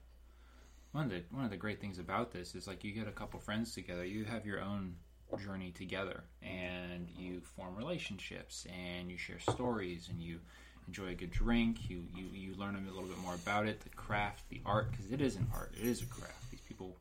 one 0.93 1.05
of 1.05 1.11
the 1.11 1.23
one 1.31 1.45
of 1.45 1.51
the 1.51 1.57
great 1.57 1.81
things 1.81 1.99
about 1.99 2.33
this 2.33 2.55
is 2.55 2.67
like 2.67 2.85
you 2.85 2.93
get 2.93 3.07
a 3.07 3.13
couple 3.13 3.39
friends 3.41 3.75
together, 3.75 4.05
you 4.05 4.25
have 4.25 4.47
your 4.47 4.61
own 4.61 4.97
journey 5.45 5.71
together, 5.71 6.25
and 6.43 7.09
you 7.17 7.41
form 7.41 7.77
relationships, 7.77 8.67
and 8.75 9.11
you 9.11 9.19
share 9.19 9.39
stories, 9.39 10.09
and 10.09 10.23
you 10.23 10.41
enjoy 10.89 11.09
a 11.09 11.15
good 11.15 11.31
drink. 11.31 11.89
You 11.89 12.03
you 12.17 12.25
you 12.33 12.55
learn 12.57 12.75
a 12.75 12.93
little 12.93 13.09
bit 13.09 13.19
more 13.19 13.35
about 13.35 13.69
it, 13.69 13.81
the 13.83 13.91
craft, 13.91 14.49
the 14.49 14.61
art, 14.67 14.91
because 14.91 15.13
it 15.13 15.21
is 15.21 15.37
an 15.37 15.47
art, 15.55 15.73
it 15.81 15.87
is 15.87 16.03
a 16.03 16.07
craft. 16.07 16.51
These 16.51 16.61
people, 16.63 16.97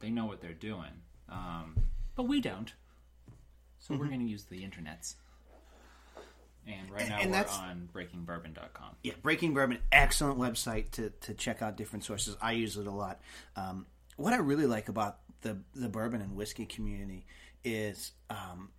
they 0.00 0.10
know 0.10 0.26
what 0.26 0.40
they're 0.40 0.52
doing, 0.52 1.02
um, 1.28 1.76
but 2.16 2.24
we 2.24 2.40
don't. 2.40 2.72
So 3.78 3.94
we're 3.94 4.08
going 4.08 4.20
to 4.20 4.26
use 4.26 4.44
the 4.44 4.62
internets. 4.62 5.14
And 6.66 6.90
right 6.90 7.08
now 7.08 7.18
and 7.20 7.30
we're 7.30 7.38
on 7.38 7.88
breakingbourbon.com. 7.94 8.96
Yeah, 9.02 9.14
Breaking 9.22 9.54
Bourbon, 9.54 9.78
excellent 9.90 10.38
website 10.38 10.90
to, 10.92 11.10
to 11.22 11.32
check 11.32 11.62
out 11.62 11.78
different 11.78 12.04
sources. 12.04 12.36
I 12.42 12.52
use 12.52 12.76
it 12.76 12.86
a 12.86 12.90
lot. 12.90 13.22
Um, 13.56 13.86
what 14.16 14.34
I 14.34 14.36
really 14.36 14.66
like 14.66 14.90
about 14.90 15.18
the 15.40 15.58
the 15.74 15.88
bourbon 15.88 16.20
and 16.20 16.36
whiskey 16.36 16.66
community 16.66 17.24
is 17.64 18.12
um, 18.28 18.70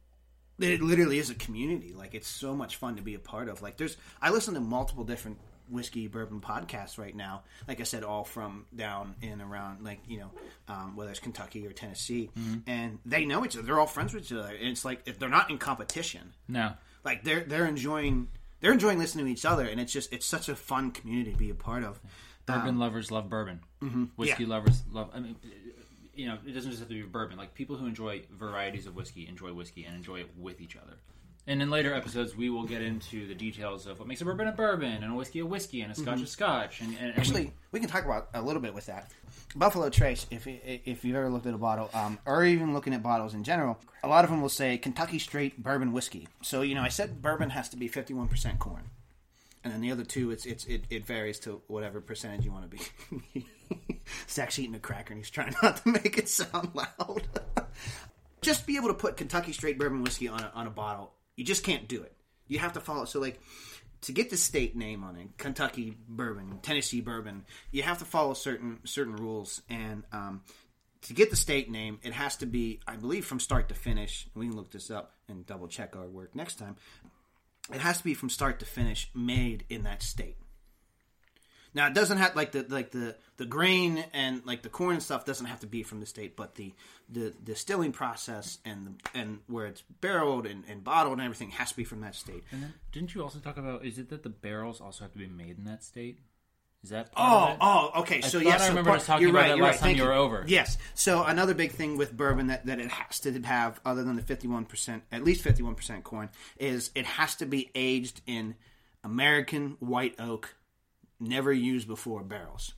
it 0.59 0.81
literally 0.81 1.19
is 1.19 1.29
a 1.29 1.35
community. 1.35 1.93
Like 1.93 2.13
it's 2.13 2.27
so 2.27 2.55
much 2.55 2.75
fun 2.77 2.95
to 2.97 3.01
be 3.01 3.15
a 3.15 3.19
part 3.19 3.49
of. 3.49 3.61
Like 3.61 3.77
there's, 3.77 3.97
I 4.21 4.29
listen 4.31 4.53
to 4.55 4.59
multiple 4.59 5.03
different 5.03 5.37
whiskey 5.69 6.07
bourbon 6.07 6.41
podcasts 6.41 6.97
right 6.97 7.15
now. 7.15 7.43
Like 7.67 7.79
I 7.79 7.83
said, 7.83 8.03
all 8.03 8.23
from 8.23 8.65
down 8.75 9.15
in 9.21 9.39
around 9.41 9.83
like 9.83 9.99
you 10.07 10.19
know 10.19 10.31
um, 10.67 10.95
whether 10.95 11.11
it's 11.11 11.19
Kentucky 11.19 11.65
or 11.67 11.71
Tennessee, 11.71 12.29
and 12.67 12.99
they 13.05 13.25
know 13.25 13.45
each 13.45 13.55
other. 13.55 13.65
They're 13.65 13.79
all 13.79 13.85
friends 13.87 14.13
with 14.13 14.23
each 14.23 14.33
other, 14.33 14.49
and 14.55 14.67
it's 14.69 14.83
like 14.83 15.01
if 15.05 15.19
they're 15.19 15.29
not 15.29 15.49
in 15.51 15.57
competition 15.59 16.33
No. 16.47 16.73
like 17.03 17.23
they're 17.23 17.41
they're 17.41 17.67
enjoying 17.67 18.29
they're 18.61 18.73
enjoying 18.73 18.97
listening 18.99 19.25
to 19.25 19.31
each 19.31 19.45
other 19.45 19.65
and 19.65 19.79
it's 19.79 19.93
just 19.93 20.11
it's 20.11 20.25
such 20.25 20.49
a 20.49 20.55
fun 20.55 20.91
community 20.91 21.31
to 21.31 21.37
be 21.37 21.49
a 21.49 21.55
part 21.55 21.83
of 21.83 21.99
Bourbon 22.45 22.79
lovers 22.79 23.11
love 23.11 23.29
bourbon. 23.29 23.59
Whiskey 23.79 23.93
Um, 23.93 24.11
mm-hmm. 24.17 24.23
Yeah. 24.41 24.47
lovers 24.47 24.83
love. 24.91 25.09
I 25.13 25.19
mean, 25.19 25.35
you 26.19 26.27
know, 26.27 26.37
it 26.45 26.51
doesn't 26.51 26.69
just 26.71 26.81
have 26.81 26.89
to 26.89 26.95
be 26.95 27.01
bourbon. 27.03 27.37
Like 27.37 27.53
people 27.53 27.75
who 27.77 27.85
enjoy 27.85 28.23
varieties 28.31 28.85
of 28.85 28.95
whiskey 28.95 29.27
enjoy 29.27 29.53
whiskey 29.53 29.85
and 29.85 29.95
enjoy 29.95 30.17
it 30.21 30.29
with 30.37 30.59
each 30.61 30.75
other. 30.75 30.97
And 31.47 31.61
in 31.63 31.69
later 31.71 31.93
episodes, 31.95 32.35
we 32.35 32.49
will 32.51 32.65
get 32.65 32.81
into 32.83 33.25
the 33.25 33.33
details 33.33 33.87
of 33.87 33.97
what 33.97 34.07
makes 34.07 34.21
a 34.21 34.25
bourbon 34.25 34.47
a 34.47 34.51
bourbon 34.51 35.01
and 35.03 35.11
a 35.13 35.15
whiskey 35.15 35.39
a 35.39 35.45
whiskey 35.45 35.81
and 35.81 35.91
a 35.91 35.95
scotch 35.95 36.21
a 36.21 36.27
scotch. 36.27 36.81
And, 36.81 36.89
and, 36.89 36.97
and 36.99 37.09
Mm-hmm. 37.11 37.19
actually 37.21 37.53
we 37.71 37.79
can 37.79 37.89
talk 37.89 38.05
about 38.05 38.29
a 38.35 38.41
little 38.41 38.61
bit 38.61 38.73
with 38.75 38.85
that 38.87 39.09
buffalo 39.55 39.89
trace 39.89 40.27
if 40.29 40.45
if 40.45 41.03
you've 41.03 41.15
ever 41.15 41.29
looked 41.29 41.47
at 41.47 41.55
a 41.55 41.57
bottle 41.57 41.89
um, 41.93 42.19
or 42.25 42.43
even 42.45 42.73
looking 42.73 42.93
at 42.93 43.01
bottles 43.01 43.33
in 43.33 43.43
general 43.43 43.79
a 44.03 44.07
lot 44.07 44.23
of 44.23 44.29
them 44.29 44.41
will 44.43 44.49
say 44.49 44.77
kentucky 44.77 45.17
straight 45.17 45.61
bourbon 45.63 45.91
whiskey 45.91 46.27
so 46.43 46.61
you 46.61 46.75
know 46.75 46.81
i 46.83 46.87
said 46.87 47.19
bourbon 47.21 47.49
has 47.49 47.67
to 47.69 47.75
be 47.77 47.89
51% 47.89 48.59
corn 48.59 48.83
and 49.63 49.73
then 49.73 49.81
the 49.81 49.91
other 49.91 50.03
two 50.03 50.31
it's 50.31 50.45
it's 50.45 50.65
it, 50.65 50.85
it 50.89 51.05
varies 51.05 51.39
to 51.39 51.61
whatever 51.67 52.01
percentage 52.01 52.45
you 52.45 52.51
want 52.51 52.69
to 52.69 52.77
be 53.33 53.45
zach's 54.29 54.57
eating 54.57 54.75
a 54.75 54.79
cracker 54.79 55.13
and 55.13 55.19
he's 55.19 55.29
trying 55.29 55.53
not 55.61 55.77
to 55.77 55.89
make 55.89 56.17
it 56.17 56.29
sound 56.29 56.69
loud 56.73 57.21
just 58.41 58.65
be 58.65 58.77
able 58.77 58.87
to 58.87 58.93
put 58.93 59.17
Kentucky 59.17 59.53
straight 59.53 59.77
bourbon 59.77 60.03
whiskey 60.03 60.27
on 60.27 60.41
a, 60.41 60.51
on 60.53 60.67
a 60.67 60.71
bottle. 60.71 61.13
You 61.35 61.43
just 61.43 61.63
can't 61.63 61.87
do 61.87 62.01
it. 62.01 62.13
You 62.47 62.59
have 62.59 62.73
to 62.73 62.79
follow. 62.79 63.05
So 63.05 63.19
like 63.19 63.39
to 64.01 64.11
get 64.11 64.29
the 64.29 64.37
state 64.37 64.75
name 64.75 65.03
on 65.03 65.15
it, 65.17 65.37
Kentucky 65.37 65.97
bourbon, 66.07 66.59
Tennessee 66.61 67.01
bourbon, 67.01 67.45
you 67.71 67.83
have 67.83 67.99
to 67.99 68.05
follow 68.05 68.33
certain 68.33 68.79
certain 68.85 69.15
rules. 69.15 69.61
And 69.69 70.03
um, 70.11 70.41
to 71.03 71.13
get 71.13 71.29
the 71.29 71.35
state 71.35 71.69
name, 71.69 71.99
it 72.03 72.13
has 72.13 72.37
to 72.37 72.45
be, 72.45 72.79
I 72.87 72.95
believe, 72.95 73.25
from 73.25 73.39
start 73.39 73.69
to 73.69 73.75
finish. 73.75 74.27
We 74.35 74.47
can 74.47 74.55
look 74.55 74.71
this 74.71 74.89
up 74.89 75.13
and 75.27 75.45
double 75.45 75.67
check 75.67 75.95
our 75.95 76.07
work 76.07 76.35
next 76.35 76.55
time. 76.55 76.77
It 77.73 77.81
has 77.81 77.99
to 77.99 78.03
be 78.03 78.13
from 78.13 78.29
start 78.29 78.59
to 78.59 78.65
finish 78.65 79.09
made 79.13 79.65
in 79.69 79.83
that 79.83 80.01
state. 80.01 80.37
Now 81.73 81.87
it 81.87 81.93
doesn't 81.93 82.17
have 82.17 82.35
like 82.35 82.51
the 82.51 82.65
like 82.67 82.91
the 82.91 83.15
the 83.37 83.45
grain 83.45 84.03
and 84.13 84.45
like 84.45 84.63
the 84.63 84.69
corn 84.69 84.95
and 84.95 85.03
stuff 85.03 85.25
doesn't 85.25 85.45
have 85.45 85.59
to 85.59 85.67
be 85.67 85.83
from 85.83 85.99
the 85.99 86.05
state, 86.05 86.35
but 86.35 86.55
the 86.55 86.73
the 87.09 87.33
distilling 87.43 87.91
process 87.91 88.57
and 88.65 88.87
the, 88.87 89.19
and 89.19 89.39
where 89.47 89.67
it's 89.67 89.83
barreled 90.01 90.45
and, 90.45 90.63
and 90.67 90.83
bottled 90.83 91.13
and 91.13 91.21
everything 91.21 91.51
has 91.51 91.69
to 91.69 91.77
be 91.77 91.83
from 91.83 92.01
that 92.01 92.15
state. 92.15 92.43
and 92.51 92.63
then, 92.63 92.73
didn't 92.91 93.13
you 93.13 93.21
also 93.21 93.39
talk 93.39 93.57
about? 93.57 93.85
Is 93.85 93.99
it 93.99 94.09
that 94.09 94.23
the 94.23 94.29
barrels 94.29 94.81
also 94.81 95.03
have 95.03 95.11
to 95.13 95.19
be 95.19 95.27
made 95.27 95.57
in 95.57 95.65
that 95.65 95.83
state? 95.83 96.19
Is 96.83 96.91
that 96.91 97.11
part 97.11 97.57
Oh, 97.59 97.91
oh, 97.93 98.01
okay. 98.01 98.21
So 98.21 98.39
thought 98.39 98.45
yes, 98.45 98.61
I 98.61 98.63
so 98.63 98.69
remember 98.69 98.91
part- 98.91 99.01
us 99.01 99.05
talking 99.07 99.21
you're 99.23 99.31
about 99.31 99.39
right, 99.41 99.47
that 99.49 99.57
you're 99.57 99.65
last 99.65 99.81
right. 99.81 99.87
time 99.89 99.97
you 99.97 100.03
were 100.03 100.13
over. 100.13 100.45
Yes. 100.47 100.77
So 100.95 101.23
another 101.23 101.53
big 101.53 101.71
thing 101.73 101.97
with 101.97 102.15
bourbon 102.15 102.47
that, 102.47 102.65
that 102.67 102.79
it 102.79 102.89
has 102.89 103.19
to 103.21 103.33
have, 103.41 103.81
other 103.85 104.03
than 104.03 104.15
the 104.15 104.21
fifty-one 104.21 104.63
percent, 104.65 105.03
at 105.11 105.23
least 105.23 105.41
fifty-one 105.41 105.75
percent 105.75 106.03
corn, 106.05 106.29
is 106.57 106.91
it 106.95 107.05
has 107.05 107.35
to 107.35 107.45
be 107.45 107.69
aged 107.75 108.21
in 108.27 108.55
American 109.03 109.75
white 109.79 110.15
oak, 110.19 110.55
never 111.19 111.51
used 111.51 111.87
before 111.87 112.23
barrels. 112.23 112.73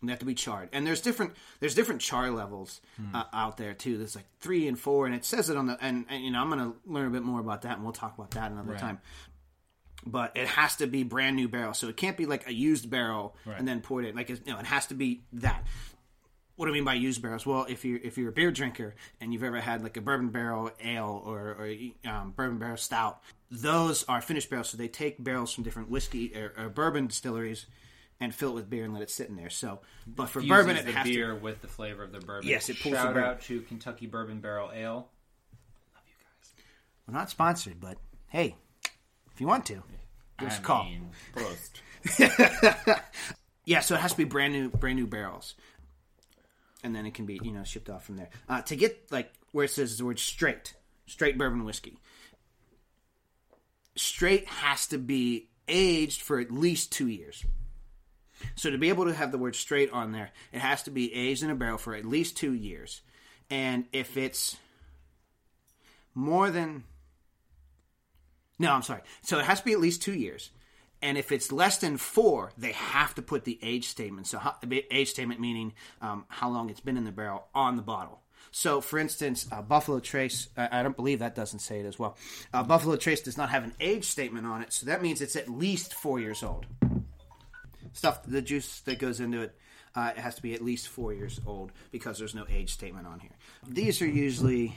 And 0.00 0.08
they 0.08 0.12
have 0.12 0.20
to 0.20 0.24
be 0.26 0.34
charred. 0.34 0.70
And 0.72 0.86
there's 0.86 1.02
different 1.02 1.34
there's 1.60 1.74
different 1.74 2.00
char 2.00 2.30
levels 2.30 2.80
uh, 3.12 3.24
out 3.34 3.58
there 3.58 3.74
too. 3.74 3.98
There's 3.98 4.16
like 4.16 4.24
three 4.40 4.66
and 4.66 4.78
four, 4.78 5.04
and 5.04 5.14
it 5.14 5.26
says 5.26 5.50
it 5.50 5.58
on 5.58 5.66
the 5.66 5.76
and, 5.82 6.06
and 6.08 6.24
you 6.24 6.30
know 6.30 6.40
I'm 6.40 6.48
going 6.48 6.60
to 6.72 6.74
learn 6.86 7.06
a 7.06 7.10
bit 7.10 7.22
more 7.22 7.38
about 7.40 7.62
that, 7.62 7.74
and 7.74 7.84
we'll 7.84 7.92
talk 7.92 8.16
about 8.16 8.30
that 8.30 8.50
another 8.50 8.72
Right. 8.72 8.80
time 8.80 8.98
but 10.06 10.36
it 10.36 10.46
has 10.48 10.76
to 10.76 10.86
be 10.86 11.02
brand 11.02 11.36
new 11.36 11.48
barrel. 11.48 11.74
So 11.74 11.88
it 11.88 11.96
can't 11.96 12.16
be 12.16 12.26
like 12.26 12.46
a 12.48 12.52
used 12.52 12.88
barrel 12.90 13.36
Right. 13.44 13.58
and 13.58 13.66
then 13.68 13.80
poured 13.80 14.04
in. 14.06 14.14
Like 14.16 14.30
it's, 14.30 14.40
you 14.46 14.52
know, 14.52 14.58
it 14.58 14.66
has 14.66 14.86
to 14.86 14.94
be 14.94 15.22
that. 15.34 15.64
what 16.56 16.66
do 16.66 16.72
I 16.72 16.74
mean 16.74 16.84
by 16.84 16.94
used 16.94 17.22
barrels? 17.22 17.46
Well, 17.46 17.66
if 17.68 17.84
you're 17.84 17.98
if 18.02 18.18
you're 18.18 18.28
a 18.28 18.32
beer 18.32 18.50
drinker 18.50 18.94
and 19.20 19.32
you've 19.32 19.42
ever 19.44 19.60
had 19.60 19.82
like 19.82 19.96
a 19.96 20.00
bourbon 20.00 20.28
barrel 20.28 20.70
ale 20.84 21.22
or, 21.24 21.56
or 21.58 21.74
um, 22.10 22.32
bourbon 22.36 22.58
barrel 22.58 22.76
stout, 22.76 23.20
those 23.50 24.04
are 24.04 24.20
finished 24.20 24.50
barrels. 24.50 24.68
So 24.70 24.76
they 24.76 24.88
take 24.88 25.22
barrels 25.22 25.52
from 25.52 25.64
different 25.64 25.88
whiskey 25.90 26.32
or, 26.36 26.52
or 26.58 26.68
bourbon 26.68 27.06
distilleries 27.06 27.66
and 28.22 28.34
fill 28.34 28.50
it 28.50 28.54
with 28.54 28.68
beer 28.68 28.84
and 28.84 28.92
let 28.92 29.02
it 29.02 29.08
sit 29.10 29.30
in 29.30 29.36
there. 29.36 29.48
So, 29.48 29.80
but 30.06 30.28
for 30.28 30.40
Fuses 30.42 30.48
bourbon, 30.50 30.76
it 30.76 30.84
the 30.84 30.92
has 30.92 31.06
to 31.06 31.12
beer 31.12 31.34
with 31.34 31.62
the 31.62 31.68
flavor 31.68 32.02
of 32.02 32.12
the 32.12 32.20
bourbon. 32.20 32.46
Yes, 32.48 32.68
it 32.68 32.78
pulls 32.78 32.94
Shout 32.96 33.16
out 33.16 33.40
to 33.42 33.62
Kentucky 33.62 34.06
Bourbon 34.06 34.40
Barrel 34.40 34.70
Ale. 34.74 35.08
We're 37.06 37.14
not 37.14 37.30
sponsored, 37.30 37.80
but 37.80 37.96
hey, 38.28 38.56
if 39.40 39.42
you 39.42 39.48
want 39.48 39.64
to, 39.64 39.82
give 40.38 40.48
us 40.48 40.56
I 40.56 40.58
a 40.58 40.62
call. 40.62 40.84
mean. 40.84 41.10
Yeah, 43.64 43.80
so 43.80 43.94
it 43.94 44.00
has 44.02 44.10
to 44.10 44.18
be 44.18 44.24
brand 44.24 44.52
new, 44.52 44.68
brand 44.68 44.98
new 44.98 45.06
barrels, 45.06 45.54
and 46.84 46.94
then 46.94 47.06
it 47.06 47.14
can 47.14 47.24
be 47.24 47.40
you 47.42 47.52
know 47.52 47.64
shipped 47.64 47.88
off 47.88 48.04
from 48.04 48.18
there. 48.18 48.28
Uh, 48.50 48.60
to 48.62 48.76
get 48.76 49.10
like 49.10 49.32
where 49.52 49.64
it 49.64 49.70
says 49.70 49.96
the 49.96 50.04
word 50.04 50.18
straight, 50.18 50.74
straight 51.06 51.38
bourbon 51.38 51.64
whiskey. 51.64 51.96
Straight 53.96 54.46
has 54.46 54.86
to 54.88 54.98
be 54.98 55.48
aged 55.68 56.20
for 56.20 56.38
at 56.38 56.50
least 56.50 56.92
two 56.92 57.08
years. 57.08 57.42
So 58.56 58.70
to 58.70 58.76
be 58.76 58.90
able 58.90 59.06
to 59.06 59.14
have 59.14 59.32
the 59.32 59.38
word 59.38 59.56
straight 59.56 59.90
on 59.90 60.12
there, 60.12 60.32
it 60.52 60.58
has 60.58 60.82
to 60.82 60.90
be 60.90 61.14
aged 61.14 61.42
in 61.42 61.50
a 61.50 61.54
barrel 61.54 61.78
for 61.78 61.94
at 61.94 62.04
least 62.04 62.36
two 62.36 62.52
years, 62.52 63.00
and 63.48 63.86
if 63.90 64.18
it's 64.18 64.58
more 66.14 66.50
than 66.50 66.84
no, 68.60 68.72
I'm 68.72 68.82
sorry. 68.82 69.00
So 69.22 69.38
it 69.38 69.46
has 69.46 69.60
to 69.60 69.64
be 69.64 69.72
at 69.72 69.80
least 69.80 70.02
two 70.02 70.12
years. 70.14 70.50
And 71.00 71.16
if 71.16 71.32
it's 71.32 71.50
less 71.50 71.78
than 71.78 71.96
four, 71.96 72.52
they 72.58 72.72
have 72.72 73.14
to 73.14 73.22
put 73.22 73.44
the 73.44 73.58
age 73.62 73.88
statement. 73.88 74.26
So 74.26 74.38
age 74.90 75.08
statement 75.08 75.40
meaning 75.40 75.72
um, 76.02 76.26
how 76.28 76.50
long 76.50 76.68
it's 76.68 76.80
been 76.80 76.98
in 76.98 77.04
the 77.04 77.10
barrel 77.10 77.46
on 77.54 77.76
the 77.76 77.82
bottle. 77.82 78.20
So, 78.52 78.82
for 78.82 78.98
instance, 78.98 79.48
uh, 79.50 79.62
Buffalo 79.62 79.98
Trace, 79.98 80.48
I, 80.58 80.80
I 80.80 80.82
don't 80.82 80.96
believe 80.96 81.20
that 81.20 81.34
doesn't 81.34 81.60
say 81.60 81.80
it 81.80 81.86
as 81.86 81.98
well. 81.98 82.18
Uh, 82.52 82.62
Buffalo 82.62 82.96
Trace 82.96 83.22
does 83.22 83.38
not 83.38 83.48
have 83.48 83.64
an 83.64 83.72
age 83.80 84.04
statement 84.04 84.46
on 84.46 84.60
it, 84.60 84.72
so 84.72 84.86
that 84.86 85.00
means 85.00 85.22
it's 85.22 85.36
at 85.36 85.48
least 85.48 85.94
four 85.94 86.20
years 86.20 86.42
old. 86.42 86.66
Stuff, 87.94 88.24
the 88.26 88.42
juice 88.42 88.80
that 88.80 88.98
goes 88.98 89.20
into 89.20 89.40
it, 89.40 89.56
uh, 89.94 90.12
it 90.16 90.20
has 90.20 90.34
to 90.34 90.42
be 90.42 90.52
at 90.52 90.62
least 90.62 90.88
four 90.88 91.14
years 91.14 91.40
old 91.46 91.72
because 91.92 92.18
there's 92.18 92.34
no 92.34 92.44
age 92.50 92.72
statement 92.72 93.06
on 93.06 93.20
here. 93.20 93.30
These 93.66 94.02
are 94.02 94.06
usually 94.06 94.74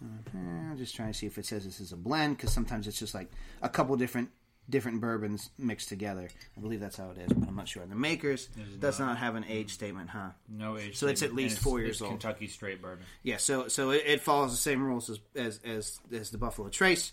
I'm 0.00 0.76
just 0.76 0.94
trying 0.94 1.12
to 1.12 1.18
see 1.18 1.26
if 1.26 1.38
it 1.38 1.46
says 1.46 1.64
this 1.64 1.80
is 1.80 1.92
a 1.92 1.96
blend 1.96 2.36
because 2.36 2.52
sometimes 2.52 2.86
it's 2.86 2.98
just 2.98 3.14
like 3.14 3.30
a 3.62 3.68
couple 3.68 3.96
different 3.96 4.30
different 4.70 5.00
bourbons 5.00 5.50
mixed 5.58 5.88
together. 5.88 6.28
I 6.56 6.60
believe 6.60 6.80
that's 6.80 6.96
how 6.96 7.10
it 7.10 7.18
is, 7.18 7.32
but 7.32 7.48
I'm 7.48 7.56
not 7.56 7.68
sure. 7.68 7.86
The 7.86 7.94
makers 7.94 8.48
does 8.78 9.00
not 9.00 9.16
have 9.18 9.34
an 9.34 9.44
age 9.48 9.72
statement, 9.72 10.10
huh? 10.10 10.30
No 10.48 10.76
age. 10.76 10.96
So 10.96 11.06
it's 11.06 11.22
at 11.22 11.34
least 11.34 11.56
and 11.56 11.64
four 11.64 11.80
it's 11.80 11.86
years 11.86 12.02
old. 12.02 12.10
Kentucky 12.12 12.46
straight 12.48 12.82
bourbon. 12.82 13.04
Yeah, 13.22 13.38
so 13.38 13.68
so 13.68 13.90
it, 13.90 14.02
it 14.06 14.20
follows 14.20 14.50
the 14.50 14.58
same 14.58 14.82
rules 14.82 15.10
as, 15.10 15.20
as 15.34 15.60
as 15.64 16.00
as 16.12 16.30
the 16.30 16.38
Buffalo 16.38 16.68
Trace. 16.68 17.12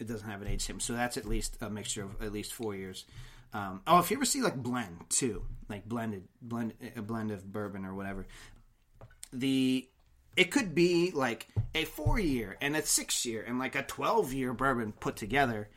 It 0.00 0.08
doesn't 0.08 0.28
have 0.28 0.42
an 0.42 0.48
age 0.48 0.62
statement, 0.62 0.82
so 0.82 0.92
that's 0.92 1.16
at 1.16 1.24
least 1.24 1.56
a 1.60 1.70
mixture 1.70 2.02
of 2.02 2.22
at 2.22 2.32
least 2.32 2.52
four 2.52 2.74
years. 2.74 3.04
Um, 3.52 3.82
oh, 3.86 4.00
if 4.00 4.10
you 4.10 4.16
ever 4.16 4.24
see 4.24 4.42
like 4.42 4.56
blend 4.56 5.04
too, 5.08 5.44
like 5.68 5.88
blended 5.88 6.24
blend 6.42 6.74
a 6.96 7.02
blend 7.02 7.30
of 7.30 7.50
bourbon 7.50 7.84
or 7.84 7.94
whatever, 7.94 8.26
the 9.32 9.88
it 10.36 10.50
could 10.50 10.74
be 10.74 11.10
like 11.12 11.48
a 11.74 11.84
four 11.84 12.18
year 12.18 12.56
and 12.60 12.76
a 12.76 12.82
six 12.82 13.24
year 13.24 13.44
and 13.46 13.58
like 13.58 13.74
a 13.74 13.82
twelve 13.82 14.32
year 14.32 14.52
bourbon 14.52 14.92
put 14.92 15.16
together, 15.16 15.68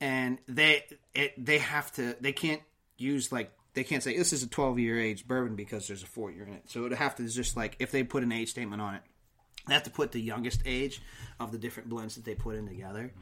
and 0.00 0.38
they 0.48 0.84
it 1.14 1.32
they 1.42 1.58
have 1.58 1.92
to 1.92 2.16
they 2.20 2.32
can't 2.32 2.62
use 2.96 3.32
like 3.32 3.52
they 3.74 3.84
can't 3.84 4.02
say 4.02 4.16
this 4.16 4.32
is 4.32 4.42
a 4.42 4.48
twelve 4.48 4.78
year 4.78 5.00
aged 5.00 5.26
bourbon 5.26 5.56
because 5.56 5.86
there's 5.88 6.02
a 6.02 6.06
four 6.06 6.30
year 6.30 6.44
in 6.44 6.54
it. 6.54 6.62
So 6.66 6.80
it 6.80 6.82
would 6.84 6.92
have 6.92 7.16
to 7.16 7.28
just 7.28 7.56
like 7.56 7.76
if 7.78 7.90
they 7.90 8.04
put 8.04 8.22
an 8.22 8.32
age 8.32 8.50
statement 8.50 8.80
on 8.80 8.94
it, 8.94 9.02
they 9.66 9.74
have 9.74 9.82
to 9.84 9.90
put 9.90 10.12
the 10.12 10.20
youngest 10.20 10.62
age 10.66 11.00
of 11.40 11.52
the 11.52 11.58
different 11.58 11.88
blends 11.88 12.16
that 12.16 12.24
they 12.24 12.34
put 12.34 12.56
in 12.56 12.66
together. 12.68 13.12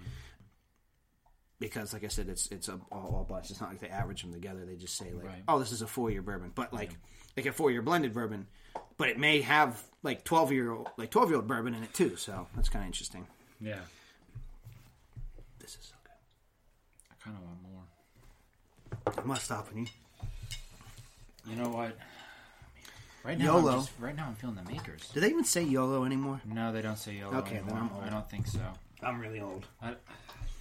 Because, 1.59 1.93
like 1.93 2.03
I 2.03 2.09
said, 2.09 2.29
it's 2.29 2.49
it's 2.49 2.69
a, 2.69 2.81
all, 2.91 3.25
bunch. 3.29 3.51
It's 3.51 3.61
not 3.61 3.71
like 3.71 3.79
they 3.79 3.89
average 3.89 4.23
them 4.23 4.33
together. 4.33 4.65
They 4.67 4.75
just 4.75 4.97
say 4.97 5.13
like, 5.13 5.25
Right. 5.25 5.43
"Oh, 5.47 5.61
this 5.61 5.71
is 5.71 5.81
a 5.81 5.87
four 5.87 6.11
year 6.11 6.21
bourbon," 6.21 6.51
but 6.53 6.73
like 6.73 6.91
like 7.37 7.47
a 7.47 7.53
four 7.53 7.71
year 7.71 7.83
blended 7.83 8.13
bourbon, 8.13 8.49
but 9.03 9.09
it 9.09 9.19
may 9.19 9.41
have 9.41 9.83
like 10.05 10.23
twelve 10.23 10.53
year 10.53 10.71
old 10.71 10.89
like 10.97 11.11
twelve 11.11 11.29
year 11.29 11.35
old 11.35 11.49
bourbon 11.49 11.75
in 11.75 11.83
it 11.83 11.93
too. 11.93 12.15
So 12.15 12.47
that's 12.55 12.69
kind 12.69 12.85
of 12.85 12.87
interesting. 12.87 13.27
Yeah, 13.61 13.81
This 15.59 15.71
is 15.73 15.87
so 15.91 15.95
good. 16.05 16.13
I 17.11 17.15
kind 17.25 17.37
of 17.37 17.43
want 17.43 17.63
more. 17.65 19.23
I'm 19.25 19.29
not 19.29 19.39
stopping 19.41 19.79
you. 19.79 19.87
You 21.51 21.57
know 21.57 21.69
what? 21.71 21.99
Right 23.25 23.37
now, 23.37 23.57
YOLO. 23.57 23.73
I'm 23.73 23.79
just, 23.81 23.91
right 23.99 24.15
now 24.15 24.27
I'm 24.29 24.37
feeling 24.37 24.55
the 24.55 24.71
makers. 24.71 25.11
Do 25.13 25.19
they 25.19 25.31
even 25.31 25.43
say 25.45 25.65
YOLO 25.65 26.05
anymore? 26.05 26.41
No, 26.45 26.71
they 26.71 26.81
don't 26.83 26.97
say 26.97 27.15
YOLO 27.17 27.39
Okay, 27.39 27.61
then. 27.67 27.77
I'm 27.77 27.91
old. 27.93 28.05
I 28.05 28.09
don't 28.09 28.31
think 28.31 28.47
so. 28.47 28.61
I'm 29.03 29.19
really 29.21 29.41
old. 29.41 29.67
I, 29.83 29.95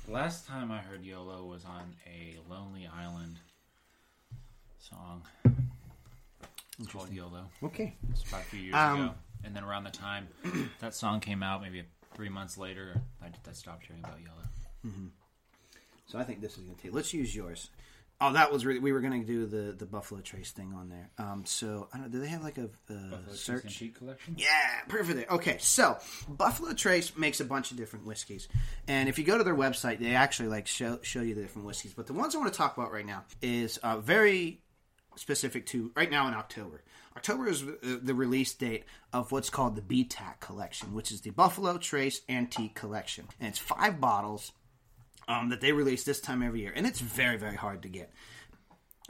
last 0.07 0.47
time 0.47 0.71
I 0.71 0.79
heard 0.79 1.03
YOLO 1.03 1.45
was 1.45 1.63
on 1.63 1.93
a 2.07 2.37
Lonely 2.51 2.89
Island 2.91 3.37
song. 4.79 5.21
It's 6.81 6.91
called 6.91 7.11
YOLO. 7.11 7.49
Okay. 7.63 7.95
It's 8.11 8.23
about 8.27 8.41
a 8.41 8.45
few 8.45 8.59
years 8.59 8.75
Um, 8.75 9.01
ago. 9.01 9.13
And 9.43 9.55
then 9.55 9.63
around 9.63 9.85
the 9.85 9.91
time 9.91 10.27
that 10.79 10.93
song 10.93 11.19
came 11.19 11.41
out, 11.43 11.61
maybe 11.61 11.83
three 12.13 12.29
months 12.29 12.57
later, 12.57 13.01
I, 13.21 13.27
I 13.27 13.53
stopped 13.53 13.85
hearing 13.85 14.03
about 14.03 14.19
YOLO. 14.21 14.91
So 16.07 16.19
I 16.19 16.23
think 16.23 16.41
this 16.41 16.57
is 16.57 16.63
going 16.63 16.75
to 16.75 16.81
take. 16.81 16.93
Let's 16.93 17.13
use 17.13 17.35
yours. 17.35 17.69
Oh, 18.23 18.33
that 18.33 18.51
was 18.51 18.65
really. 18.67 18.79
We 18.79 18.91
were 18.91 18.99
going 19.01 19.19
to 19.19 19.25
do 19.25 19.47
the 19.47 19.71
the 19.71 19.85
Buffalo 19.87 20.21
Trace 20.21 20.51
thing 20.51 20.73
on 20.75 20.89
there. 20.89 21.09
Um. 21.17 21.43
So 21.45 21.87
I 21.91 21.97
don't. 21.97 22.11
Do 22.11 22.19
they 22.19 22.27
have 22.27 22.43
like 22.43 22.57
a, 22.59 22.65
uh 22.89 23.17
Trace 23.25 23.39
search? 23.39 23.65
Antique 23.65 23.95
Collection? 23.97 24.35
Yeah, 24.37 24.47
perfect. 24.89 25.15
there. 25.17 25.25
Okay, 25.37 25.57
so 25.59 25.97
Buffalo 26.27 26.73
Trace 26.73 27.17
makes 27.17 27.39
a 27.39 27.45
bunch 27.45 27.71
of 27.71 27.77
different 27.77 28.05
whiskeys, 28.05 28.47
and 28.87 29.09
if 29.09 29.17
you 29.17 29.23
go 29.23 29.37
to 29.39 29.43
their 29.43 29.55
website, 29.55 29.97
they 29.99 30.13
actually 30.13 30.49
like 30.49 30.67
show 30.67 30.99
show 31.01 31.21
you 31.21 31.33
the 31.33 31.41
different 31.41 31.65
whiskeys. 31.65 31.93
But 31.93 32.05
the 32.05 32.13
ones 32.13 32.35
I 32.35 32.37
want 32.39 32.51
to 32.53 32.57
talk 32.57 32.77
about 32.77 32.91
right 32.91 33.05
now 33.05 33.23
is 33.41 33.77
uh, 33.77 33.97
very 33.97 34.61
specific 35.21 35.65
to 35.67 35.91
right 35.95 36.11
now 36.11 36.27
in 36.27 36.33
October. 36.33 36.83
October 37.15 37.47
is 37.47 37.63
the 37.83 38.13
release 38.13 38.53
date 38.53 38.85
of 39.13 39.31
what's 39.31 39.49
called 39.49 39.75
the 39.75 39.81
BTAC 39.81 40.39
collection, 40.39 40.93
which 40.93 41.11
is 41.11 41.21
the 41.21 41.29
Buffalo 41.29 41.77
Trace 41.77 42.21
Antique 42.29 42.73
Collection, 42.73 43.25
and 43.39 43.49
it's 43.49 43.59
five 43.59 43.99
bottles 43.99 44.51
um, 45.27 45.49
that 45.49 45.61
they 45.61 45.73
release 45.73 46.03
this 46.03 46.21
time 46.21 46.41
every 46.41 46.61
year, 46.61 46.73
and 46.75 46.87
it's 46.87 46.99
very 46.99 47.37
very 47.37 47.55
hard 47.55 47.83
to 47.83 47.89
get 47.89 48.11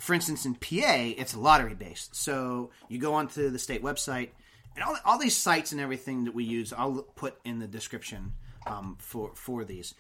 for 0.02 0.15
instance, 0.15 0.45
in 0.45 0.56
PA, 0.56 1.13
it's 1.15 1.38
lottery 1.38 1.76
based. 1.76 2.15
So 2.15 2.71
you 2.89 2.97
go 2.97 3.13
onto 3.13 3.52
the 3.52 3.60
state 3.60 3.84
website, 3.84 4.30
and 4.76 4.84
all, 4.84 4.97
all 5.06 5.19
these 5.19 5.38
sites 5.38 5.71
and 5.71 5.80
everything 5.80 6.26
that 6.26 6.34
we 6.34 6.43
use, 6.43 6.74
I'll 6.74 7.04
put 7.15 7.36
in 7.45 7.60
the 7.60 7.67
description 7.67 8.34
um, 8.65 8.97
for 9.00 9.32
for 9.36 9.63
these. 9.63 9.93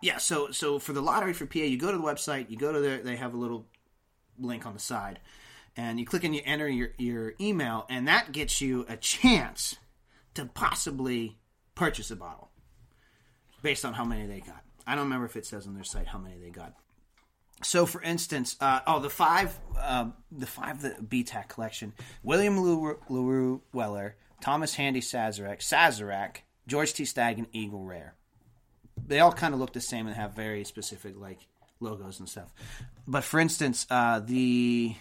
Yeah, 0.00 0.16
so 0.16 0.50
so 0.52 0.78
for 0.78 0.94
the 0.94 1.02
lottery 1.02 1.34
for 1.34 1.44
PA, 1.44 1.58
you 1.58 1.76
go 1.76 1.92
to 1.92 1.98
the 1.98 2.04
website, 2.04 2.48
you 2.50 2.56
go 2.56 2.72
to 2.72 2.80
their, 2.80 3.02
they 3.02 3.16
have 3.16 3.34
a 3.34 3.36
little 3.36 3.66
link 4.40 4.66
on 4.66 4.74
the 4.74 4.80
side, 4.80 5.20
and 5.76 5.98
you 6.00 6.06
click 6.06 6.24
and 6.24 6.34
you 6.34 6.42
enter 6.44 6.68
your 6.68 6.90
your 6.98 7.34
email, 7.40 7.86
and 7.88 8.08
that 8.08 8.32
gets 8.32 8.60
you 8.60 8.86
a 8.88 8.96
chance 8.96 9.76
to 10.34 10.46
possibly 10.46 11.38
purchase 11.74 12.10
a 12.10 12.16
bottle 12.16 12.50
based 13.62 13.84
on 13.84 13.94
how 13.94 14.04
many 14.04 14.26
they 14.26 14.40
got. 14.40 14.62
I 14.86 14.94
don't 14.94 15.04
remember 15.04 15.26
if 15.26 15.36
it 15.36 15.46
says 15.46 15.66
on 15.66 15.74
their 15.74 15.84
site 15.84 16.08
how 16.08 16.18
many 16.18 16.36
they 16.38 16.50
got. 16.50 16.74
So, 17.62 17.84
for 17.84 18.02
instance, 18.02 18.56
uh, 18.60 18.80
oh, 18.86 19.00
the 19.00 19.10
five, 19.10 19.58
uh, 19.78 20.10
the 20.32 20.46
five 20.46 20.80
the 20.80 20.90
BTAC 20.90 21.48
collection: 21.48 21.92
William 22.22 22.58
LaRue, 22.58 23.60
Weller, 23.72 24.16
Thomas 24.40 24.74
Handy 24.74 25.00
Sazerac, 25.00 25.58
Sazerac, 25.58 26.36
George 26.66 26.94
T. 26.94 27.04
Stagg, 27.04 27.38
and 27.38 27.48
Eagle 27.52 27.84
Rare. 27.84 28.14
They 29.06 29.20
all 29.20 29.32
kind 29.32 29.52
of 29.52 29.60
look 29.60 29.72
the 29.72 29.80
same 29.80 30.06
and 30.06 30.16
have 30.16 30.34
very 30.34 30.64
specific 30.64 31.14
like 31.18 31.46
logos 31.80 32.20
and 32.20 32.28
stuff. 32.28 32.52
But 33.06 33.24
for 33.24 33.40
instance, 33.40 33.86
uh, 33.90 34.20
the 34.20 34.94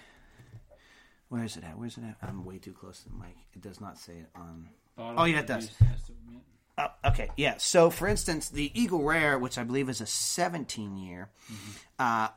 where 1.30 1.44
is 1.44 1.58
it 1.58 1.64
at? 1.64 1.78
Where's 1.78 1.98
it 1.98 2.04
at? 2.04 2.18
I'm 2.28 2.44
way 2.44 2.58
too 2.58 2.74
close 2.74 3.04
to 3.04 3.10
the 3.10 3.16
mic. 3.16 3.36
It 3.54 3.62
does 3.62 3.80
not 3.80 3.98
say 3.98 4.14
it 4.14 4.30
on. 4.36 4.70
Oh, 4.98 5.24
yeah, 5.26 5.40
it 5.40 5.48
does. 5.48 5.70
Oh, 6.78 6.88
okay, 7.06 7.30
yeah. 7.38 7.56
So, 7.58 7.90
for 7.90 8.08
instance, 8.08 8.50
the 8.50 8.72
Eagle 8.74 9.04
Rare, 9.04 9.38
which 9.38 9.58
I 9.58 9.64
believe 9.64 9.90
is 9.90 10.02
a 10.02 10.06
17 10.06 10.98
year, 10.98 11.30
uh, 12.00 12.30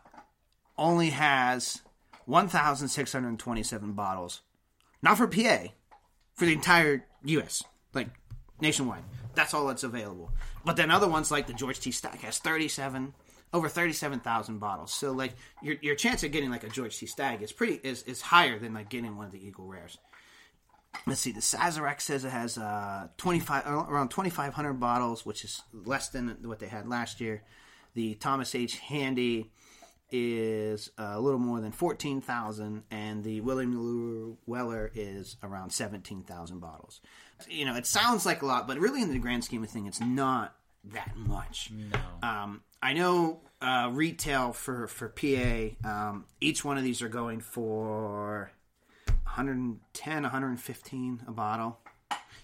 only 0.76 1.10
has 1.10 1.80
1,627 2.26 3.92
bottles. 3.92 4.42
Not 5.00 5.16
for 5.16 5.26
PA, 5.26 5.68
for 6.34 6.44
the 6.44 6.52
entire 6.52 7.06
U.S., 7.24 7.64
like 7.94 8.08
nationwide. 8.60 9.02
That's 9.34 9.54
all 9.54 9.66
that's 9.66 9.82
available. 9.84 10.30
But 10.64 10.76
then 10.76 10.90
other 10.90 11.08
ones, 11.08 11.30
like 11.30 11.46
the 11.46 11.54
George 11.54 11.80
T. 11.80 11.90
Stagg, 11.90 12.20
has 12.20 12.38
37, 12.38 13.14
over 13.52 13.68
37,000 13.68 14.58
bottles. 14.58 14.92
So, 14.92 15.12
like, 15.12 15.34
your, 15.62 15.76
your 15.80 15.94
chance 15.94 16.22
of 16.22 16.32
getting, 16.32 16.50
like, 16.50 16.64
a 16.64 16.68
George 16.68 16.98
T. 16.98 17.06
Stagg 17.06 17.42
is 17.42 17.52
pretty, 17.52 17.74
is, 17.82 18.02
is 18.04 18.20
higher 18.20 18.58
than, 18.58 18.74
like, 18.74 18.88
getting 18.88 19.16
one 19.16 19.26
of 19.26 19.32
the 19.32 19.44
Eagle 19.44 19.66
Rares 19.66 19.98
let's 21.06 21.20
see 21.20 21.32
the 21.32 21.40
sazerac 21.40 22.02
says 22.02 22.22
it 22.22 22.28
has 22.28 22.58
uh, 22.58 23.08
25 23.16 23.66
around 23.66 24.10
2500 24.10 24.74
bottles 24.74 25.24
which 25.24 25.42
is 25.42 25.62
less 25.72 26.10
than 26.10 26.36
what 26.42 26.58
they 26.58 26.68
had 26.68 26.86
last 26.86 27.18
year 27.18 27.42
the 27.94 28.14
thomas 28.16 28.54
h 28.54 28.78
handy 28.78 29.50
is 30.12 30.90
a 30.98 31.18
little 31.18 31.38
more 31.40 31.60
than 31.60 31.72
fourteen 31.72 32.20
thousand, 32.20 32.82
and 32.90 33.24
the 33.24 33.40
William 33.40 34.36
Weller 34.46 34.90
is 34.94 35.36
around 35.42 35.70
seventeen 35.70 36.22
thousand 36.22 36.60
bottles. 36.60 37.00
You 37.48 37.64
know, 37.64 37.74
it 37.74 37.86
sounds 37.86 38.26
like 38.26 38.42
a 38.42 38.46
lot, 38.46 38.68
but 38.68 38.78
really, 38.78 39.02
in 39.02 39.10
the 39.10 39.18
grand 39.18 39.42
scheme 39.42 39.64
of 39.64 39.70
things, 39.70 39.88
it's 39.88 40.00
not 40.00 40.54
that 40.84 41.16
much. 41.16 41.70
No. 41.72 42.28
Um, 42.28 42.60
I 42.82 42.92
know 42.94 43.40
uh, 43.60 43.90
retail 43.92 44.52
for 44.52 44.86
for 44.88 45.08
PA. 45.08 45.88
Um, 45.88 46.24
each 46.40 46.64
one 46.64 46.76
of 46.78 46.84
these 46.84 47.00
are 47.02 47.08
going 47.08 47.40
for 47.40 48.50
110, 49.24 50.22
115 50.22 51.22
a 51.26 51.30
bottle. 51.32 51.78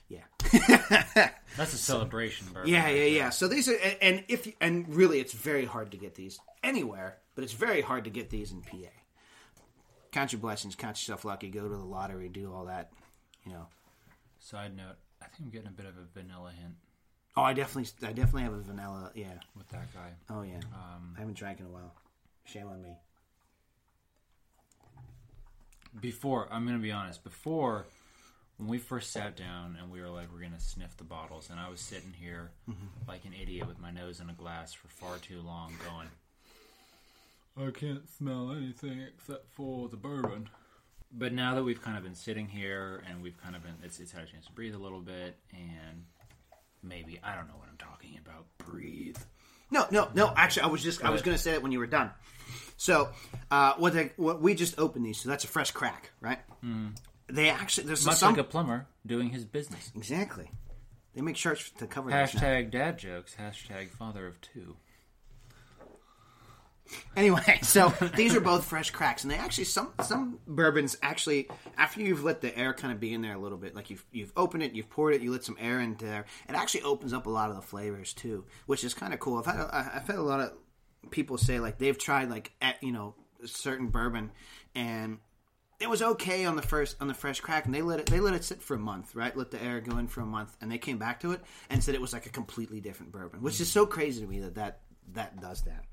Yeah. 0.09 0.20
That's 1.57 1.74
a 1.74 1.79
celebration 1.79 2.46
bourbon. 2.53 2.70
Yeah, 2.70 2.88
yeah, 2.88 3.05
yeah. 3.05 3.31
So 3.31 3.48
these 3.48 3.68
are, 3.68 3.74
and- 3.74 3.96
and 4.01 4.24
if 4.29 4.48
and 4.61 4.88
really, 4.94 5.20
it's 5.20 5.35
very 5.35 5.64
hard 5.66 5.90
to 5.90 5.96
get 5.96 6.14
these 6.14 6.38
anywhere, 6.62 7.18
but 7.35 7.44
it's 7.44 7.53
very 7.53 7.83
hard 7.83 8.05
to 8.05 8.11
get 8.11 8.31
these 8.31 8.53
in 8.53 8.62
PA. 8.62 8.77
Count 10.12 10.33
your 10.33 10.40
blessings, 10.40 10.74
count 10.74 10.96
yourself 10.96 11.24
lucky, 11.24 11.51
go 11.51 11.62
to 11.68 11.68
the 11.68 11.85
lottery, 11.85 12.29
do 12.29 12.53
all 12.53 12.64
that. 12.66 12.90
You 13.44 13.53
know. 13.53 13.66
Side 14.38 14.74
note: 14.74 14.96
I 15.20 15.27
think 15.27 15.40
I'm 15.42 15.51
getting 15.51 15.68
a 15.68 15.72
bit 15.72 15.85
of 15.87 15.94
a 15.98 16.05
vanilla 16.18 16.53
hint 16.59 16.77
Oh, 17.37 17.43
I 17.43 17.53
definitely, 17.55 17.91
I 18.07 18.12
definitely 18.12 18.43
have 18.43 18.53
a 18.55 18.59
vanilla. 18.61 19.12
Yeah. 19.14 19.35
with 19.57 19.69
that 19.71 19.93
guy. 19.95 20.11
Oh 20.29 20.43
yeah. 20.43 20.61
Um, 20.75 21.14
I 21.17 21.21
haven't 21.21 21.37
drank 21.37 21.61
in 21.61 21.67
a 21.67 21.71
while. 21.71 21.95
Shame 22.45 22.67
on 22.69 22.83
me. 22.83 22.97
before 26.01 26.49
I'm 26.51 26.67
gonna 26.67 26.79
be 26.79 26.93
honest. 26.93 27.25
Before 27.25 27.87
when 28.57 28.69
we 28.69 28.79
first 28.79 29.12
sat 29.12 29.37
down 29.37 29.77
and 29.81 29.91
we 29.91 30.01
were 30.01 30.09
like, 30.09 30.33
we're 30.33 30.41
gonna 30.43 30.61
sniff 30.61 30.97
the 30.97 31.05
bottles, 31.05 31.49
and 31.51 31.61
I 31.61 31.69
was 31.69 31.81
sitting 31.81 32.12
here 32.19 32.51
like 33.07 33.25
an 33.25 33.33
idiot 33.41 33.67
with 33.69 33.79
my 33.79 33.91
nose 33.91 34.21
in 34.21 34.29
a 34.31 34.35
glass 34.35 34.73
for 34.73 34.88
far 34.88 35.19
too 35.19 35.41
long, 35.41 35.73
going, 35.88 36.09
I 37.69 37.71
can't 37.73 38.09
smell 38.11 38.53
anything 38.53 39.01
except 39.01 39.51
for 39.53 39.88
the 39.88 39.97
bourbon. 39.97 40.49
But 41.11 41.33
now 41.33 41.55
that 41.55 41.62
we've 41.64 41.81
kind 41.81 41.97
of 41.97 42.03
been 42.03 42.14
sitting 42.14 42.49
here 42.49 43.03
and 43.09 43.23
we've 43.23 43.41
kind 43.43 43.57
of 43.57 43.62
been, 43.62 43.77
it's, 43.83 43.99
it's 43.99 44.12
had 44.12 44.25
a 44.25 44.27
chance 44.27 44.45
to 44.47 44.53
breathe 44.53 44.75
a 44.75 44.79
little 44.79 45.01
bit, 45.01 45.38
and 45.53 46.05
maybe 46.83 47.19
I 47.23 47.35
don't 47.35 47.49
know 47.49 47.55
what 47.57 47.69
I'm 47.69 47.77
talking 47.79 48.19
about. 48.25 48.47
Breathe. 48.59 49.17
No, 49.71 49.87
no, 49.91 50.09
no. 50.14 50.33
Actually, 50.37 50.62
I 50.62 50.67
was 50.69 50.83
just 50.83 51.05
I 51.05 51.11
was 51.11 51.23
going 51.23 51.37
to 51.37 51.43
say 51.43 51.53
it 51.53 51.62
when 51.62 51.73
you 51.73 51.79
were 51.79 51.87
done. 51.87 52.11
So, 52.77 53.09
uh, 53.51 53.75
what 53.77 53.93
they, 53.93 54.12
what 54.17 54.41
we 54.41 54.55
just 54.55 54.79
opened 54.79 55.05
these, 55.05 55.21
so 55.21 55.29
that's 55.29 55.45
a 55.45 55.49
fresh 55.49 55.73
crack, 55.73 56.11
right? 56.21 56.38
Mm. 56.64 56.97
They 57.27 57.51
actually 57.51 57.87
there's 57.88 58.07
Much 58.07 58.17
some 58.17 58.33
like 58.35 58.41
a 58.41 58.45
plumber 58.45 58.87
doing 59.05 59.31
his 59.31 59.45
business. 59.45 59.91
exactly. 59.95 60.51
They 61.14 61.21
make 61.21 61.37
shirts 61.37 61.71
to 61.79 61.87
cover. 61.87 62.11
Hashtag 62.11 62.71
dad 62.71 62.99
jokes. 62.99 63.35
Hashtag 63.38 63.91
father 63.91 64.27
of 64.27 64.41
two. 64.41 64.77
Anyway, 67.16 67.59
so 67.62 67.88
these 68.16 68.35
are 68.35 68.40
both 68.40 68.64
fresh 68.64 68.90
cracks, 68.90 69.22
and 69.22 69.31
they 69.31 69.37
actually 69.37 69.64
some 69.64 69.92
some 70.03 70.38
bourbons 70.46 70.96
actually 71.03 71.48
after 71.77 72.01
you've 72.01 72.24
let 72.24 72.40
the 72.40 72.57
air 72.57 72.72
kind 72.72 72.92
of 72.92 73.01
be 73.01 73.12
in 73.12 73.22
there 73.22 73.35
a 73.35 73.38
little 73.38 73.59
bit, 73.59 73.74
like 73.74 73.90
you've 73.90 74.05
you've 74.12 74.33
opened 74.37 74.62
it, 74.62 74.72
you've 74.72 74.90
poured 74.90 75.14
it, 75.14 75.22
you 75.22 75.33
let 75.33 75.44
some 75.44 75.57
air 75.61 75.81
in 75.81 75.94
there, 75.96 76.24
it 76.48 76.55
actually 76.55 76.83
opens 76.83 77.12
up 77.12 77.27
a 77.27 77.31
lot 77.31 77.51
of 77.51 77.57
the 77.57 77.62
flavors 77.62 78.12
too, 78.12 78.44
which 78.66 78.85
is 78.85 78.94
kind 78.94 79.12
of 79.12 79.20
cool. 79.20 79.38
I've 79.38 79.46
had 79.46 79.57
a, 79.57 79.92
I've 79.96 80.07
had 80.07 80.16
a 80.16 80.22
lot 80.22 80.40
of 80.40 80.53
people 81.11 81.38
say 81.38 81.61
like 81.61 81.79
they've 81.79 81.98
tried 81.98 82.31
like 82.31 82.53
at, 82.61 82.83
you 82.83 82.92
know 82.92 83.14
a 83.42 83.46
certain 83.46 83.88
bourbon 83.88 84.33
and 84.74 85.18
it 85.81 85.88
was 85.88 86.03
okay 86.03 86.44
on 86.44 86.57
the 86.57 86.62
first 86.62 86.96
on 87.01 87.09
the 87.09 87.14
fresh 87.14 87.40
crack 87.40 87.66
and 87.66 87.74
they 87.74 87.83
let 87.83 88.01
it 88.01 88.07
they 88.07 88.20
let 88.20 88.35
it 88.35 88.44
sit 88.44 88.62
for 88.62 88.74
a 88.74 88.79
month 88.79 89.14
right 89.14 89.37
let 89.37 89.51
the 89.51 89.62
air 89.62 89.81
go 89.81 89.96
in 89.98 90.09
for 90.09 90.20
a 90.20 90.27
month 90.27 90.57
and 90.61 90.70
they 90.70 90.79
came 90.79 90.98
back 90.98 91.20
to 91.20 91.33
it 91.33 91.40
and 91.70 91.83
said 91.83 91.94
it 91.94 92.01
was 92.01 92.12
like 92.12 92.27
a 92.27 92.31
completely 92.31 92.81
different 92.81 93.12
bourbon 93.12 93.40
which 93.42 93.61
is 93.61 93.70
so 93.70 93.87
crazy 93.87 94.20
to 94.20 94.27
me 94.27 94.40
that 94.40 94.55
that 94.57 94.81
that 95.12 95.40
does 95.40 95.62
that 95.62 95.85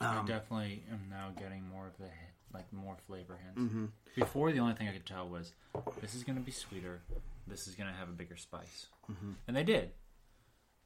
I 0.00 0.24
definitely 0.26 0.82
am 0.90 1.06
now 1.10 1.30
getting 1.38 1.68
more 1.68 1.86
of 1.86 1.96
the 1.98 2.08
like 2.52 2.72
more 2.72 2.96
flavor 3.06 3.38
hints. 3.42 3.60
Mm-hmm. 3.72 3.86
Before, 4.16 4.50
the 4.52 4.58
only 4.58 4.74
thing 4.74 4.88
I 4.88 4.92
could 4.92 5.06
tell 5.06 5.28
was 5.28 5.52
this 6.00 6.14
is 6.14 6.24
going 6.24 6.36
to 6.36 6.42
be 6.42 6.50
sweeter. 6.52 7.00
This 7.46 7.66
is 7.68 7.74
going 7.74 7.88
to 7.88 7.94
have 7.94 8.08
a 8.08 8.12
bigger 8.12 8.36
spice, 8.36 8.86
Mm-hmm. 9.10 9.32
and 9.48 9.56
they 9.56 9.64
did. 9.64 9.90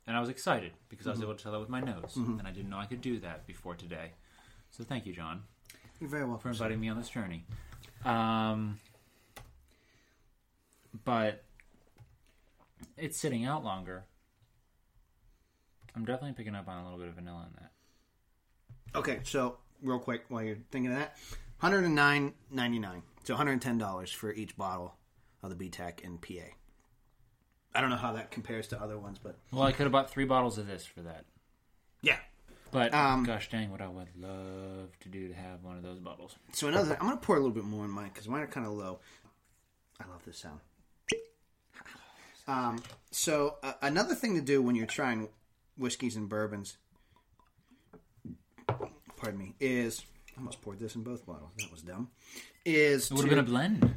And 0.06 0.16
I 0.16 0.20
was 0.20 0.28
excited 0.28 0.72
because 0.88 1.06
I 1.06 1.10
was 1.10 1.20
able 1.22 1.34
to 1.34 1.42
tell 1.42 1.52
that 1.52 1.60
with 1.60 1.68
my 1.70 1.80
nose, 1.80 2.12
and 2.16 2.42
I 2.46 2.50
didn't 2.50 2.68
know 2.70 2.78
I 2.78 2.84
could 2.86 3.00
do 3.00 3.18
that 3.20 3.46
before 3.46 3.74
today. 3.74 4.12
So 4.70 4.84
thank 4.84 5.06
you, 5.06 5.12
John, 5.14 5.42
you're 6.00 6.10
very 6.10 6.24
welcome 6.24 6.42
for 6.42 6.48
inviting 6.50 6.80
me 6.80 6.88
on 6.90 6.98
this 6.98 7.08
journey. 7.08 7.44
Um, 8.04 8.80
but 11.04 11.44
it's 12.98 13.16
sitting 13.18 13.44
out 13.44 13.64
longer. 13.64 14.04
I'm 15.96 16.04
definitely 16.04 16.32
picking 16.34 16.54
up 16.54 16.68
on 16.68 16.78
a 16.78 16.84
little 16.84 16.98
bit 16.98 17.08
of 17.08 17.14
vanilla 17.14 17.46
in 17.48 17.54
that. 17.62 17.70
Okay, 18.94 19.20
so 19.24 19.58
real 19.82 19.98
quick 19.98 20.24
while 20.28 20.42
you're 20.42 20.58
thinking 20.70 20.92
of 20.92 20.98
that, 20.98 21.16
one 21.60 21.72
hundred 21.72 21.84
and 21.84 21.94
nine 21.94 22.34
ninety 22.50 22.78
nine. 22.78 23.02
So 23.24 23.34
hundred 23.34 23.52
and 23.52 23.62
ten 23.62 23.78
dollars 23.78 24.12
for 24.12 24.32
each 24.32 24.56
bottle 24.56 24.94
of 25.42 25.56
the 25.56 25.68
BTAC 25.70 26.00
in 26.00 26.18
PA. 26.18 26.44
I 27.74 27.80
don't 27.80 27.90
know 27.90 27.96
how 27.96 28.12
that 28.12 28.30
compares 28.30 28.68
to 28.68 28.80
other 28.80 28.98
ones, 28.98 29.18
but 29.22 29.36
Well, 29.50 29.62
I 29.64 29.72
could 29.72 29.82
have 29.84 29.92
bought 29.92 30.10
three 30.10 30.24
bottles 30.26 30.58
of 30.58 30.66
this 30.66 30.86
for 30.86 31.00
that. 31.02 31.24
yeah. 32.02 32.18
But 32.70 32.92
Um, 32.94 33.24
gosh 33.24 33.50
dang, 33.50 33.70
what 33.70 33.80
I 33.80 33.86
would 33.88 34.08
love 34.16 34.98
to 35.00 35.08
do 35.08 35.28
to 35.28 35.34
have 35.34 35.62
one 35.62 35.76
of 35.76 35.82
those 35.82 35.98
bottles. 36.00 36.34
So 36.52 36.68
another, 36.68 36.96
I'm 37.00 37.06
gonna 37.08 37.16
pour 37.18 37.36
a 37.36 37.38
little 37.38 37.54
bit 37.54 37.64
more 37.64 37.84
in 37.84 37.90
mine 37.90 38.10
because 38.12 38.28
mine 38.28 38.42
are 38.42 38.46
kind 38.48 38.66
of 38.66 38.72
low. 38.72 38.98
I 40.00 40.08
love 40.08 40.24
this 40.24 40.38
sound. 40.38 40.60
Um, 42.46 42.82
so 43.10 43.56
uh, 43.62 43.72
another 43.80 44.14
thing 44.14 44.34
to 44.34 44.40
do 44.42 44.60
when 44.60 44.74
you're 44.76 44.86
trying 44.86 45.28
whiskeys 45.78 46.14
and 46.16 46.28
bourbons, 46.28 46.76
pardon 49.24 49.40
me, 49.40 49.54
is 49.58 50.02
I 50.36 50.40
almost 50.40 50.60
poured 50.62 50.78
this 50.78 50.94
in 50.94 51.02
both 51.02 51.24
bottles. 51.26 51.50
That 51.58 51.70
was 51.72 51.82
dumb. 51.82 52.10
Is 52.64 53.10
It 53.10 53.14
would 53.14 53.20
have 53.22 53.30
to- 53.30 53.36
been 53.36 53.44
a 53.44 53.48
blend. 53.48 53.94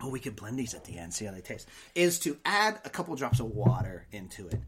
oh, 0.00 0.08
we 0.08 0.18
could 0.20 0.34
blend 0.36 0.58
these 0.58 0.74
at 0.74 0.84
the 0.84 0.98
end, 0.98 1.12
see 1.14 1.24
how 1.26 1.32
they 1.32 1.40
taste. 1.40 1.68
Is 1.94 2.18
to 2.20 2.38
add 2.44 2.80
a 2.84 2.90
couple 2.90 3.14
drops 3.16 3.40
of 3.40 3.46
water 3.46 4.06
into 4.12 4.46
it. 4.48 4.60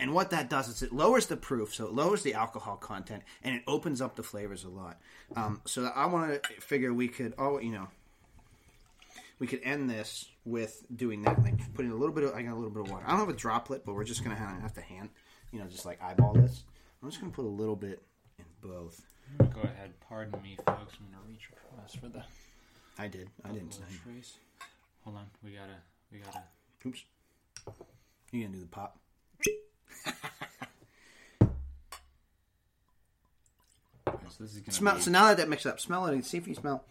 And 0.00 0.12
what 0.14 0.30
that 0.30 0.50
does 0.50 0.68
is 0.68 0.82
it 0.82 0.92
lowers 0.92 1.26
the 1.26 1.36
proof, 1.36 1.72
so 1.74 1.86
it 1.86 1.92
lowers 1.92 2.22
the 2.24 2.34
alcohol 2.34 2.76
content, 2.76 3.22
and 3.44 3.54
it 3.54 3.62
opens 3.68 4.00
up 4.00 4.16
the 4.16 4.22
flavors 4.24 4.64
a 4.64 4.68
lot. 4.68 5.00
Um, 5.36 5.60
so 5.64 5.84
I 5.94 6.06
want 6.06 6.42
to 6.42 6.48
figure 6.60 6.92
we 6.92 7.06
could, 7.06 7.34
oh, 7.38 7.60
you 7.60 7.70
know, 7.70 7.86
we 9.38 9.46
could 9.46 9.60
end 9.62 9.88
this 9.88 10.28
with 10.44 10.84
doing 10.94 11.22
that, 11.22 11.40
like 11.42 11.54
putting 11.74 11.92
a 11.92 11.94
little 11.94 12.14
bit 12.14 12.24
of, 12.24 12.34
I 12.34 12.42
got 12.42 12.52
a 12.52 12.56
little 12.56 12.70
bit 12.70 12.82
of 12.82 12.90
water. 12.90 13.04
I 13.06 13.10
don't 13.10 13.20
have 13.20 13.28
a 13.28 13.32
droplet, 13.32 13.84
but 13.84 13.94
we're 13.94 14.02
just 14.04 14.24
gonna 14.24 14.34
have, 14.36 14.60
have 14.60 14.74
to 14.74 14.80
hand, 14.80 15.10
you 15.52 15.60
know, 15.60 15.66
just 15.66 15.86
like 15.86 16.02
eyeball 16.02 16.32
this. 16.34 16.64
I'm 17.02 17.08
just 17.10 17.20
gonna 17.20 17.32
put 17.32 17.44
a 17.44 17.48
little 17.48 17.76
bit 17.76 18.02
in 18.38 18.44
both. 18.60 19.00
Go 19.38 19.60
ahead, 19.62 19.92
pardon 20.08 20.40
me, 20.42 20.56
folks. 20.66 20.94
I'm 21.00 21.06
gonna 21.10 21.22
reach 21.28 21.48
across 21.52 21.94
for 21.94 22.08
the 22.08 22.22
I 22.98 23.08
did. 23.08 23.28
I 23.44 23.48
didn't. 23.48 23.70
little 23.70 23.84
trace. 24.04 24.34
Hold 25.04 25.16
on, 25.16 25.26
we 25.42 25.52
gotta, 25.52 25.78
we 26.12 26.18
gotta. 26.18 26.42
Oops. 26.86 27.04
You 28.30 28.42
gonna 28.44 28.54
do 28.56 28.60
the 28.60 28.66
pop? 28.66 28.98
So 34.28 34.44
this 34.44 34.54
is 34.54 34.60
gonna 34.60 34.72
Smell. 34.72 34.94
be. 34.96 35.00
So 35.02 35.10
now 35.10 35.26
that 35.26 35.36
that 35.38 35.48
mixed 35.48 35.66
up, 35.66 35.78
smell 35.78 36.06
it 36.06 36.14
and 36.14 36.24
see 36.24 36.38
if 36.38 36.48
you 36.48 36.54
smell. 36.54 36.84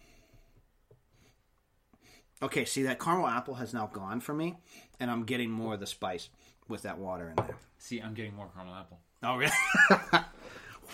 Okay, 2.40 2.64
see 2.64 2.82
that 2.84 2.98
caramel 3.00 3.26
apple 3.26 3.54
has 3.54 3.72
now 3.74 3.86
gone 3.92 4.20
for 4.20 4.32
me, 4.34 4.56
and 5.00 5.10
I'm 5.10 5.24
getting 5.24 5.50
more 5.50 5.74
of 5.74 5.80
the 5.80 5.86
spice 5.86 6.28
with 6.68 6.82
that 6.82 6.98
water 6.98 7.30
in 7.30 7.36
there. 7.44 7.56
See, 7.78 8.00
I'm 8.00 8.14
getting 8.14 8.34
more 8.34 8.48
caramel 8.54 8.74
apple. 8.74 9.00
Oh, 9.22 9.36
really? 9.36 9.52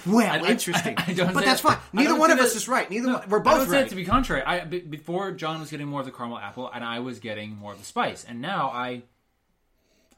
well, 0.07 0.45
I- 0.45 0.49
interesting. 0.49 0.95
I 0.99 1.13
don't 1.13 1.35
but 1.35 1.45
that's 1.45 1.61
fine. 1.61 1.79
Neither 1.93 2.17
one 2.19 2.31
of 2.31 2.39
us 2.39 2.55
is 2.55 2.69
right. 2.69 2.89
Neither 2.91 3.13
one, 3.13 3.23
we're 3.29 3.41
don't 3.41 3.59
both 3.59 3.69
say 3.69 3.79
it 3.79 3.81
right. 3.83 3.91
to 3.91 3.97
be 3.97 4.05
contrary. 4.05 4.43
I 4.43 4.65
before 4.65 5.33
John 5.33 5.61
was 5.61 5.71
getting 5.71 5.87
more 5.89 6.01
of 6.01 6.07
the 6.07 6.13
caramel 6.13 6.39
apple, 6.39 6.71
and 6.73 6.85
I 6.85 7.01
was 7.01 7.19
getting 7.19 7.57
more 7.57 7.73
of 7.73 7.79
the 7.79 7.85
spice, 7.85 8.25
and 8.29 8.41
now 8.41 8.69
I 8.71 9.03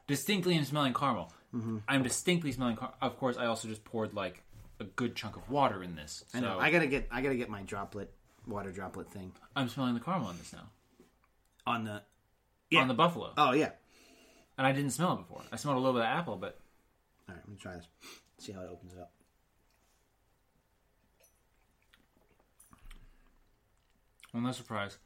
distinctly 0.06 0.56
am 0.56 0.64
smelling 0.64 0.94
caramel. 0.94 1.32
Mm-hmm. 1.54 1.78
I'm 1.88 2.02
distinctly 2.02 2.52
smelling. 2.52 2.76
Car- 2.76 2.94
of 3.00 3.18
course, 3.18 3.36
I 3.36 3.46
also 3.46 3.68
just 3.68 3.84
poured 3.84 4.14
like 4.14 4.42
a 4.78 4.84
good 4.84 5.14
chunk 5.16 5.36
of 5.36 5.48
water 5.50 5.82
in 5.82 5.94
this. 5.96 6.24
So 6.28 6.38
I 6.38 6.40
know. 6.40 6.58
I 6.58 6.70
gotta 6.70 6.86
get. 6.86 7.08
I 7.10 7.20
gotta 7.22 7.36
get 7.36 7.48
my 7.48 7.62
droplet, 7.62 8.12
water 8.46 8.70
droplet 8.70 9.10
thing 9.10 9.32
I'm 9.56 9.68
smelling 9.68 9.94
the 9.94 10.00
caramel 10.00 10.30
in 10.30 10.38
this 10.38 10.52
now 10.52 10.68
on 11.66 11.84
the. 11.84 12.02
Yeah. 12.70 12.82
on 12.82 12.86
the 12.88 12.94
buffalo, 12.94 13.32
Oh 13.36 13.50
yeah. 13.50 13.70
and 14.56 14.64
I 14.64 14.70
didn't 14.70 14.90
smell 14.92 15.14
it 15.14 15.16
before. 15.16 15.42
I 15.50 15.56
smelled 15.56 15.76
a 15.76 15.80
little 15.80 15.94
bit 15.94 16.02
of 16.02 16.06
apple, 16.08 16.36
but 16.36 16.56
All 17.28 17.34
right, 17.34 17.42
let 17.44 17.48
me 17.48 17.56
try 17.60 17.74
this. 17.74 17.86
See 18.38 18.52
how 18.52 18.60
it 18.60 18.68
opens 18.70 18.92
it 18.92 19.00
up. 19.00 19.10
Well, 24.32 24.42
no 24.42 24.52
surprise. 24.52 24.98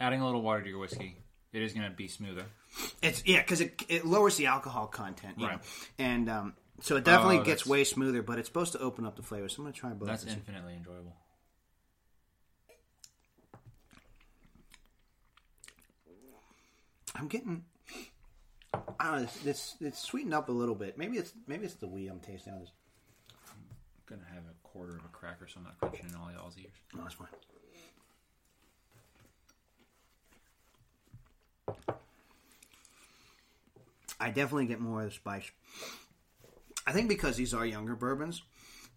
Adding 0.00 0.20
a 0.20 0.26
little 0.26 0.42
water 0.42 0.62
to 0.62 0.68
your 0.68 0.78
whiskey, 0.78 1.16
it 1.52 1.62
is 1.62 1.72
going 1.72 1.88
to 1.88 1.94
be 1.96 2.08
smoother. 2.08 2.44
It's 3.02 3.22
yeah, 3.26 3.40
because 3.42 3.60
it 3.60 3.82
it 3.88 4.04
lowers 4.06 4.36
the 4.36 4.46
alcohol 4.46 4.86
content, 4.86 5.34
you 5.38 5.46
Right. 5.46 5.56
know, 5.56 5.62
and 5.98 6.28
um, 6.30 6.54
so 6.80 6.96
it 6.96 7.04
definitely 7.04 7.38
Oh, 7.38 7.42
gets 7.42 7.62
that's- 7.62 7.66
way 7.66 7.84
smoother. 7.84 8.22
But 8.22 8.38
it's 8.38 8.48
supposed 8.48 8.72
to 8.72 8.78
open 8.80 9.04
up 9.06 9.16
the 9.16 9.22
flavor. 9.22 9.48
So 9.48 9.56
I'm 9.60 9.64
gonna 9.64 9.72
try 9.72 9.90
both. 9.90 10.08
That's 10.08 10.22
and 10.22 10.32
see. 10.32 10.36
infinitely 10.38 10.74
enjoyable. 10.74 11.16
I'm 17.14 17.28
getting. 17.28 17.64
I 19.00 19.04
don't 19.06 19.16
know. 19.16 19.22
It's, 19.22 19.46
it's 19.46 19.76
it's 19.80 19.98
sweetened 19.98 20.34
up 20.34 20.48
a 20.48 20.52
little 20.52 20.74
bit. 20.74 20.98
Maybe 20.98 21.16
it's 21.18 21.32
maybe 21.46 21.64
it's 21.64 21.74
the 21.74 21.86
wheat 21.88 22.08
I'm 22.08 22.20
tasting 22.20 22.58
this. 22.60 22.70
gonna 24.06 24.22
have 24.32 24.42
a 24.44 24.68
quarter 24.68 24.92
of 24.96 25.04
a 25.04 25.08
cracker, 25.08 25.46
so 25.48 25.58
I'm 25.58 25.64
not 25.64 25.78
crunching 25.78 26.06
in 26.08 26.14
all 26.16 26.30
y'all's 26.32 26.56
ears. 26.58 26.72
No, 26.94 27.02
that's 27.02 27.14
fine. 27.14 27.28
I 34.20 34.30
definitely 34.30 34.66
get 34.66 34.80
more 34.80 35.02
of 35.02 35.08
the 35.08 35.14
spice. 35.14 35.50
I 36.86 36.92
think 36.92 37.08
because 37.08 37.36
these 37.36 37.54
are 37.54 37.66
younger 37.66 37.94
bourbons. 37.94 38.42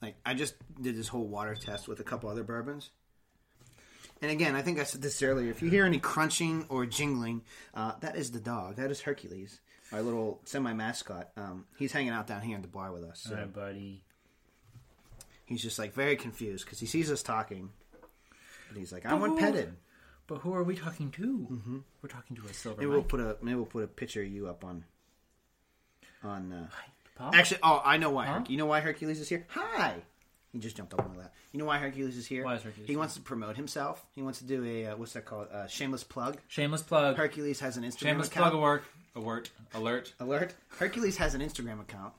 Like 0.02 0.16
I 0.26 0.34
just 0.34 0.56
did 0.82 0.96
this 0.96 1.08
whole 1.08 1.28
water 1.28 1.56
test 1.56 1.88
with 1.88 2.00
a 2.00 2.04
couple 2.04 2.30
other 2.30 2.44
bourbons. 2.44 2.90
And 4.22 4.30
again, 4.30 4.56
I 4.56 4.62
think 4.62 4.80
I 4.80 4.84
said 4.84 5.02
this 5.02 5.22
earlier. 5.24 5.50
If 5.50 5.62
you 5.62 5.70
hear 5.70 5.86
any 5.86 6.00
crunching 6.00 6.66
or 6.70 6.86
jingling, 6.86 7.42
uh, 7.74 7.94
that 8.02 8.16
is 8.16 8.32
the 8.32 8.40
dog. 8.40 8.76
That 8.76 8.92
is 8.92 9.02
Hercules, 9.02 9.60
our 9.92 10.02
little 10.02 10.42
semi 10.46 10.74
mascot. 10.74 11.32
Um, 11.36 11.66
he's 11.78 11.92
hanging 11.92 12.12
out 12.12 12.28
down 12.28 12.42
here 12.42 12.56
at 12.56 12.62
the 12.62 12.68
bar 12.68 12.92
with 12.92 13.04
us. 13.04 13.22
So 13.28 13.36
Hi, 13.36 13.46
buddy. 13.46 14.04
he's 15.46 15.62
just 15.62 15.80
like 15.80 15.94
very 15.94 16.16
confused 16.16 16.66
because 16.66 16.80
he 16.80 16.86
sees 16.86 17.12
us 17.12 17.24
talking. 17.24 17.70
And 18.70 18.78
he's 18.78 18.94
like, 18.94 19.06
I 19.06 19.16
want 19.16 19.40
petted. 19.40 19.74
But 20.28 20.38
who 20.40 20.54
are 20.54 20.64
we 20.64 20.76
talking 20.76 21.12
to? 21.12 21.48
Mm-hmm. 21.52 21.78
We're 22.02 22.10
talking 22.10 22.38
to 22.38 22.46
a 22.46 22.54
silver 22.54 22.80
Maybe 22.80 22.92
we'll 22.92 23.04
put 23.04 23.20
a 23.20 23.38
maybe 23.42 23.56
we'll 23.56 23.66
put 23.66 23.84
a 23.84 23.88
picture 23.88 24.22
of 24.22 24.28
you 24.28 24.48
up 24.48 24.64
on 24.64 24.86
on. 26.24 26.52
Uh, 26.54 26.68
Pop? 27.16 27.36
actually, 27.36 27.60
oh, 27.64 27.82
I 27.84 27.98
know 27.98 28.10
why. 28.10 28.26
Huh? 28.26 28.34
Herc- 28.40 28.50
You 28.50 28.58
know 28.58 28.66
why 28.66 28.80
Hercules 28.80 29.20
is 29.20 29.30
here? 29.30 29.46
Hi. 29.50 29.96
He 30.54 30.60
just 30.60 30.76
jumped 30.76 30.94
up 30.94 31.00
on 31.06 31.16
that. 31.18 31.34
You 31.54 31.60
know 31.60 31.66
why 31.66 31.78
Hercules 31.78 32.18
is 32.18 32.28
here? 32.28 32.44
Why 32.44 32.56
is 32.56 32.62
Hercules 32.64 32.88
He 32.88 32.94
here? 32.94 33.00
wants 33.00 33.14
to 33.16 33.22
promote 33.22 33.56
himself. 33.56 34.06
He 34.16 34.22
wants 34.22 34.40
to 34.40 34.46
do 34.46 34.64
a 34.66 34.88
uh, 34.88 34.96
what's 34.98 35.14
that 35.14 35.26
called? 35.26 35.48
Uh, 35.52 35.68
shameless 35.68 36.04
plug. 36.04 36.38
Shameless 36.48 36.82
plug. 36.84 37.16
Hercules 37.18 37.60
has 37.62 37.78
an 37.78 37.84
Instagram 37.84 38.00
Shameless 38.00 38.28
account. 38.28 38.52
plug 38.52 38.54
alert. 38.62 38.84
Alert. 39.16 39.50
Alert. 39.74 40.14
Alert. 40.20 40.54
Hercules 40.80 41.18
has 41.18 41.36
an 41.36 41.42
Instagram 41.42 41.80
account. 41.82 42.14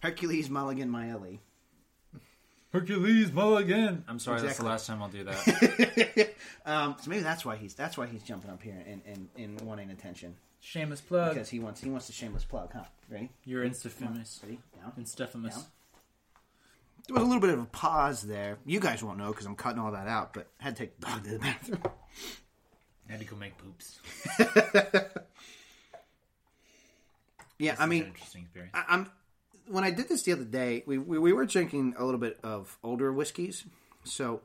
Hercules 0.00 0.50
Mulligan 0.50 0.90
Maeli. 0.90 1.38
Hercules 2.72 3.30
Mulligan. 3.32 4.04
I'm 4.08 4.18
sorry, 4.18 4.40
that's 4.40 4.58
the 4.58 4.64
Exactly. 4.64 4.68
last 4.68 4.86
time 4.88 5.02
I'll 5.02 5.08
do 5.08 5.24
that. 5.24 6.30
Um, 6.66 6.96
so 7.02 7.10
maybe 7.10 7.22
that's 7.22 7.44
why 7.44 7.56
he's 7.56 7.74
that's 7.74 7.98
why 7.98 8.06
he's 8.06 8.22
jumping 8.22 8.50
up 8.50 8.62
here 8.62 8.82
and, 8.88 9.02
and, 9.06 9.28
and 9.36 9.60
wanting 9.60 9.90
attention 9.90 10.34
Shameless 10.66 11.02
plug. 11.02 11.34
because 11.34 11.50
he 11.50 11.58
wants 11.60 11.82
he 11.82 11.90
wants 11.90 12.08
a 12.08 12.12
shameless 12.12 12.44
plug, 12.44 12.72
huh? 12.72 12.84
Ready? 13.10 13.30
You're 13.44 13.64
insta 13.64 13.90
famous. 13.90 14.40
Ready? 14.42 14.58
Now. 14.82 14.92
Insta 14.98 15.28
famous. 15.28 15.54
Yeah. 15.56 15.62
There 17.06 17.14
was 17.14 17.22
a 17.22 17.26
little 17.26 17.40
bit 17.42 17.50
of 17.50 17.60
a 17.60 17.66
pause 17.66 18.22
there. 18.22 18.56
You 18.64 18.80
guys 18.80 19.02
won't 19.04 19.18
know 19.18 19.30
because 19.30 19.44
I'm 19.44 19.56
cutting 19.56 19.78
all 19.78 19.92
that 19.92 20.08
out, 20.08 20.32
but 20.32 20.46
I 20.58 20.64
had 20.64 20.76
to 20.76 20.82
take 20.84 20.98
the 20.98 21.06
dog 21.06 21.24
to 21.24 21.30
the 21.32 21.38
bathroom. 21.38 21.82
I 23.06 23.12
had 23.12 23.20
to 23.20 23.26
go 23.26 23.36
make 23.36 23.52
poops. 23.58 24.00
Yeah, 27.58 27.72
This 27.72 27.80
I 27.80 27.86
mean, 27.86 28.02
an 28.02 28.08
interesting 28.08 28.42
experience. 28.42 28.74
I, 28.74 28.84
I'm 28.88 29.10
when 29.68 29.84
I 29.84 29.90
did 29.90 30.08
this 30.08 30.22
the 30.24 30.32
other 30.32 30.44
day, 30.44 30.82
we, 30.86 30.98
we 30.98 31.18
we 31.18 31.32
were 31.32 31.46
drinking 31.46 31.94
a 31.96 32.04
little 32.04 32.18
bit 32.18 32.38
of 32.42 32.76
older 32.82 33.12
whiskeys, 33.12 33.64
so 34.02 34.40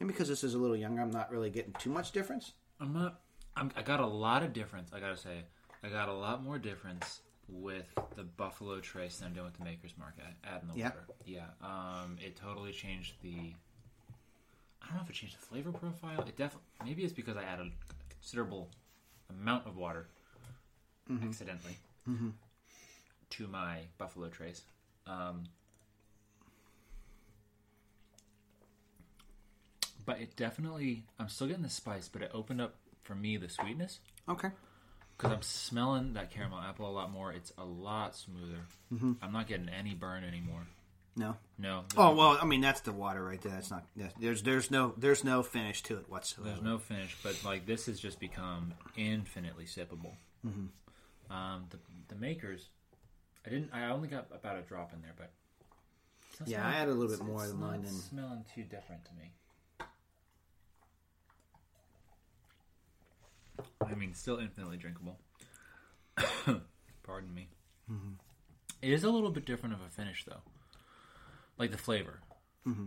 and 0.00 0.08
because 0.08 0.28
this 0.28 0.42
is 0.42 0.54
a 0.54 0.58
little 0.58 0.76
younger, 0.76 1.00
I'm 1.00 1.10
not 1.12 1.30
really 1.30 1.50
getting 1.50 1.74
too 1.74 1.90
much 1.90 2.10
difference. 2.12 2.52
I'm 2.80 2.92
not. 2.92 3.20
I'm, 3.56 3.70
I 3.76 3.82
got 3.82 4.00
a 4.00 4.06
lot 4.06 4.42
of 4.42 4.52
difference. 4.52 4.90
I 4.92 5.00
gotta 5.00 5.16
say, 5.16 5.42
I 5.82 5.88
got 5.88 6.08
a 6.08 6.12
lot 6.14 6.42
more 6.42 6.58
difference 6.58 7.20
with 7.48 7.86
the 8.16 8.22
Buffalo 8.22 8.80
Trace 8.80 9.18
than 9.18 9.28
I'm 9.28 9.34
doing 9.34 9.46
with 9.46 9.58
the 9.58 9.64
Maker's 9.64 9.94
Mark. 9.98 10.14
Adding 10.44 10.68
the 10.72 10.78
Yeah. 10.78 10.84
water, 10.88 11.06
yeah. 11.24 11.46
Um, 11.62 12.16
it 12.24 12.36
totally 12.36 12.72
changed 12.72 13.14
the. 13.22 13.54
I 14.82 14.86
don't 14.86 14.96
know 14.96 15.02
if 15.02 15.10
it 15.10 15.14
changed 15.14 15.36
the 15.36 15.44
flavor 15.44 15.72
profile. 15.72 16.20
It 16.22 16.36
definitely 16.36 16.66
maybe 16.84 17.02
it's 17.04 17.12
because 17.12 17.36
I 17.36 17.42
added 17.44 17.66
a 17.66 18.14
considerable 18.14 18.68
amount 19.28 19.66
of 19.66 19.76
water 19.76 20.06
accidentally 21.24 21.76
to 23.30 23.46
my 23.48 23.80
Buffalo 23.98 24.28
Trace. 24.28 24.62
Um, 25.06 25.44
but 30.06 30.20
it 30.20 30.34
definitely, 30.36 31.04
I'm 31.18 31.28
still 31.28 31.46
getting 31.46 31.62
the 31.62 31.68
spice, 31.70 32.08
but 32.08 32.22
it 32.22 32.30
opened 32.32 32.60
up 32.60 32.74
for 33.10 33.16
me 33.16 33.36
the 33.36 33.48
sweetness 33.48 33.98
Okay. 34.28 34.50
because 35.16 35.32
I'm 35.32 35.42
smelling 35.42 36.12
that 36.12 36.30
caramel 36.30 36.60
apple 36.60 36.88
a 36.88 36.92
lot 36.92 37.10
more. 37.10 37.32
It's 37.32 37.52
a 37.58 37.64
lot 37.64 38.14
smoother. 38.14 38.60
I'm 39.20 39.32
not 39.32 39.48
getting 39.48 39.68
any 39.68 39.94
burn 39.94 40.22
anymore. 40.22 40.62
No. 41.16 41.36
No, 41.58 41.84
Oh 41.96 42.14
well, 42.14 42.38
I 42.40 42.44
mean 42.44 42.60
that's 42.60 42.82
the 42.82 42.92
water 42.92 43.22
right 43.24 43.40
there. 43.42 43.50
That's 43.52 43.70
not. 43.70 43.84
There's 44.20 44.42
there's 44.44 44.70
no 44.70 44.94
there's 44.96 45.24
no 45.24 45.42
finish 45.42 45.82
to 45.84 45.96
it 45.96 46.08
whatsoever. 46.08 46.50
there's 46.52 46.62
no 46.62 46.78
finish, 46.78 47.16
but 47.24 47.42
like 47.44 47.66
this 47.66 47.86
has 47.86 47.98
just 47.98 48.20
become 48.20 48.74
infinitely 48.96 49.64
sippable. 49.64 50.12
Um, 50.44 51.64
the 51.70 51.78
the 52.08 52.14
makers, 52.14 52.68
I 53.44 53.50
didn't. 53.50 53.70
I 53.74 53.86
only 53.90 54.06
got 54.08 54.28
about 54.32 54.56
a 54.56 54.62
drop 54.62 54.92
in 54.94 55.02
there, 55.02 55.14
but 55.16 55.30
Yeah, 56.46 56.58
smelling- 56.58 56.66
I 56.74 56.78
had 56.78 56.88
a 56.88 56.92
little 56.92 57.16
bit 57.16 57.26
more 57.26 57.46
than 57.46 57.58
mine, 57.58 57.80
and- 57.80 57.88
smelling 57.88 58.44
too 58.54 58.62
different 58.62 59.04
to 59.06 59.12
me. 59.14 59.32
I 63.84 63.94
mean, 63.94 64.14
still 64.14 64.38
infinitely 64.38 64.76
drinkable. 64.76 65.18
Pardon 66.16 67.34
me. 67.34 67.48
Mm-hmm. 67.90 68.12
It 68.82 68.92
is 68.92 69.04
a 69.04 69.10
little 69.10 69.30
bit 69.30 69.44
different 69.44 69.74
of 69.74 69.80
a 69.80 69.88
finish, 69.88 70.24
though. 70.24 70.42
Like 71.58 71.70
the 71.70 71.78
flavor. 71.78 72.20
Mm-hmm. 72.66 72.86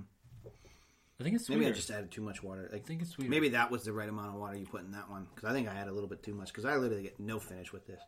I 1.20 1.24
think 1.24 1.36
it's 1.36 1.46
sweeter. 1.46 1.62
Maybe 1.62 1.72
I 1.72 1.76
just 1.76 1.92
added 1.92 2.12
too 2.12 2.22
much 2.22 2.44
water. 2.44 2.68
Like 2.72 2.82
I 2.82 2.86
think 2.86 3.02
it's 3.02 3.12
sweeter. 3.12 3.30
maybe 3.30 3.50
that 3.50 3.72
was 3.72 3.84
the 3.84 3.94
right 3.94 4.10
amount 4.10 4.30
of 4.30 4.36
water 4.36 4.58
you 4.58 4.66
put 4.66 4.82
in 4.82 4.92
that 4.92 5.10
one 5.10 5.28
because 5.34 5.50
I 5.50 5.54
think 5.54 5.70
I 5.70 5.74
had 5.74 5.88
a 5.88 5.92
little 5.92 6.10
bit 6.10 6.24
too 6.24 6.34
much 6.34 6.48
because 6.48 6.66
I 6.66 6.76
literally 6.76 7.04
get 7.04 7.20
no 7.20 7.40
finish 7.40 7.72
with 7.72 7.86
this. 7.88 8.02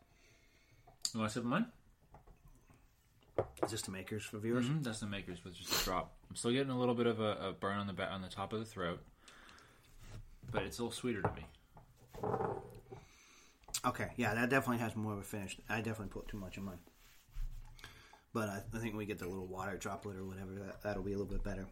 You 1.13 1.19
want 1.19 1.29
to 1.29 1.33
sip 1.35 1.43
of 1.43 1.49
mine? 1.49 1.67
Is 3.63 3.71
this 3.71 3.83
the 3.83 3.91
makers 3.91 4.23
for 4.23 4.37
viewers? 4.39 4.65
Mm-hmm. 4.65 4.81
That's 4.81 4.99
the 4.99 5.07
makers 5.07 5.43
with 5.43 5.55
just 5.55 5.81
a 5.81 5.85
drop. 5.85 6.13
I'm 6.29 6.35
still 6.35 6.51
getting 6.51 6.71
a 6.71 6.77
little 6.77 6.95
bit 6.95 7.05
of 7.07 7.19
a, 7.19 7.37
a 7.49 7.53
burn 7.53 7.77
on 7.77 7.87
the 7.87 7.93
back, 7.93 8.11
on 8.11 8.21
the 8.21 8.27
top 8.27 8.53
of 8.53 8.59
the 8.59 8.65
throat, 8.65 8.99
but 10.51 10.63
it's 10.63 10.79
a 10.79 10.81
little 10.81 10.91
sweeter 10.91 11.21
to 11.21 11.31
me. 11.35 11.45
Okay, 13.85 14.07
yeah, 14.17 14.33
that 14.33 14.49
definitely 14.49 14.79
has 14.79 14.95
more 14.95 15.13
of 15.13 15.19
a 15.19 15.23
finish. 15.23 15.57
I 15.69 15.77
definitely 15.77 16.07
put 16.07 16.27
too 16.27 16.37
much 16.37 16.57
in 16.57 16.63
mine, 16.63 16.79
but 18.33 18.49
I, 18.49 18.57
I 18.73 18.79
think 18.79 18.93
when 18.93 18.97
we 18.97 19.05
get 19.05 19.19
the 19.19 19.27
little 19.27 19.45
water 19.45 19.77
droplet 19.77 20.17
or 20.17 20.25
whatever, 20.25 20.51
that 20.55 20.81
that'll 20.81 21.03
be 21.03 21.13
a 21.13 21.17
little 21.17 21.31
bit 21.31 21.43
better. 21.43 21.67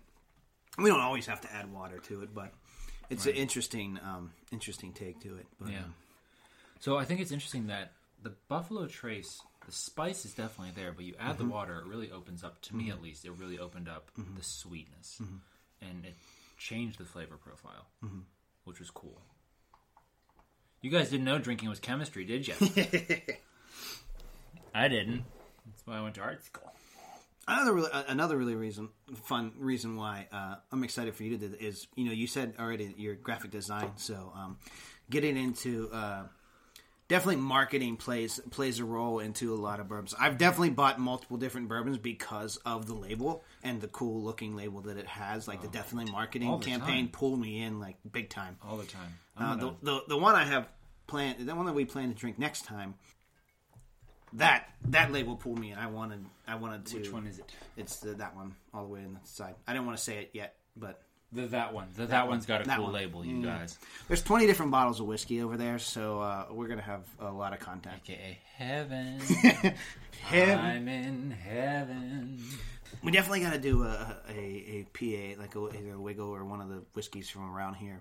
We 0.77 0.89
don't 0.89 0.99
always 0.99 1.25
have 1.27 1.41
to 1.41 1.51
add 1.53 1.71
water 1.71 1.97
to 1.99 2.21
it, 2.23 2.33
but 2.33 2.53
it's 3.09 3.25
an 3.25 3.33
interesting, 3.33 3.99
um, 4.03 4.31
interesting 4.51 4.93
take 4.93 5.21
to 5.21 5.37
it. 5.37 5.47
But, 5.59 5.71
Yeah. 5.71 5.79
um, 5.85 5.95
So 6.79 6.97
I 6.97 7.05
think 7.05 7.19
it's 7.21 7.31
interesting 7.31 7.67
that 7.67 7.93
the 8.21 8.33
Buffalo 8.47 8.87
Trace, 8.87 9.39
the 9.65 9.71
spice 9.71 10.25
is 10.25 10.33
definitely 10.33 10.73
there, 10.75 10.91
but 10.91 11.05
you 11.05 11.15
add 11.19 11.35
Mm-hmm. 11.37 11.47
the 11.47 11.53
water, 11.53 11.79
it 11.79 11.85
really 11.85 12.11
opens 12.11 12.43
up. 12.43 12.61
To 12.63 12.75
me, 12.75 12.89
at 12.91 13.01
least, 13.01 13.23
it 13.25 13.31
really 13.31 13.57
opened 13.59 13.87
up 13.89 14.09
the 14.15 14.43
sweetness, 14.43 15.19
Mm-hmm. 15.21 15.37
and 15.89 16.05
it 16.05 16.15
changed 16.57 16.97
the 16.99 17.05
flavor 17.05 17.37
profile, 17.37 17.87
Mm-hmm. 18.03 18.19
which 18.65 18.79
was 18.79 18.89
cool. 18.91 19.21
You 20.83 20.89
guys 20.89 21.09
didn't 21.09 21.23
know 21.23 21.39
drinking 21.39 21.69
was 21.69 21.79
chemistry, 21.79 22.25
did 22.25 22.45
you? 22.45 22.55
I 24.75 24.89
didn't. 24.89 25.23
That's 25.65 25.81
why 25.85 25.97
I 25.97 26.01
went 26.01 26.15
to 26.15 26.21
art 26.21 26.43
school. 26.43 26.69
Another 27.47 27.71
really, 27.71 27.89
uh, 27.89 28.03
another 28.09 28.35
really 28.35 28.55
reason, 28.55 28.89
fun 29.15 29.53
reason 29.57 29.95
why 29.95 30.27
uh, 30.33 30.55
I'm 30.73 30.83
excited 30.83 31.15
for 31.15 31.23
you 31.23 31.29
to 31.29 31.37
do 31.37 31.47
this 31.47 31.61
is, 31.61 31.87
you 31.95 32.03
know, 32.03 32.11
you 32.11 32.27
said 32.27 32.55
already 32.59 32.87
that 32.87 32.99
you're 32.99 33.15
graphic 33.15 33.51
design, 33.51 33.91
so 33.95 34.33
um, 34.35 34.57
getting 35.09 35.37
into 35.37 35.89
uh, 35.93 36.23
definitely 37.13 37.43
marketing 37.43 37.95
plays 37.95 38.39
plays 38.49 38.79
a 38.79 38.83
role 38.83 39.19
into 39.19 39.53
a 39.53 39.55
lot 39.55 39.79
of 39.79 39.87
bourbons. 39.87 40.15
I've 40.19 40.39
definitely 40.39 40.71
bought 40.71 40.99
multiple 40.99 41.37
different 41.37 41.67
bourbons 41.67 41.99
because 41.99 42.57
of 42.65 42.87
the 42.87 42.95
label 42.95 43.43
and 43.61 43.79
the 43.79 43.87
cool 43.87 44.23
looking 44.23 44.55
label 44.55 44.81
that 44.81 44.97
it 44.97 45.05
has. 45.05 45.47
Like 45.47 45.61
the 45.61 45.67
definitely 45.67 46.11
marketing 46.11 46.49
the 46.49 46.65
campaign 46.65 47.05
time. 47.05 47.09
pulled 47.09 47.39
me 47.39 47.61
in 47.61 47.79
like 47.79 47.97
big 48.11 48.29
time. 48.29 48.57
All 48.67 48.77
the 48.77 48.87
time. 48.87 49.13
Uh, 49.37 49.55
the, 49.55 49.75
the 49.83 50.03
the 50.07 50.17
one 50.17 50.33
I 50.33 50.43
have 50.43 50.67
planned, 51.05 51.47
the 51.47 51.53
one 51.53 51.67
that 51.67 51.75
we 51.75 51.85
plan 51.85 52.09
to 52.09 52.15
drink 52.15 52.39
next 52.39 52.65
time. 52.65 52.95
That 54.33 54.67
that 54.85 55.11
label 55.11 55.35
pulled 55.35 55.59
me 55.59 55.71
in. 55.71 55.77
I 55.77 55.85
wanted 55.85 56.25
I 56.47 56.55
wanted 56.55 56.87
to. 56.87 56.97
which 56.97 57.11
one 57.11 57.27
is 57.27 57.37
it? 57.37 57.45
It's 57.77 57.97
the, 57.97 58.15
that 58.15 58.35
one 58.35 58.55
all 58.73 58.87
the 58.87 58.89
way 58.89 59.01
in 59.01 59.13
the 59.13 59.19
side. 59.23 59.53
I 59.67 59.73
didn't 59.73 59.85
want 59.85 59.99
to 59.99 60.03
say 60.03 60.17
it 60.17 60.31
yet, 60.33 60.55
but 60.75 61.03
The 61.33 61.47
that 61.47 61.73
one. 61.73 61.87
The 61.95 62.05
that, 62.07 62.27
one's 62.27 62.45
got 62.45 62.61
a 62.61 62.65
That 62.65 62.75
cool 62.77 62.85
one. 62.85 62.93
label, 62.93 63.25
you 63.25 63.41
guys. 63.43 63.79
there's 64.07 64.21
20 64.21 64.45
different 64.45 64.71
bottles 64.71 64.99
of 64.99 65.07
whiskey 65.07 65.41
over 65.41 65.57
there, 65.57 65.79
so 65.79 66.19
uh, 66.21 66.45
we're 66.51 66.67
gonna 66.67 66.81
have 66.81 67.03
a 67.19 67.31
lot 67.31 67.53
of 67.53 67.59
content. 67.59 67.95
AKA 68.07 68.39
heaven. 68.55 69.19
Heaven. 70.21 70.59
I'm 70.59 70.87
in 70.87 71.31
heaven. 71.31 72.41
We 73.03 73.11
definitely 73.11 73.41
got 73.41 73.51
to 73.51 73.59
do 73.59 73.83
a, 73.83 74.17
a, 74.29 74.33
a 74.33 74.85
PA 74.93 75.41
like 75.41 75.55
a, 75.55 75.77
either 75.77 75.95
a 75.95 75.99
Wigle 75.99 76.29
or 76.29 76.45
one 76.45 76.61
of 76.61 76.69
the 76.69 76.81
whiskeys 76.93 77.29
from 77.29 77.53
around 77.53 77.73
here 77.75 77.99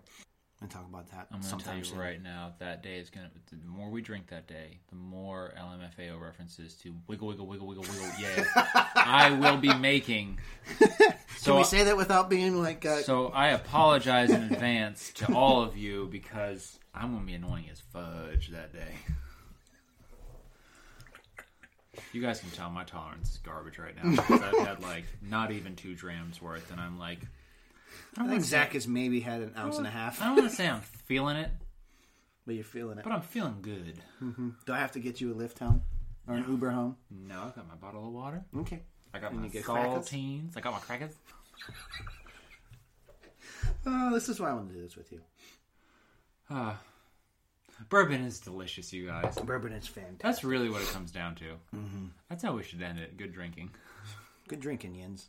and 0.62 0.70
talk 0.70 0.86
about 0.88 1.10
that 1.10 1.26
I'm 1.32 1.40
going 1.40 1.58
to 1.58 1.64
tell 1.64 1.76
you 1.76 1.84
soon. 1.84 1.98
right 1.98 2.22
now, 2.22 2.54
that 2.58 2.82
day 2.82 2.96
is 2.98 3.10
going 3.10 3.26
to, 3.48 3.54
the 3.56 3.66
more 3.66 3.90
we 3.90 4.00
drink 4.02 4.28
that 4.28 4.46
day, 4.46 4.78
the 4.90 4.96
more 4.96 5.52
LMFAO 5.58 6.20
references 6.20 6.74
to 6.82 6.94
wiggle, 7.06 7.28
wiggle, 7.28 7.46
wiggle, 7.46 7.66
wiggle, 7.66 7.84
wiggle, 7.84 8.08
yeah, 8.20 8.44
I 8.94 9.30
will 9.38 9.56
be 9.58 9.72
making. 9.74 10.38
Can 10.78 11.14
So, 11.36 11.56
we 11.56 11.64
say 11.64 11.84
that 11.84 11.96
without 11.96 12.30
being 12.30 12.62
like? 12.62 12.86
Uh, 12.86 13.02
so 13.02 13.28
I 13.28 13.48
apologize 13.48 14.30
in 14.30 14.42
advance 14.44 15.12
to 15.16 15.34
all 15.34 15.62
of 15.62 15.76
you 15.76 16.08
because 16.10 16.78
I'm 16.94 17.10
going 17.10 17.22
to 17.22 17.26
be 17.26 17.34
annoying 17.34 17.66
as 17.70 17.80
fudge 17.80 18.50
that 18.50 18.72
day. 18.72 18.94
You 22.12 22.22
guys 22.22 22.40
can 22.40 22.50
tell 22.50 22.70
my 22.70 22.84
tolerance 22.84 23.32
is 23.32 23.38
garbage 23.38 23.78
right 23.78 23.94
now 24.02 24.10
because 24.10 24.40
I've 24.42 24.66
had 24.66 24.82
like 24.82 25.04
not 25.22 25.50
even 25.50 25.76
two 25.76 25.94
drams 25.94 26.40
worth, 26.40 26.70
and 26.70 26.80
I'm 26.80 26.98
like 26.98 27.20
I 28.18 28.28
think 28.28 28.42
Zach 28.44 28.72
has 28.74 28.86
maybe 28.86 29.20
had 29.20 29.40
an 29.40 29.52
ounce 29.56 29.78
and 29.78 29.86
a 29.86 29.90
half, 29.90 30.20
I 30.20 30.26
don't 30.26 30.36
want 30.36 30.50
to 30.50 30.54
say 30.56 30.68
I'm 30.68 30.80
feeling 30.82 31.36
it, 31.36 31.50
but 32.46 32.54
you're 32.54 32.64
feeling 32.64 32.98
it. 32.98 33.04
but 33.04 33.12
I'm 33.12 33.22
feeling 33.22 33.56
good. 33.62 33.94
Do 34.20 34.72
I 34.72 34.78
have 34.78 34.92
to 34.92 35.00
get 35.00 35.20
you 35.20 35.32
a 35.32 35.34
lift 35.34 35.58
home 35.58 35.82
or 36.28 36.34
an 36.34 36.44
Uber 36.48 36.70
home? 36.70 36.96
No, 37.10 37.36
I 37.40 37.50
got 37.56 37.66
my 37.68 37.74
bottle 37.74 38.06
of 38.06 38.12
water. 38.12 38.44
Okay. 38.58 38.82
I 39.14 39.18
got 39.18 39.30
And 39.32 39.40
my 39.40 39.46
you 39.46 39.52
get 39.52 39.64
crackers? 39.64 40.08
saltines. 40.08 40.56
I 40.56 40.60
got 40.60 40.72
my 40.72 40.78
crackers. 40.80 41.14
Oh, 43.84 44.12
this 44.12 44.28
is 44.28 44.38
why 44.38 44.50
I 44.50 44.52
want 44.54 44.68
to 44.68 44.74
do 44.76 44.82
this 44.82 44.96
with 44.96 45.10
you. 45.10 45.20
Ah, 46.50 46.78
bourbon 47.88 48.24
is 48.24 48.38
delicious, 48.38 48.92
you 48.92 49.06
guys. 49.06 49.34
Bourbon 49.36 49.72
is 49.72 49.86
fantastic. 49.88 50.20
That's 50.22 50.44
really 50.44 50.68
what 50.68 50.82
it 50.82 50.88
comes 50.88 51.10
down 51.10 51.34
to. 51.36 51.44
Mm-hmm. 51.74 52.06
That's 52.28 52.42
how 52.44 52.54
we 52.54 52.62
should 52.62 52.82
end 52.82 52.98
it. 53.00 53.16
Good 53.16 53.32
drinking. 53.32 53.70
Good 54.48 54.60
drinking, 54.60 54.94
Yins. 54.94 55.28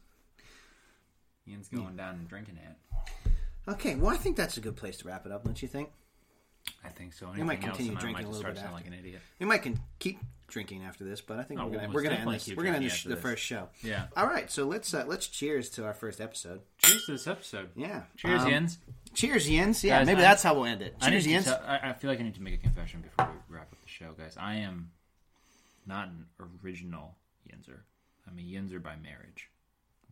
Ian's 1.48 1.68
going 1.68 1.96
down 1.96 2.16
and 2.16 2.28
drinking 2.28 2.58
it. 2.58 3.32
Okay, 3.68 3.96
well, 3.96 4.14
I 4.14 4.18
think 4.18 4.36
that's 4.38 4.58
a 4.58 4.62
good 4.62 4.76
place 4.76 4.98
to 4.98 5.08
wrap 5.08 5.26
it 5.26 5.32
up, 5.32 5.44
don't 5.46 5.62
you 5.62 5.68
think? 5.68 5.90
I 6.84 6.90
think 6.90 7.14
so. 7.14 7.28
might 7.28 7.40
Anything 7.40 7.50
else, 7.70 7.78
continue 7.78 7.92
and 7.92 7.98
I 7.98 8.02
drinking 8.02 8.14
might 8.14 8.20
a 8.20 8.24
just 8.24 8.28
little 8.28 8.40
start 8.42 8.54
bit 8.56 8.60
sounding 8.62 8.78
after. 8.78 8.90
like 8.92 9.00
an 9.00 9.06
idiot. 9.06 9.22
We 9.40 9.46
might 9.46 9.64
can 9.64 9.80
keep 10.00 10.20
drinking 10.48 10.84
after 10.84 11.04
this, 11.04 11.20
but 11.20 11.40
I 11.40 11.44
think 11.44 11.60
Oh, 11.60 11.66
we're 11.66 11.72
we'll 11.72 11.80
gonna 11.82 11.94
we're 11.94 12.02
gonna 12.04 12.16
end 12.16 12.20
definitely 12.20 12.36
this. 12.38 12.44
keep 12.46 12.58
We're 12.58 12.64
gonna 12.64 12.76
end 12.78 12.82
drinking 12.84 12.90
this, 12.90 13.00
after 13.00 13.10
the 13.10 13.16
this. 13.16 13.22
first 13.22 13.44
show. 13.44 13.70
Yeah. 13.82 14.06
All 14.16 14.28
right, 14.28 14.50
so 14.52 14.66
let's 14.66 14.94
uh, 14.94 15.04
let's 15.08 15.28
cheers 15.28 15.70
to 15.72 15.86
our 15.86 15.94
first 15.94 16.22
episode. 16.22 16.62
Cheers 16.78 17.06
to 17.06 17.12
this 17.14 17.28
episode. 17.28 17.70
Yeah. 17.76 18.04
Cheers, 18.18 18.44
Um, 18.44 18.50
Yins. 18.50 18.78
Cheers, 19.14 19.50
Yins. 19.50 19.84
Yeah, 19.84 20.00
Guys, 20.00 20.08
maybe 20.08 20.20
I- 20.20 20.22
that's 20.22 20.44
how 20.44 20.54
we'll 20.54 20.66
end 20.66 20.82
it. 20.82 20.96
I, 21.02 21.08
need 21.10 21.12
Cheers, 21.12 21.24
to 21.26 21.30
Yins. 21.32 21.46
tell- 21.46 21.64
I, 21.68 21.90
I 21.90 21.94
feel 21.94 22.10
like 22.10 22.20
I 22.20 22.24
need 22.24 22.36
to 22.36 22.42
make 22.42 22.54
a 22.54 22.58
confession 22.58 23.02
before 23.02 23.30
we 23.50 23.56
wrap 23.56 23.72
up 23.72 23.82
the 23.82 23.90
show, 23.90 24.12
guys. 24.18 24.38
I 24.40 24.56
am 24.56 24.92
not 25.86 26.08
an 26.08 26.26
original 26.64 27.16
Yinzer. 27.50 27.80
I'm 28.28 28.38
a 28.38 28.42
Yinzer 28.42 28.82
by 28.82 28.96
marriage. 28.96 29.50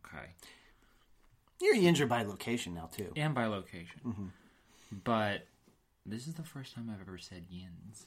Okay. 0.06 0.26
You're 1.62 1.76
Yinzer 1.76 2.08
by 2.08 2.22
location 2.24 2.74
now 2.74 2.90
too. 2.94 3.12
And 3.16 3.34
by 3.34 3.46
location. 3.46 4.00
Mm-hmm. 4.04 4.26
But 5.04 5.46
this 6.04 6.26
is 6.26 6.34
the 6.34 6.42
first 6.42 6.74
time 6.74 6.90
I've 6.92 7.00
ever 7.00 7.16
said 7.18 7.44
Yins. 7.48 8.06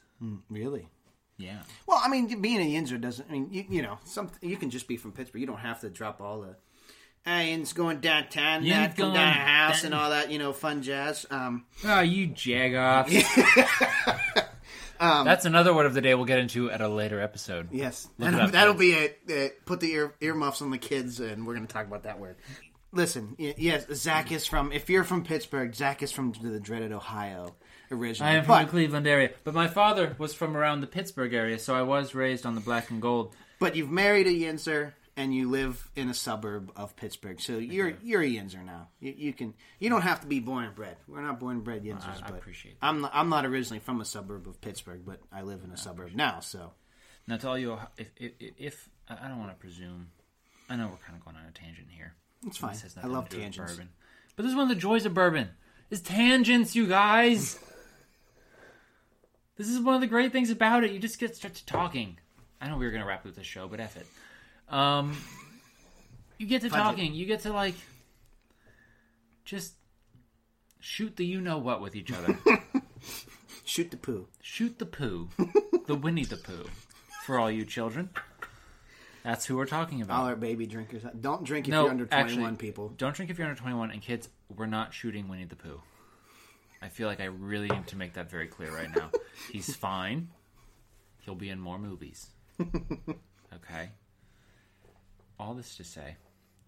Really? 0.49 0.89
Yeah. 1.37 1.59
Well, 1.87 1.99
I 2.03 2.09
mean, 2.09 2.41
being 2.41 2.59
a 2.61 2.65
Yinzer 2.79 2.99
doesn't. 2.99 3.27
I 3.29 3.33
mean, 3.33 3.47
you, 3.51 3.65
you 3.69 3.81
know, 3.81 3.97
some 4.03 4.29
you 4.41 4.57
can 4.57 4.69
just 4.69 4.87
be 4.87 4.97
from 4.97 5.11
Pittsburgh. 5.13 5.41
You 5.41 5.47
don't 5.47 5.57
have 5.57 5.81
to 5.81 5.89
drop 5.89 6.21
all 6.21 6.41
the. 6.41 6.55
Hey, 7.23 7.49
Yin's 7.51 7.73
going 7.73 8.01
downtown, 8.01 8.63
Yin's 8.63 8.75
Nat, 8.75 8.87
come 8.89 8.95
going 8.97 9.13
down 9.15 9.33
house, 9.33 9.81
down- 9.81 9.93
and 9.93 10.01
all 10.01 10.09
that. 10.11 10.31
You 10.31 10.37
know, 10.37 10.53
fun 10.53 10.83
jazz. 10.83 11.25
Um, 11.31 11.65
Oh, 11.83 12.01
you 12.01 12.27
jagoffs. 12.29 13.23
Um, 14.97 15.25
That's 15.25 15.43
another 15.45 15.73
word 15.73 15.85
of 15.87 15.93
the 15.93 15.99
day 15.99 16.15
we'll 16.15 16.23
get 16.23 16.39
into 16.39 16.71
at 16.71 16.79
a 16.79 16.87
later 16.87 17.19
episode. 17.19 17.67
Yes, 17.73 18.07
that'll, 18.17 18.47
that'll 18.47 18.73
be 18.75 18.93
it. 18.93 19.65
Put 19.65 19.81
the 19.81 19.91
ear 19.91 20.13
earmuffs 20.21 20.61
on 20.61 20.71
the 20.71 20.77
kids, 20.77 21.19
and 21.19 21.45
we're 21.45 21.53
going 21.53 21.67
to 21.67 21.73
talk 21.73 21.85
about 21.85 22.03
that 22.03 22.17
word. 22.17 22.37
Listen, 22.95 23.35
yes, 23.37 23.85
Zach 23.93 24.31
is 24.31 24.47
from. 24.47 24.71
If 24.71 24.89
you're 24.89 25.03
from 25.03 25.23
Pittsburgh, 25.23 25.75
Zach 25.75 26.01
is 26.01 26.11
from 26.11 26.33
the 26.41 26.59
dreaded 26.59 26.91
Ohio 26.91 27.55
originally. 27.91 28.31
I 28.31 28.35
am 28.37 28.43
from 28.45 28.55
but, 28.55 28.63
the 28.65 28.71
Cleveland 28.71 29.05
area, 29.05 29.31
but 29.43 29.53
my 29.53 29.67
father 29.67 30.15
was 30.17 30.33
from 30.33 30.55
around 30.55 30.81
the 30.81 30.87
Pittsburgh 30.87 31.33
area, 31.33 31.59
so 31.59 31.75
I 31.75 31.81
was 31.81 32.15
raised 32.15 32.45
on 32.45 32.55
the 32.55 32.61
black 32.61 32.89
and 32.91 33.01
gold. 33.01 33.35
but 33.59 33.75
you've 33.75 33.91
married 33.91 34.27
a 34.27 34.31
Yinzer, 34.31 34.93
and 35.17 35.35
you 35.35 35.49
live 35.49 35.89
in 35.95 36.09
a 36.09 36.13
suburb 36.13 36.71
of 36.75 36.95
Pittsburgh, 36.95 37.39
so 37.41 37.57
you're 37.57 37.93
you're 38.01 38.21
a 38.21 38.29
Yinzer 38.29 38.65
now. 38.65 38.87
You, 39.01 39.13
you 39.17 39.33
can. 39.33 39.53
You 39.79 39.89
don't 39.89 40.01
have 40.01 40.21
to 40.21 40.27
be 40.27 40.39
born 40.39 40.63
and 40.63 40.73
bred. 40.75 40.95
We're 41.07 41.21
not 41.21 41.39
born 41.39 41.57
and 41.57 41.63
bred 41.65 41.83
Yinzers, 41.83 42.07
I- 42.07 42.25
I 42.25 42.29
but 42.29 42.37
appreciate 42.39 42.79
that. 42.79 42.87
I'm 42.87 43.01
not, 43.01 43.11
I'm 43.13 43.29
not 43.29 43.45
originally 43.45 43.79
from 43.79 43.99
a 44.01 44.05
suburb 44.05 44.47
of 44.47 44.61
Pittsburgh, 44.61 45.01
but 45.05 45.19
I 45.33 45.41
live 45.41 45.63
in 45.65 45.71
a 45.71 45.77
suburb 45.77 46.15
now. 46.15 46.39
So 46.39 46.71
Now, 47.27 47.35
to 47.37 47.47
all 47.49 47.57
you, 47.57 47.77
if 47.97 48.07
if, 48.17 48.31
if 48.57 48.89
I 49.09 49.27
don't 49.27 49.39
want 49.39 49.51
to 49.51 49.57
presume, 49.57 50.11
I 50.69 50.77
know 50.77 50.87
we're 50.87 51.05
kind 51.05 51.17
of 51.19 51.25
going 51.25 51.35
on 51.35 51.45
a 51.45 51.51
tangent 51.51 51.87
here. 51.91 52.13
It's 52.45 52.57
fine. 52.57 52.71
This 52.73 52.81
has 52.83 52.97
I 53.01 53.07
love 53.07 53.29
to 53.29 53.35
do 53.35 53.37
with 53.37 53.43
tangents. 53.43 53.73
Bourbon. 53.73 53.89
But 54.35 54.43
this 54.43 54.49
is 54.51 54.55
one 54.55 54.63
of 54.63 54.69
the 54.69 54.75
joys 54.81 55.05
of 55.05 55.13
bourbon 55.13 55.49
is 55.89 56.01
tangents, 56.01 56.75
you 56.75 56.87
guys. 56.87 57.59
this 59.57 59.69
is 59.69 59.79
one 59.79 59.95
of 59.95 60.01
the 60.01 60.07
great 60.07 60.31
things 60.31 60.49
about 60.49 60.83
it. 60.83 60.91
You 60.91 60.99
just 60.99 61.19
get 61.19 61.35
start 61.35 61.53
to 61.55 61.65
talking. 61.65 62.17
I 62.59 62.67
know 62.69 62.77
we 62.77 62.85
were 62.85 62.91
gonna 62.91 63.05
wrap 63.05 63.25
up 63.25 63.35
the 63.35 63.43
show, 63.43 63.67
but 63.67 63.79
F 63.79 63.97
it. 63.97 64.07
Um, 64.73 65.15
you 66.37 66.47
get 66.47 66.61
to 66.63 66.69
Fudge 66.69 66.79
it. 66.79 66.83
talking. 66.83 67.13
You 67.13 67.25
get 67.25 67.41
to 67.41 67.53
like 67.53 67.75
just 69.45 69.73
shoot 70.79 71.15
the 71.15 71.25
you 71.25 71.39
know 71.41 71.57
what 71.57 71.81
with 71.81 71.95
each 71.95 72.11
other. 72.11 72.37
Shoot 73.67 73.89
the 73.89 73.97
poo. 73.97 74.27
shoot 74.41 74.77
the 74.77 74.85
poo, 74.85 75.29
the 75.87 75.95
Winnie 75.95 76.23
the 76.23 76.37
Pooh, 76.37 76.67
for 77.23 77.39
all 77.39 77.49
you 77.49 77.65
children. 77.65 78.09
That's 79.25 79.45
who 79.45 79.57
we're 79.57 79.65
talking 79.65 80.01
about. 80.01 80.19
All 80.21 80.27
our 80.27 80.35
baby 80.35 80.67
drinkers. 80.67 81.01
Don't 81.19 81.43
drink 81.43 81.67
if 81.67 81.71
No, 81.71 81.81
you're 81.81 81.89
under 81.91 82.05
21, 82.05 82.43
actually, 82.45 82.55
people. 82.57 82.89
Don't 82.95 83.15
drink 83.15 83.31
if 83.31 83.37
you're 83.39 83.47
under 83.47 83.59
21. 83.59 83.91
And 83.91 84.01
kids, 84.01 84.29
we're 84.55 84.67
not 84.67 84.93
shooting 84.93 85.27
Winnie 85.27 85.45
the 85.45 85.55
Pooh. 85.55 85.81
I 86.81 86.89
feel 86.89 87.07
like 87.07 87.19
I 87.19 87.25
really 87.25 87.67
need 87.67 87.87
to 87.87 87.97
make 87.97 88.13
that 88.13 88.29
very 88.29 88.47
clear 88.47 88.71
right 88.73 88.95
now. 88.95 89.09
He's 89.51 89.75
fine. 89.75 90.29
He'll 91.23 91.33
be 91.35 91.49
in 91.49 91.59
more 91.59 91.79
movies. 91.79 92.27
Okay. 93.55 93.89
All 95.39 95.53
this 95.53 95.75
to 95.77 95.83
say, 95.83 96.17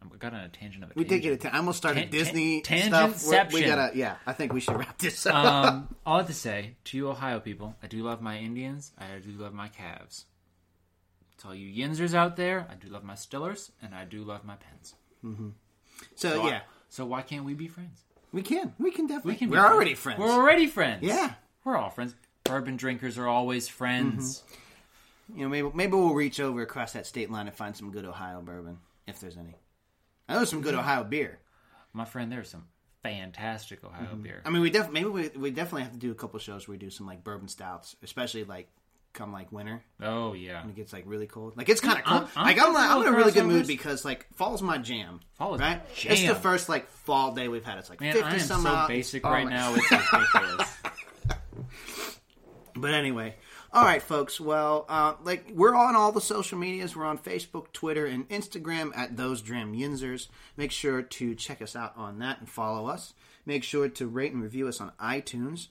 I 0.01 0.15
got 0.17 0.33
on 0.33 0.39
a 0.41 0.47
tangent 0.49 0.83
of 0.83 0.91
a 0.91 0.93
We 0.95 1.03
did 1.03 1.21
tangent. 1.21 1.41
get 1.41 1.49
it. 1.49 1.53
I 1.53 1.57
almost 1.57 1.77
started 1.77 2.03
Tan- 2.03 2.09
Disney 2.11 2.61
tan- 2.61 2.87
stuff. 2.87 3.27
We're- 3.27 3.47
We 3.53 3.65
gotta. 3.65 3.95
Yeah, 3.95 4.15
I 4.25 4.33
think 4.33 4.53
we 4.53 4.61
should 4.61 4.77
wrap 4.77 4.97
this 4.97 5.25
up. 5.25 5.35
um, 5.35 5.95
all 6.05 6.23
to 6.23 6.33
say 6.33 6.75
to 6.85 6.97
you, 6.97 7.09
Ohio 7.09 7.39
people, 7.41 7.75
I 7.83 7.87
do 7.87 8.01
love 8.03 8.21
my 8.21 8.37
Indians. 8.37 8.91
I 8.97 9.19
do 9.19 9.31
love 9.31 9.53
my 9.53 9.67
Cavs. 9.69 10.23
To 11.39 11.49
all 11.49 11.55
you 11.55 11.85
Yinzers 11.85 12.13
out 12.13 12.35
there, 12.35 12.67
I 12.69 12.75
do 12.75 12.88
love 12.88 13.03
my 13.03 13.13
Stillers, 13.13 13.69
and 13.81 13.93
I 13.93 14.05
do 14.05 14.23
love 14.23 14.43
my 14.43 14.55
Pens. 14.55 14.95
Mm-hmm. 15.23 15.49
so 16.15 16.29
So 16.29 16.43
I- 16.43 16.49
yeah, 16.49 16.61
so 16.89 17.05
why 17.05 17.21
can't 17.21 17.45
we 17.45 17.53
be 17.53 17.67
friends? 17.67 18.01
we 18.33 18.41
can. 18.41 18.73
We 18.79 18.91
can 18.91 19.07
definitely. 19.07 19.33
We 19.33 19.38
can. 19.38 19.49
We're 19.49 19.65
already 19.65 19.93
friends. 19.95 20.19
We're 20.19 20.31
already 20.31 20.67
friends. 20.67 21.03
Yeah. 21.03 21.33
we're 21.63 21.77
all 21.77 21.89
friends. 21.89 22.15
Bourbon 22.43 22.77
drinkers 22.77 23.17
are 23.17 23.27
always 23.27 23.67
friends. 23.67 24.43
Mm-hmm. 25.31 25.38
You 25.38 25.43
know, 25.43 25.49
maybe 25.49 25.71
maybe 25.73 25.91
we'll 25.93 26.13
reach 26.13 26.39
over 26.39 26.61
across 26.61 26.93
that 26.93 27.05
state 27.05 27.29
line 27.29 27.47
and 27.47 27.55
find 27.55 27.75
some 27.75 27.91
good 27.91 28.05
Ohio 28.05 28.41
bourbon 28.41 28.77
if 29.05 29.19
there's 29.19 29.38
any. 29.38 29.55
I 30.29 30.35
know 30.35 30.45
some 30.45 30.61
good 30.61 30.71
mm-hmm. 30.71 30.79
Ohio 30.79 31.03
beer. 31.03 31.39
My 31.93 32.05
friend, 32.05 32.31
there's 32.31 32.49
some 32.49 32.65
fantastic 33.03 33.83
Ohio 33.83 34.15
beer. 34.15 34.41
I 34.45 34.49
mean, 34.49 34.61
we 34.61 34.69
def- 34.69 34.91
maybe 34.91 35.09
we, 35.09 35.29
we 35.29 35.51
definitely 35.51 35.83
have 35.83 35.93
to 35.93 35.97
do 35.97 36.11
a 36.11 36.15
couple 36.15 36.39
shows 36.39 36.67
where 36.67 36.73
we 36.73 36.79
do 36.79 36.89
some 36.89 37.05
like 37.07 37.23
bourbon 37.23 37.47
stouts, 37.47 37.95
especially 38.03 38.43
like 38.43 38.69
come 39.18 39.32
like 39.34 39.51
winter 39.51 39.82
Oh 40.01 40.34
yeah, 40.34 40.61
when 40.61 40.70
it 40.70 40.76
gets 40.76 40.93
like 40.93 41.03
really 41.07 41.28
cold. 41.28 41.57
Like 41.57 41.68
it's 41.70 41.82
kind 41.82 41.97
of 41.97 42.05
cold. 42.05 42.22
I'm- 42.24 42.30
I'm 42.36 42.45
like 42.45 42.61
I'm, 42.61 42.74
like, 42.74 42.89
I'm 42.89 43.01
in 43.01 43.07
a 43.13 43.18
really 43.18 43.32
good 43.32 43.45
mood 43.45 43.68
because 43.68 44.05
like 44.05 44.28
fall's 44.36 44.61
my 44.61 44.78
jam. 44.78 45.20
Fall 45.34 45.55
is 45.55 45.61
right. 45.61 45.82
my 46.05 46.11
It's 46.11 46.26
the 46.28 46.36
first 46.36 46.70
like 46.70 46.88
fall 46.89 47.34
day 47.34 47.47
we've 47.47 47.65
had. 47.65 47.78
It's 47.80 47.89
like 47.89 47.99
man, 48.01 48.13
fifty 48.13 48.30
I 48.30 48.34
am 48.36 48.39
some 48.39 48.61
so 48.61 48.70
out. 48.70 48.88
basic 48.88 49.26
Oh 49.26 49.30
right 49.32 49.45
my- 49.45 49.49
now. 49.51 49.76
It's 49.78 49.91
ridiculous. 49.91 50.78
But 52.76 52.93
anyway, 52.93 53.34
all 53.74 53.84
right, 53.84 54.01
folks. 54.03 54.39
Well, 54.39 54.86
uh, 54.88 55.15
like 55.24 55.49
we're 55.53 55.74
on 55.76 55.95
all 55.95 56.11
the 56.11 56.22
social 56.22 56.59
medias. 56.59 56.95
We're 56.95 57.05
on 57.05 57.18
Facebook, 57.18 57.72
Twitter, 57.74 58.05
and 58.05 58.30
Instagram 58.30 58.95
at 58.95 59.18
those 59.18 59.41
Dram 59.41 59.74
Yinzers. 59.74 60.28
Make 60.57 60.72
sure 60.72 61.01
to 61.01 61.34
check 61.34 61.61
us 61.63 61.76
out 61.76 61.93
on 61.97 62.20
that 62.20 62.39
and 62.39 62.47
follow 62.47 62.88
us. 62.88 63.13
Make 63.47 63.63
sure 63.63 63.89
to 63.89 64.07
rate 64.07 64.32
and 64.34 64.43
review 64.43 64.68
us 64.68 64.80
on 64.80 64.91
iTunes. 65.01 65.70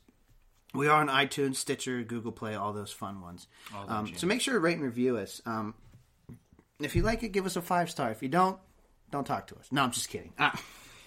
We 0.77 0.89
are 0.89 1.01
on 1.01 1.09
iTunes, 1.09 1.57
Stitcher, 1.57 2.03
Google 2.03 2.33
Play, 2.33 2.55
all 2.55 2.73
those 2.73 2.93
fun 2.93 3.21
ones. 3.23 3.47
Um, 3.89 4.13
so 4.17 4.27
make 4.27 4.41
sure 4.41 4.55
to 4.55 4.61
rate 4.61 4.77
and 4.77 4.85
review 4.85 5.17
us. 5.17 5.41
Um, 5.47 5.75
if 6.81 6.95
you 6.95 7.03
like 7.03 7.23
it, 7.23 7.31
give 7.31 7.47
us 7.47 7.57
a 7.57 7.63
five 7.63 7.91
star. 7.91 8.11
If 8.11 8.23
you 8.23 8.29
don't, 8.29 8.59
don't 9.11 9.27
talk 9.27 9.47
to 9.49 9.57
us. 9.57 9.69
No, 9.71 9.83
I'm 9.83 9.91
just 9.91 10.09
kidding. 10.09 10.33
Ah, 10.39 10.61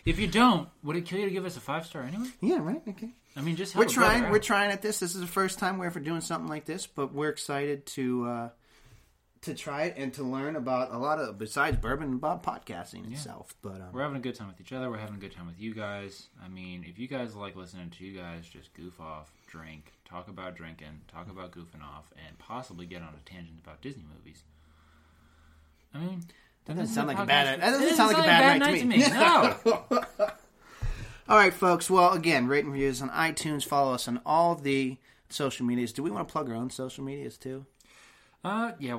if 0.06 0.20
you 0.20 0.28
don't, 0.28 0.68
would 0.84 0.96
it 0.96 1.06
kill 1.06 1.20
you 1.20 1.26
to 1.26 1.32
give 1.32 1.46
us 1.46 1.56
a 1.58 1.62
five 1.62 1.86
star 1.86 2.04
anyway? 2.04 2.28
yeah, 2.42 2.60
right. 2.60 2.82
Okay. 2.88 3.10
I 3.36 3.42
mean, 3.42 3.56
just 3.56 3.76
we're 3.76 3.84
a 3.84 3.86
brother 3.86 4.20
trying 4.20 4.32
we're 4.32 4.40
trying 4.40 4.72
at 4.72 4.82
this 4.82 5.00
this 5.00 5.14
is 5.14 5.22
the 5.22 5.28
first 5.28 5.60
time 5.60 5.78
we're 5.78 5.86
ever 5.86 6.00
doing 6.00 6.22
something 6.22 6.50
like 6.50 6.66
this 6.66 6.88
but 6.88 7.14
we're 7.14 7.30
excited 7.30 7.86
to 7.86 8.26
uh 8.28 8.50
to 9.42 9.54
try 9.54 9.84
it 9.84 9.94
and 9.98 10.14
to 10.16 10.24
learn 10.24 10.56
about 10.56 10.92
a 10.92 10.98
lot 10.98 11.20
of 11.20 11.38
besides 11.38 11.78
bourbon 11.78 12.14
about 12.14 12.44
podcasting 12.44 13.10
itself 13.12 13.56
but 13.62 13.76
um, 13.76 13.90
We're 13.94 14.02
having 14.02 14.18
a 14.18 14.20
good 14.20 14.36
time 14.36 14.48
with 14.48 14.60
each 14.60 14.74
other. 14.74 14.90
We're 14.90 14.98
having 14.98 15.16
a 15.16 15.20
good 15.20 15.34
time 15.34 15.46
with 15.46 15.60
you 15.60 15.74
guys. 15.74 16.28
I 16.44 16.50
mean, 16.50 16.84
if 16.88 17.00
you 17.00 17.08
guys 17.08 17.36
like 17.36 17.56
listening 17.56 17.92
to 17.92 18.04
you 18.04 18.18
guys 18.18 18.46
just 18.48 18.74
goof 18.74 19.00
off, 19.00 19.32
drink, 19.50 19.94
talk 20.06 20.28
about 20.28 20.56
drinking, 20.56 21.02
talk 21.12 21.30
about 21.30 21.52
goofing 21.52 21.84
off, 21.84 22.06
and 22.26 22.38
possibly 22.38 22.86
get 22.86 23.02
on 23.02 23.14
a 23.14 23.30
tangent 23.30 23.60
about 23.64 23.82
Disney 23.82 24.04
movies. 24.16 24.44
I 25.94 26.00
mean, 26.00 26.24
that 26.66 26.78
doesn't 26.78 26.94
sound 26.94 27.08
like 27.08 27.20
a 27.20 27.26
bad 27.26 27.60
that 27.60 27.72
doesn't 27.72 27.96
sound 27.96 28.14
like 28.14 28.24
a 28.24 28.28
bad 28.28 28.60
night 28.60 28.80
to 28.80 28.86
me, 28.86 28.98
No. 28.98 29.58
all 31.28 31.38
right 31.38 31.54
folks 31.54 31.90
well 31.90 32.14
again 32.14 32.48
rate 32.48 32.64
and 32.64 32.74
reviews 32.74 33.04
on 33.04 33.10
itunes 33.10 33.64
follow 33.64 33.94
us 33.94 34.08
on 34.08 34.20
all 34.26 34.56
the 34.56 34.98
social 35.30 35.64
medias 35.64 35.94
do 35.94 36.02
we 36.02 36.10
want 36.10 36.28
to 36.28 36.32
plug 36.32 36.50
our 36.50 36.56
own 36.56 36.72
social 36.72 37.04
medias 37.04 37.38
too 37.38 37.66
uh, 38.44 38.72
yeah. 38.80 38.98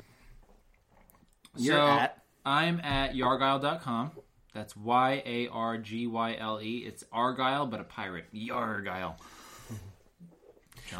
You're 1.57 1.75
so, 1.75 1.87
at? 1.87 2.23
I'm 2.45 2.79
at 2.81 3.13
yargyle.com. 3.13 4.11
That's 4.53 4.75
Y 4.75 5.23
A 5.25 5.47
R 5.47 5.77
G 5.77 6.07
Y 6.07 6.35
L 6.39 6.61
E. 6.61 6.83
It's 6.85 7.03
Argyle, 7.11 7.65
but 7.65 7.79
a 7.79 7.83
pirate. 7.83 8.25
Yargyle. 8.33 9.15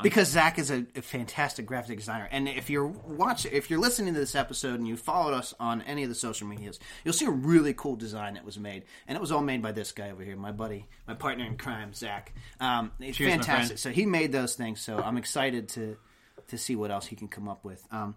Because 0.04 0.30
Zach 0.30 0.60
is 0.60 0.72
a, 0.72 0.86
a 0.96 1.02
fantastic 1.02 1.66
graphic 1.66 1.98
designer. 1.98 2.28
And 2.32 2.48
if 2.48 2.70
you're 2.70 2.88
watching, 2.88 3.52
if 3.54 3.70
you're 3.70 3.80
listening 3.80 4.14
to 4.14 4.20
this 4.20 4.36
episode 4.36 4.80
and 4.80 4.88
you 4.88 4.98
followed 4.98 5.34
us 5.34 5.54
on 5.60 5.82
any 5.84 6.04
of 6.04 6.10
the 6.10 6.16
social 6.16 6.48
medias, 6.48 6.80
you'll 7.04 7.14
see 7.14 7.26
a 7.26 7.32
really 7.32 7.74
cool 7.74 7.96
design 7.96 8.36
that 8.36 8.46
was 8.46 8.60
made, 8.60 8.84
and 9.08 9.16
it 9.16 9.22
was 9.22 9.32
all 9.32 9.42
made 9.42 9.62
by 9.62 9.72
this 9.72 9.92
guy 9.92 10.12
over 10.12 10.24
here, 10.24 10.36
my 10.36 10.52
buddy, 10.52 10.86
my 11.08 11.14
partner 11.14 11.46
in 11.46 11.58
crime, 11.58 11.94
Zach. 11.94 12.34
Um, 12.60 12.92
it's 13.00 13.18
Cheers, 13.18 13.32
fantastic. 13.34 13.78
So 13.78 13.90
he 13.90 14.06
made 14.06 14.32
those 14.32 14.56
things. 14.56 14.82
So 14.82 14.98
I'm 14.98 15.18
excited 15.18 15.70
to 15.70 15.98
to 16.48 16.58
see 16.58 16.76
what 16.76 16.92
else 16.92 17.06
he 17.06 17.16
can 17.16 17.28
come 17.28 17.48
up 17.48 17.64
with. 17.64 17.86
Um, 17.92 18.16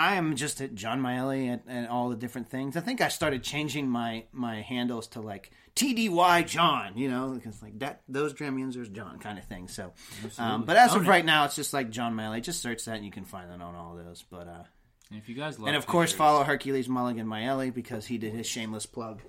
I 0.00 0.14
am 0.14 0.34
just 0.34 0.62
at 0.62 0.74
John 0.74 1.02
Maeli 1.02 1.48
and, 1.52 1.60
and 1.68 1.86
all 1.86 2.08
the 2.08 2.16
different 2.16 2.48
things. 2.48 2.74
I 2.74 2.80
think 2.80 3.02
I 3.02 3.08
started 3.08 3.42
changing 3.42 3.86
my 3.86 4.24
my 4.32 4.62
handles 4.62 5.08
to 5.08 5.20
like 5.20 5.50
TDY 5.76 6.46
John, 6.46 6.96
you 6.96 7.10
know, 7.10 7.32
because 7.34 7.60
like 7.62 7.78
that 7.80 8.00
those 8.08 8.32
Dramians 8.32 8.76
are 8.78 8.86
John 8.86 9.18
kind 9.18 9.38
of 9.38 9.44
thing. 9.44 9.68
So, 9.68 9.92
um, 10.38 10.64
but 10.64 10.76
as 10.78 10.94
of 10.94 11.02
it. 11.04 11.08
right 11.08 11.24
now, 11.24 11.44
it's 11.44 11.54
just 11.54 11.74
like 11.74 11.90
John 11.90 12.14
Maeli. 12.14 12.40
Just 12.42 12.62
search 12.62 12.86
that 12.86 12.96
and 12.96 13.04
you 13.04 13.10
can 13.10 13.26
find 13.26 13.50
it 13.52 13.60
on 13.60 13.74
all 13.74 13.94
those. 13.94 14.24
But 14.30 14.48
uh, 14.48 14.64
And 15.10 15.18
if 15.18 15.28
you 15.28 15.34
guys 15.34 15.58
love 15.58 15.68
and 15.68 15.76
of 15.76 15.86
course 15.86 16.12
pictures- 16.12 16.18
follow 16.18 16.44
Hercules 16.44 16.88
Mulligan 16.88 17.26
Maeli 17.26 17.72
because 17.72 18.06
he 18.06 18.16
did 18.16 18.32
his 18.32 18.46
shameless 18.46 18.86
plug, 18.86 19.20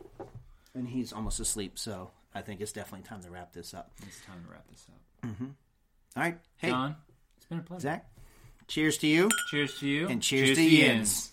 and 0.73 0.87
he's 0.87 1.11
almost 1.11 1.41
asleep. 1.41 1.77
So 1.79 2.11
I 2.33 2.41
think 2.43 2.61
it's 2.61 2.71
definitely 2.71 3.05
time 3.07 3.21
to 3.23 3.29
wrap 3.29 3.51
this 3.51 3.73
up. 3.73 3.91
It's 4.07 4.21
time 4.21 4.41
to 4.45 4.51
wrap 4.51 4.65
this 4.69 4.85
up. 4.89 5.29
All 6.15 6.23
right, 6.23 6.37
hey 6.57 6.69
John, 6.69 6.95
it's 7.35 7.45
been 7.47 7.59
a 7.59 7.61
pleasure. 7.61 7.81
Zach, 7.81 8.09
cheers 8.71 8.97
to 8.99 9.07
you 9.07 9.29
Cheers 9.51 9.77
to 9.79 9.87
you. 9.87 10.07
and 10.07 10.21
cheers, 10.23 10.57
to 10.57 10.63
Yins. 10.63 11.31